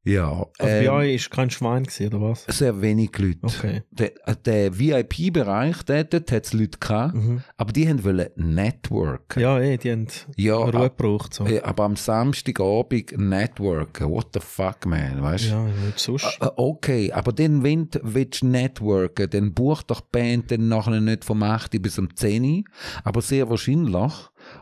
[0.03, 2.45] Ja, Also bei ähm, euch war kein Schwein gewesen, oder was?
[2.49, 3.39] sehr wenig Leute.
[3.43, 3.83] Okay.
[3.91, 7.43] Der, äh, der VIP-Bereich, dort, dort hat es Leute gehabt, Mhm.
[7.59, 9.43] aber die haben wollen networken.
[9.43, 10.07] Ja, eh, die haben
[10.37, 11.35] Ja, Ruhe ab- gebraucht.
[11.35, 11.45] So.
[11.47, 15.49] äh, aber am Samstagabend networken, what the fuck, man, weißt du?
[15.51, 16.39] Ja, nicht sonst.
[16.41, 21.01] Äh, Okay, aber dann, wenn du willst networken dann buch doch die Band dann nachher
[21.01, 22.65] nicht vom 8 bis um 10
[23.05, 24.13] aber sehr wahrscheinlich.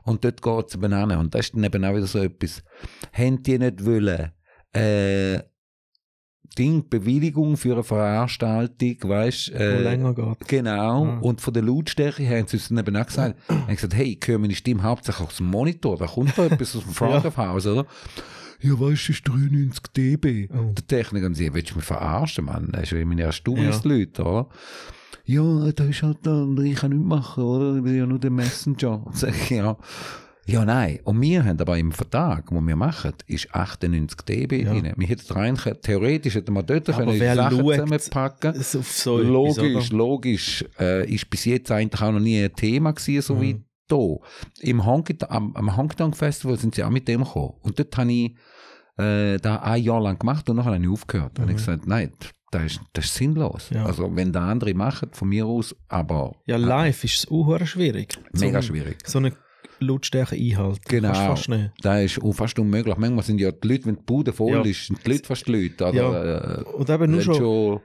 [0.02, 1.12] Und dort geht es eben an.
[1.12, 2.62] Und das ist dann eben auch wieder so etwas.
[3.12, 4.32] Haben die nicht wollen,
[4.72, 5.40] äh,
[6.58, 10.48] Ding, Bewilligung für eine Veranstaltung, weißt Wo äh, länger geht.
[10.48, 11.04] Genau.
[11.04, 11.18] Ah.
[11.20, 14.18] Und von der Lautstärke her haben sie uns dann eben auch gesagt, haben gesagt, hey,
[14.20, 17.36] ich höre meine Stimme hauptsächlich aus dem Monitor, da kommt da etwas aus dem of
[17.36, 17.86] House, oder?
[18.60, 20.48] Ja, weißt du, ist 93 dB.
[20.52, 20.72] Oh.
[20.72, 22.70] Der Techniker sie, willst du mich verarschen, Mann?
[22.72, 23.80] Das ist wie meine erste Ja.
[23.84, 24.48] Leute, oder?
[25.24, 27.76] Ja, da ist halt da, ich kann nichts machen, oder?
[27.76, 29.06] Ich bin ja nur der Messenger.
[29.06, 29.76] Und sag ich, ja.
[30.48, 30.98] Ja, nein.
[31.04, 34.72] Und wir haben aber im Vertrag, den wir machen, ist 98 dB Ja.
[34.72, 34.92] drin.
[34.96, 39.18] Wir hätten rein, theoretisch hätten wir dort Aber können wer Sachen schaut zusammenpacken auf so
[39.18, 40.64] logisch, logisch.
[40.80, 43.40] Äh, ist bis jetzt eigentlich auch noch nie ein Thema gewesen, so Mhm.
[43.42, 44.16] wie da.
[44.60, 47.54] Im Honky, am, am Honky Festival sind sie auch mit dem gekommen.
[47.62, 48.34] Und dort habe ich
[48.98, 51.32] äh, da ein Jahr lang gemacht und nachher habe ich aufgehört.
[51.34, 52.10] Dann habe ich gesagt, nein,
[52.50, 53.70] das ist, das ist sinnlos.
[53.70, 53.76] Mhm.
[53.76, 53.84] Ja.
[53.86, 58.18] Also wenn da andere machen, von mir aus, aber Ja, live ist es auch schwierig.
[58.32, 58.98] mega Zum- schwierig.
[59.06, 59.32] So eine
[59.84, 60.80] Lautstärke einhalten.
[60.88, 61.08] Genau.
[61.12, 61.70] Kannst fast nicht.
[61.82, 62.96] Das ist auch fast unmöglich.
[62.96, 64.62] Manchmal sind ja die Leute, wenn die Bude voll Ja.
[64.62, 65.84] ist, sind die Leute fast die Leute.
[65.86, 66.60] Oder, Ja.
[66.60, 67.80] äh, Und eben nur wenn schon,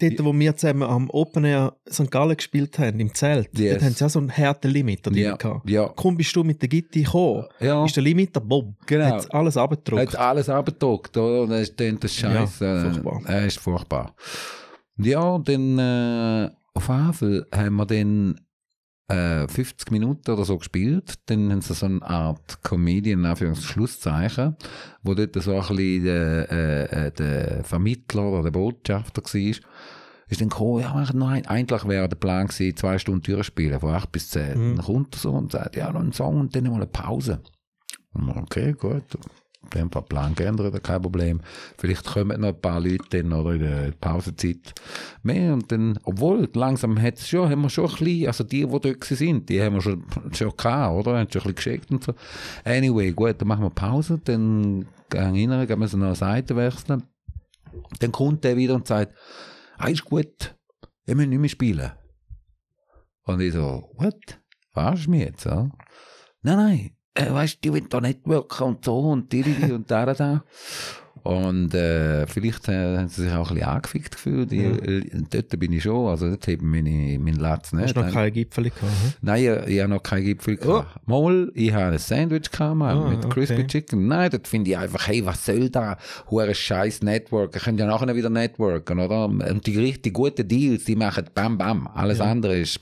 [0.00, 2.10] dort, wo wir zusammen am Open Air St.
[2.10, 3.72] Gallen gespielt haben, im Zelt, Yes.
[3.74, 5.68] dort haben sie auch so einen harten Limiter drin gehabt.
[5.70, 7.84] ja, Kaum bist du mit der Gitti gekommen, ja.
[7.84, 9.04] ist der Limiter, bumm, Genau.
[9.04, 10.00] hat alles abgedruckt.
[10.02, 11.46] Hat alles abgedruckt, oder?
[11.46, 12.64] Das ist dann das Scheiße.
[12.64, 13.20] Ja, äh, furchtbar.
[13.26, 14.14] Er ist furchtbar.
[14.98, 18.40] Ja, dann, äh, auf Fall haben wir dann
[19.12, 21.14] äh, 50 Minuten oder so gespielt.
[21.26, 24.56] Dann haben sie so eine Art Comedian, für Schlusszeichen,
[25.02, 29.54] wo dort so ein bisschen der, äh, äh, der Vermittler oder der Botschafter war.
[30.28, 33.22] Ist dann gekommen, ja, wir machen noch ein, eigentlich wäre der Plan gewesen, zwei Stunden
[33.22, 34.58] durchspielen, von 8 bis 10.
[34.58, 34.76] Mhm.
[34.76, 37.42] Dann kommt er so und sagt, ja, noch einen Song und dann mal eine Pause.
[38.14, 39.04] Okay, gut.
[39.70, 41.40] Wir haben den Plan geändert, kein Problem.
[41.78, 44.74] Vielleicht kommen noch ein paar Leute dann, oder in der Pausenzeit
[45.22, 48.80] mehr und dann, obwohl, langsam hat's schon, haben wir schon ein bisschen, also die, die
[48.80, 51.18] dort sind, die haben wir schon, schon gehabt, oder?
[51.18, 52.14] Haben schon ein bisschen geschickt und so.
[52.64, 56.56] Anyway, gut, dann machen wir Pause, dann gehen wir rein, gehen wir so eine Seite
[56.56, 57.04] wechseln.
[58.00, 59.14] Dann kommt der wieder und sagt,
[59.78, 60.54] ah, ist gut,
[61.06, 61.92] wir müssen nicht mehr spielen.
[63.24, 64.40] Und ich so, what?
[64.72, 65.70] Verarsch mich jetzt, ja?
[66.42, 70.44] Nein, nein, äh, weißt du, die da networken und so und die, und da, da.
[71.24, 74.50] Und äh, vielleicht äh, haben sie sich auch ein bisschen angefickt gefühlt.
[74.50, 77.84] Ich, äh, dort bin ich schon, also dort haben meine, mein Latz nicht.
[77.84, 78.82] Hast du noch keine Gipfel gehabt?
[78.82, 79.12] hm?
[79.20, 81.06] Nein, ich, ich habe noch keinen Gipfel gehabt.
[81.06, 83.66] Mal, ich habe ein Sandwich gehabt, Ah, mit Crispy okay.
[83.68, 84.08] Chicken.
[84.08, 85.96] Nein, dort finde ich einfach, hey, was soll da?
[86.28, 87.54] Hure scheiß Network.
[87.54, 89.26] Ich könnte ja nachher wieder networken, oder?
[89.26, 91.86] Und die richtig guten Deals, die machen bam, bam.
[91.94, 92.80] Alles andere ist,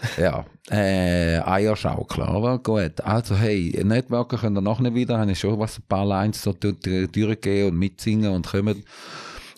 [0.16, 2.58] ja, äh, Eierschaukel, oder?
[2.58, 3.00] Gut.
[3.00, 5.18] Also, hey, networken können wir nachher wieder.
[5.18, 8.46] Habe ich schon was, ein paar Lines so durch die Tür gehen und mitsingen und
[8.46, 8.84] kommen.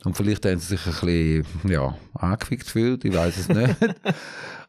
[0.05, 3.77] Und vielleicht haben sie sich ein bisschen, ja, angefickt gefühlt, ich weiß es nicht.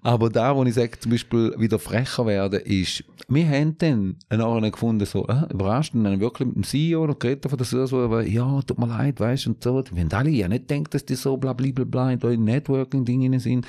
[0.04, 4.72] Aber da, wo ich sage, zum Beispiel wieder frecher werden, ist, wir haben dann nachher
[4.72, 8.00] gefunden, so, äh, überrascht, und dann wirklich mit dem CEO noch geredet von der so,
[8.00, 9.84] aber, ja, tut mir leid, weißt und so.
[9.84, 13.68] Haben alle ja nicht gedacht, dass die so bla bla bla bla in Networking-Dingen sind.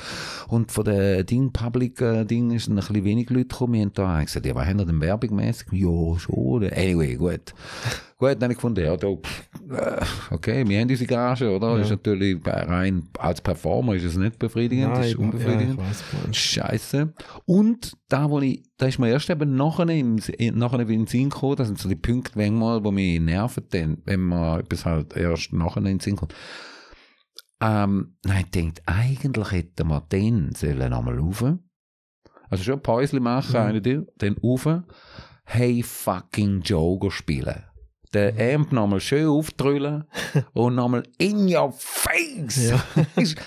[0.48, 3.74] Und von den Ding, Public-Dingen ist ein bisschen wenig Leute gekommen.
[3.74, 5.68] Wir haben da gesagt, ja, was haben wir denn werbungmäßig?
[5.72, 6.64] Ja, schon.
[6.64, 7.54] Anyway, gut.
[8.22, 10.00] Gut, dann habe ich gefunden, ja, da, äh,
[10.30, 11.76] okay, wir haben diese Gage, oder?
[11.80, 15.80] Ist natürlich rein, als Performer ist es nicht befriedigend, das ist unbefriedigend.
[15.80, 16.32] Ja.
[16.32, 17.12] Scheiße.
[17.46, 20.20] Und da, wo ich, da ist mir erst eben nachher im,
[20.54, 23.64] nachher in den Sinn gekommen, das sind so die Punkte, wenn mal, wo mich nerven,
[23.70, 26.32] dann, wenn man etwas halt erst nachher in den Sinn kommt.
[27.60, 31.44] Ähm, nein, ich denke, eigentlich hätten wir den sollen einmal rauf.
[32.50, 33.66] Also schon ein Päuschen machen, Mhm.
[33.66, 34.68] eine Tür, dann rauf.
[35.44, 37.64] Hey fucking Joker spielen.
[38.14, 38.40] Den Mhm.
[38.54, 40.04] Amp nochmal schön aufdrüllen
[40.52, 42.68] und nochmal in your face.
[42.70, 42.84] Ja.
[43.16, 43.38] Ist-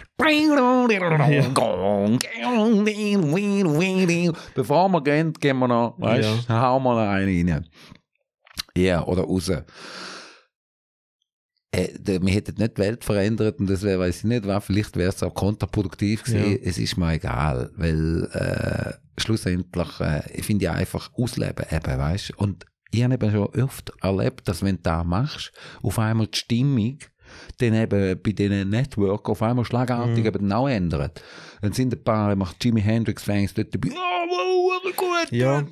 [4.55, 7.67] Bevor wir gehen, gehen wir noch, weißt du, hauen wir noch einen rein.
[8.75, 9.49] Ja, oder raus.
[11.71, 15.09] Äh, wir hätten nicht die Welt verändert und das wäre, weiß ich nicht, vielleicht wäre
[15.09, 16.51] es auch kontraproduktiv gewesen.
[16.51, 16.57] Ja.
[16.63, 22.29] Es ist mir egal, weil äh, schlussendlich, äh, ich finde ja einfach ausleben eben, weißt
[22.29, 22.33] du.
[22.37, 22.65] Und
[22.97, 25.51] ich habe eben schon oft erlebt, dass wenn du das machst,
[25.83, 26.99] auf einmal die Stimmung
[27.57, 30.25] dann eben bei diesen Network auf einmal schlagartig Mhm.
[30.27, 31.21] eben auch ändert.
[31.61, 35.31] Dann sind ein paar, macht Jimi Hendrix Fans dort dabei, oh, wow, gut.
[35.31, 35.65] Ja.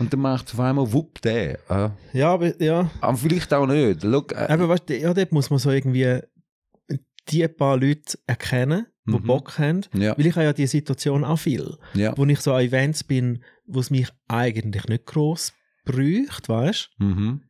[0.00, 1.58] Und dann macht es auf einmal wupp der.
[1.70, 2.90] Äh, Ja, aber ja.
[3.00, 4.02] aber vielleicht auch nicht.
[4.02, 6.20] Look, äh, Aber weißt du, ja, dort muss man so irgendwie
[7.28, 9.22] die paar Leute erkennen, die Mhm.
[9.22, 9.82] Bock haben.
[9.94, 12.12] ja, Weil ich habe ja die Situation auch viel, ja.
[12.16, 15.52] wo ich so an Events bin, wo es mich eigentlich nicht gross
[15.86, 17.40] bräuchte, weißt Mhm.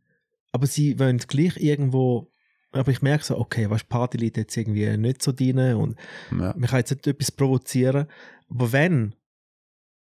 [0.53, 2.31] Aber sie wollen gleich irgendwo,
[2.71, 5.99] aber ich merke so, okay, weißt Party liegt jetzt irgendwie nicht so drin und
[6.31, 6.55] ja.
[6.57, 8.07] man kann jetzt nicht etwas provozieren.
[8.49, 9.15] Aber wenn,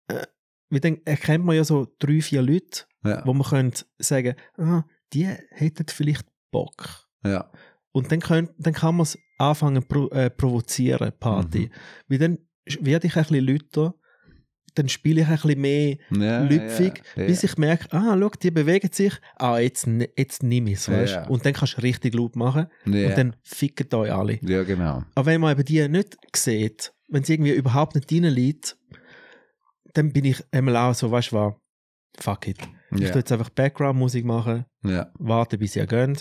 [0.08, 0.26] äh,
[0.70, 3.26] wie dann erkennt man ja so drei, vier Leute, Ja.
[3.26, 4.84] wo man könnte sagen, ah,
[5.14, 7.08] die hätten vielleicht Bock.
[7.26, 7.52] ja.
[7.92, 11.66] Und dann, könnt, dann kann man es anfangen pro, äh, provozieren, Party.
[11.68, 11.72] Mhm.
[12.08, 12.38] Weil dann
[12.82, 13.96] werde ich ein bisschen lauter,
[14.76, 18.52] dann spiele ich ein bisschen mehr Ja, lüpfig, ja, bis ich merke, ah, schau, die
[18.52, 19.88] bewegen sich, ah, jetzt,
[20.18, 21.28] jetzt nehme ich es, weißt Ja.
[21.28, 23.08] Und dann kannst du richtig laut machen ja.
[23.10, 24.40] und dann ficken euch alle.
[24.42, 25.04] ja, genau.
[25.16, 28.78] Aber wenn man eben die nicht sieht, wenn sie irgendwie überhaupt nicht reinliegt,
[29.94, 31.54] dann bin ich einmal auch so, weißt du was,
[32.20, 32.58] fuck it.
[32.92, 36.18] Ich Ja, tue jetzt einfach Background-Musik machen, ja, warten, bis sie gehen,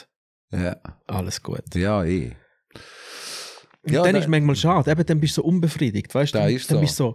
[0.53, 0.77] ja.
[1.07, 1.75] alles gut.
[1.75, 2.33] Ja, eh.
[3.83, 6.39] Und Ja, dann da- ist manchmal schade, eben, dann bist du so unbefriedigt, weißt du?
[6.39, 6.81] Da Dann, dann so.
[6.81, 7.15] bist du so,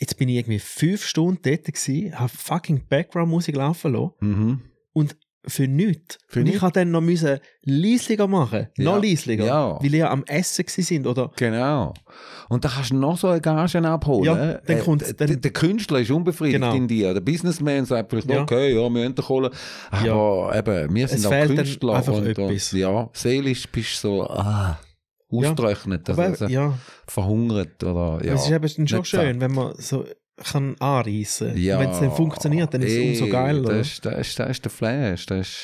[0.00, 4.60] jetzt bin ich irgendwie fünf Stunden dort gewesen, habe fucking Background-Musik laufen lassen Mhm.
[4.92, 5.16] und
[5.46, 6.18] für nichts.
[6.26, 8.84] Für und ich habe dann noch müssen leislicher machen, Ja.
[8.84, 9.78] noch leislicher, Ja.
[9.82, 11.94] weil ihr am Essen sind oder Genau.
[12.50, 14.24] Und da kannst du noch so eine Gage abholen.
[14.24, 16.74] Ja, dann Äh, kommt's- d- dann- der, Künstler ist unbefriedigt Genau.
[16.74, 17.14] in dir.
[17.14, 18.42] Der Businessman sagt vielleicht, Ja.
[18.42, 19.50] okay, ja, wir haben Kohle.
[19.90, 22.08] Aber eben, wir sind Es auch dann Künstler.
[22.08, 24.78] und, und ja, seelisch bist du so ah,
[25.30, 26.74] ausgetrocknet, Aber, also, ja,
[27.06, 27.82] verhungert.
[27.84, 28.34] Oder, ja.
[28.34, 30.04] es ist eben schon schön, wenn man so
[30.36, 31.56] kann anreißen.
[31.56, 33.68] Ja, Wenn es dann funktioniert, dann ist es umso geiler.
[33.78, 35.26] Das, ist- das, ist- das ist der Flash.
[35.26, 35.58] Das ist,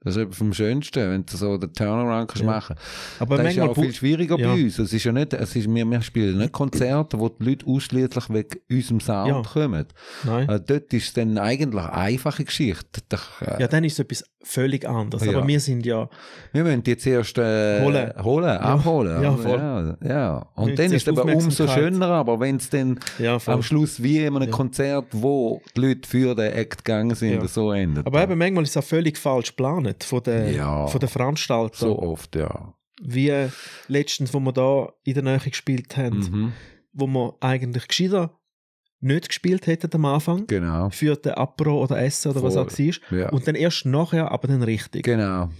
[0.00, 2.46] das ist vom Schönsten, wenn du so den Turnaround kannst Ja.
[2.46, 2.76] machen
[3.18, 4.54] Aber das ist ja manchmal auch viel schwieriger Ja.
[4.54, 4.78] bei uns.
[4.78, 8.28] Es ist ja nicht, es ist, wir, wir spielen nicht Konzerte, wo die Leute ausschließlich
[8.30, 9.42] wegen unserem Sound Ja.
[9.42, 9.86] kommen.
[10.24, 10.48] Nein.
[10.48, 13.00] Äh, dort ist es dann eigentlich eine einfache Geschichte.
[13.08, 15.24] Da, äh, Ja, dann ist es etwas völlig anderes.
[15.26, 15.36] Ja.
[15.38, 16.08] Aber wir sind ja,
[16.52, 18.12] Wir müssen die zuerst äh, Holen.
[18.22, 19.22] holen abholen.
[19.22, 19.96] ja, voll.
[20.02, 20.46] ja, ja.
[20.54, 24.24] Und dann ist es aber umso schöner, aber wenn es dann ja am Schluss wie
[24.24, 24.50] in einem.
[24.50, 28.06] Konzert, wo die Leute für den Act gegangen sind, so endet.
[28.06, 31.88] Aber eben manchmal ist es auch völlig falsch geplant von den, von den Veranstaltern.
[31.88, 32.72] so oft, ja.
[33.02, 33.32] Wie
[33.88, 36.52] letztens, wo wir da in der Nähe gespielt haben, Mhm.
[36.92, 38.37] wo wir eigentlich gescheiter
[39.00, 40.46] nicht gespielt hätten am Anfang.
[40.46, 40.90] Genau.
[40.90, 42.64] Für den Apro oder Essen oder was Voll.
[42.64, 42.70] auch
[43.10, 43.18] war.
[43.18, 43.28] Ja.
[43.30, 45.04] Und dann erst nachher, aber dann richtig.
[45.04, 45.50] Genau.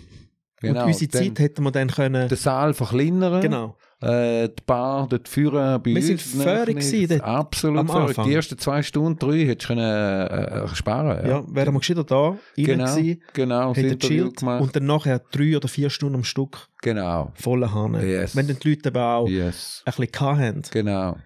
[0.60, 0.80] genau.
[0.82, 2.28] Und unsere Dann Zeit hätten wir dann können.
[2.28, 3.40] den Saal verkleinern.
[3.40, 3.76] genau.
[4.00, 6.06] Äh, die Bar dort führen bei Wir uns.
[6.06, 6.66] sind nicht.
[6.66, 7.90] gewesen dort Absolut am.
[7.90, 8.26] Anfang.
[8.28, 9.80] Die ersten zwei Stunden, drei hättest du können,
[10.28, 13.74] äh, äh, sparen Ja, wären wir gescheiter da Genau, gewesen, genau.
[13.74, 14.62] hätten chillt gemacht.
[14.62, 17.32] und dann nachher drei oder vier Stunden am Stück genau.
[17.34, 17.94] voller Hahn.
[17.94, 18.36] Yes.
[18.36, 19.82] Wenn dann die Leute aber auch Yes.
[19.84, 20.62] ein bisschen haben.
[20.70, 21.16] Genau.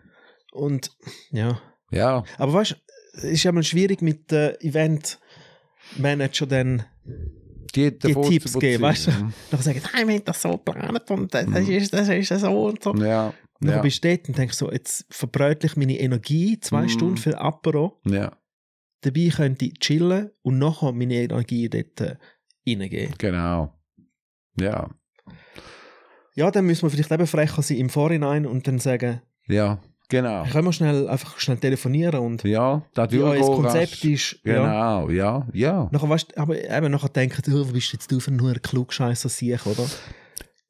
[0.52, 0.90] Und
[1.30, 1.60] ja.
[1.92, 2.24] Ja.
[2.38, 2.76] Aber weißt du,
[3.18, 6.84] es ist ja mal schwierig mit äh, Event-Manager dann
[7.74, 9.10] Die, die Tipps zu geben, weißt du?
[9.10, 9.34] überzeugen.
[9.50, 11.56] Nachher sagen, nein, wir haben das so geplant und das, Mhm.
[11.70, 12.90] ist, das ist so und so.
[12.92, 13.32] Und Ja.
[13.60, 13.80] dann Ja.
[13.82, 16.88] bist du dort und denkst so, jetzt verbrötle ich meine Energie, zwei Mhm.
[16.88, 18.32] Stunden für Apero, ja.
[19.02, 22.16] dabei könnte ich chillen und nachher meine Energie dort äh,
[22.66, 23.14] reingeben.
[23.18, 23.78] Genau.
[24.58, 24.90] Ja.
[26.34, 29.82] Ja, dann müssen wir vielleicht eben frecher sein im Vorhinein und dann sagen, Ja,
[30.12, 30.44] genau.
[30.44, 34.04] können wir schnell, einfach schnell telefonieren und Ja, das wie euer Konzept rasch.
[34.04, 34.38] ist.
[34.44, 34.62] Ja.
[34.62, 35.88] Genau, ja, ja.
[35.90, 39.28] Nachher, weißt, aber eben nachher denken, oh, was bist jetzt du für nur ein Klugscheisser
[39.28, 39.84] siech, oder?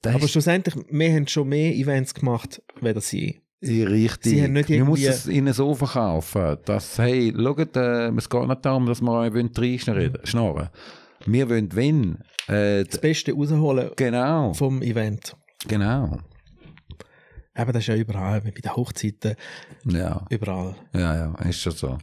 [0.02, 3.40] Das aber schlussendlich, wir haben schon mehr Events gemacht, weder sie.
[3.62, 4.32] richtig.
[4.32, 8.48] Sie haben nicht Man muss es ihnen so verkaufen, dass, hey, schaut, äh, es geht
[8.48, 10.68] nicht darum, dass wir euch reinschnorren schnorren.
[11.26, 15.36] Wir wollen, wenn, äh, Das Beste rausholen genau, vom Event.
[15.68, 16.18] genau.
[17.56, 19.34] Eben, das ist ja überall, bei den Hochzeiten,
[19.84, 20.74] Ja, überall.
[20.94, 21.98] ja, ja, ist schon so.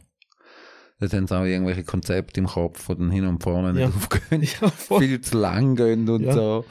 [1.00, 3.86] Dort haben sie auch irgendwelche Konzepte im Kopf, die dann hin und vorne Ja.
[3.88, 4.42] nicht aufgehen.
[4.90, 6.32] Ja, viel zu lang gehen und Ja.
[6.34, 6.64] so.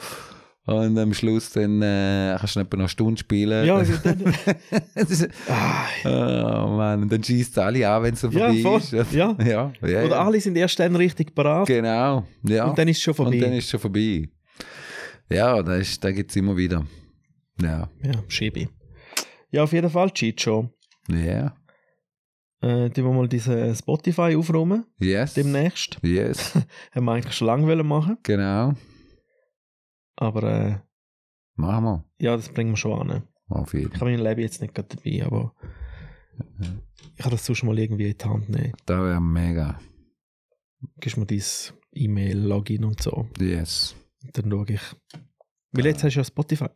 [0.66, 3.66] Und am Schluss dann äh, kannst du nicht mehr noch eine Stunde spielen.
[3.66, 4.36] Ja, dann,
[4.94, 5.28] das ist,
[6.06, 8.80] oh Mann, und dann schießt alle an, wenn es so Ja, vorbei voll.
[8.80, 9.12] ist.
[9.12, 9.36] Ja.
[9.40, 10.26] ja, ja, oder ja.
[10.26, 12.66] alle sind erst dann richtig parat Genau, ja.
[12.66, 13.32] und dann ist es schon vorbei.
[13.34, 14.30] Und dann ist es schon vorbei.
[15.32, 16.86] Ja, da, ist- da gibt es immer wieder.
[17.62, 18.70] Ja, ja, Schiebe.
[19.52, 20.70] Ja, auf jeden Fall, Chicho.
[21.10, 21.56] ja,
[22.62, 25.98] Äh, tun wir mal diese Spotify aufräumen, yes, demnächst.
[26.04, 26.54] yes,
[26.94, 28.74] Haben wir eigentlich schon lange wollen machen, genau.
[30.16, 30.78] aber äh,
[31.56, 32.06] Machen wir.
[32.20, 33.24] ja, das bringen wir schon an.
[33.48, 34.02] Auf jeden Ich Fall.
[34.02, 35.54] habe mein Leben jetzt nicht gerade dabei, aber
[37.16, 38.74] ich kann das sonst mal irgendwie in die Hand nehmen.
[38.86, 39.80] Das wäre mega.
[41.00, 41.42] Gibst mir dein
[41.94, 43.28] E-Mail, Login und so.
[43.40, 43.96] Yes.
[44.24, 44.82] Und dann schaue ich.
[45.72, 46.68] Weil jetzt hast du ja Spotify.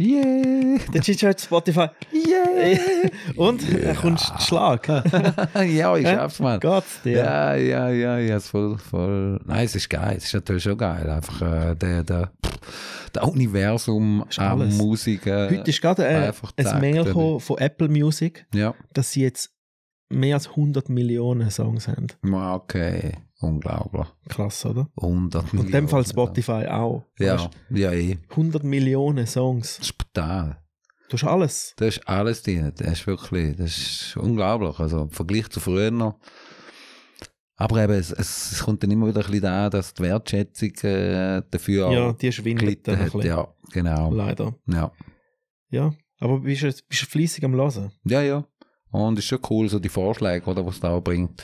[0.00, 0.78] Yeah!
[0.94, 1.88] Der Chicho hat Spotify.
[2.12, 2.78] Yeah!
[3.36, 4.86] Und er kommt Schlag.
[5.54, 6.60] ja, ich schaff's, Mann.
[6.60, 7.18] Geht's dir?
[7.18, 9.40] Ja, ja, ja, ja, ist voll, voll.
[9.44, 10.14] Nein, es ist geil.
[10.18, 11.10] Es ist natürlich schon geil.
[11.10, 12.30] Einfach äh, der, der,
[13.12, 14.76] der Universum an alles.
[14.76, 15.26] Musik.
[15.26, 19.50] Äh, Heute ist gerade äh, ein Mail gekommen von Apple Music, Ja, dass sie jetzt
[20.10, 22.06] mehr als 100 Millionen Songs haben.
[22.22, 23.14] Okay.
[23.40, 24.06] Unglaublich.
[24.28, 24.88] Krass, oder?
[24.96, 27.06] 100 Und in dem Fall Spotify auch.
[27.18, 28.18] Ja, Weißt, ja, eh.
[28.30, 29.80] 100 Millionen Songs.
[29.96, 30.58] Brutal.
[31.08, 31.74] Du hast alles.
[31.76, 32.72] Da ist alles drin.
[32.76, 34.78] Das ist wirklich, das ist unglaublich.
[34.78, 36.18] Also im Vergleich zu früher noch.
[37.56, 41.42] Aber eben, es, es, kommt dann immer wieder ein bisschen da, dass die Wertschätzung äh,
[41.50, 43.22] dafür Ja, die schwindet dann ein bisschen.
[43.22, 44.12] Ja, genau.
[44.12, 44.54] Leider.
[44.66, 44.92] Ja.
[45.70, 45.92] Ja.
[46.20, 47.92] Aber bist du bist du fleissig am Hören?
[48.04, 48.44] Ja, ja.
[48.90, 51.42] Und es ist schon cool, so die Vorschläge, oder, was da bringt.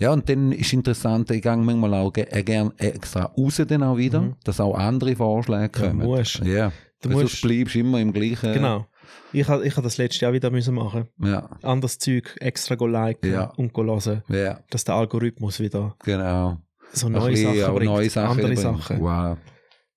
[0.00, 3.96] Ja, und dann ist interessant, ich gehe manchmal auch äh, gern extra raus dann auch
[3.96, 4.36] wieder, Mhm.
[4.44, 6.06] dass auch andere Vorschläge Ja, kommen.
[6.06, 6.40] musst.
[6.40, 6.72] Ja,
[7.02, 8.52] Du musst- sonst bleibst du immer im gleichen.
[8.54, 8.86] Genau.
[9.32, 11.08] Ich habe ich ha das letzte Jahr wieder müssen machen.
[11.22, 13.44] Ja, Anderes Zeug extra go liken Ja.
[13.56, 16.58] und go hören, ja, dass der Algorithmus wieder genau.
[16.92, 17.84] so neue Sachen bringt.
[17.92, 18.60] neue Sachen andere bringt.
[18.60, 19.00] Sachen.
[19.00, 19.36] Wow.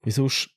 [0.03, 0.49] Wie sonst,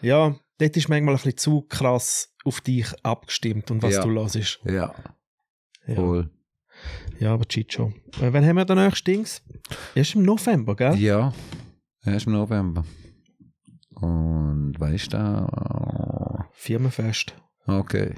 [0.00, 4.02] ja, dort ist manchmal ein bisschen zu krass auf dich abgestimmt und was Ja.
[4.02, 4.60] du hörst.
[4.64, 4.94] Ja,
[5.86, 6.30] Ja, cool.
[7.18, 7.92] Ja aber Chicho.
[8.20, 9.42] Äh, wann haben wir den nächsten Dings?
[9.94, 10.96] Erst im November, gell?
[10.96, 11.32] Ja,
[12.04, 12.84] erst im November.
[13.94, 17.34] Und weißt du, Firmenfest.
[17.66, 18.14] okay.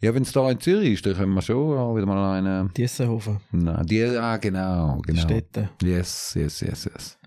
[0.00, 2.70] Ja, wenn es da in Zürich ist, dann können wir schon auch wieder mal eine.
[2.76, 3.40] Diessenhofen.
[3.50, 5.22] Nein, die, ah, genau, genau.
[5.22, 5.70] Städte.
[5.82, 7.18] Yes, yes, yes, yes.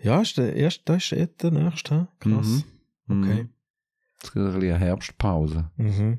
[0.00, 2.08] Ja, ist der erste, das ist eh der nächste.
[2.18, 2.64] Krass.
[3.06, 3.22] Mhm.
[3.22, 3.42] Okay.
[3.42, 3.50] Mhm.
[4.20, 5.70] Es gibt ein bisschen eine Herbstpause.
[5.76, 6.18] Mhm.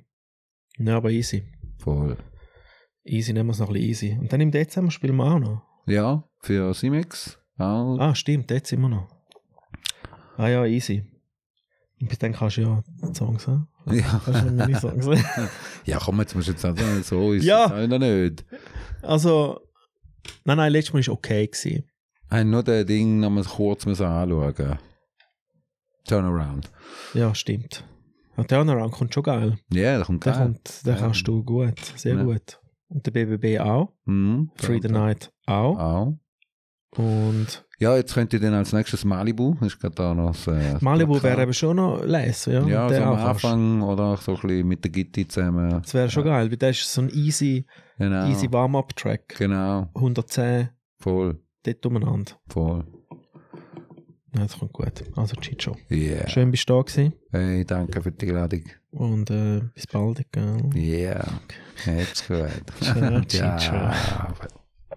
[0.77, 1.43] Ja, aber easy.
[1.79, 2.17] Voll.
[3.03, 4.17] Easy, nehmen wir es noch ein bisschen easy.
[4.19, 5.61] Und dann im Dezember spielen wir auch noch.
[5.87, 7.97] Ja, für Simex auch.
[7.99, 9.07] Ah, stimmt, sind wir noch.
[10.37, 11.03] Ah ja, easy.
[12.01, 12.83] Und bis dann kannst du ja
[13.13, 13.59] Songs, hä?
[13.87, 14.21] Ja.
[14.23, 15.05] Kannst du meine Songs
[15.85, 17.65] ja, komm, jetzt musst du jetzt sagen, so ist Ja.
[17.77, 18.45] es noch nicht.
[19.01, 19.59] Also,
[20.45, 21.47] nein, nein, letztes Mal war okay.
[21.47, 21.83] Gewesen.
[22.29, 24.77] Ein nur das Ding noch mal kurz müssen anschauen.
[26.07, 26.71] Turnaround.
[27.13, 27.83] Ja, stimmt.
[28.39, 29.57] Der Turnaround kommt schon geil.
[29.71, 30.41] Ja, der kommt Der, geil.
[30.43, 30.99] kommt, der Ja.
[30.99, 32.23] kannst du gut, sehr Ja.
[32.23, 32.59] gut.
[32.87, 33.93] Und der BBB auch.
[34.05, 34.49] Mhm.
[34.55, 35.77] Free the Night auch.
[35.79, 36.17] Auch.
[36.97, 39.53] Und Ja, jetzt könnte ich dann als nächstes Malibu.
[39.59, 41.29] Das ist gerade da noch das, äh, das Malibu Plakat.
[41.31, 42.67] wäre eben schon noch lesen, ja.
[42.67, 43.15] Ja, so am.
[43.17, 45.69] Anfang oder so ein bisschen mit der Gitti zusammen.
[45.81, 47.65] Das wäre schon geil, weil der ist so ein easy,
[47.99, 48.27] Genau.
[48.27, 49.35] easy Warm-Up-Track.
[49.37, 49.87] Genau.
[49.95, 51.39] 110, Voll.
[51.63, 52.33] dort umeinander.
[52.49, 52.85] Voll.
[54.35, 55.03] Ja, das kommt gut.
[55.15, 55.75] Also, Chicho.
[55.89, 56.27] Yeah.
[56.29, 57.13] Schön bist du da gewesen.
[57.31, 58.63] Hey, danke für die Einladung.
[58.91, 60.69] Und äh, bis bald, gell?
[60.75, 61.39] Yeah.
[61.85, 62.49] Hab's gut.
[63.29, 63.57] Ciao.
[63.59, 64.58] Ciao.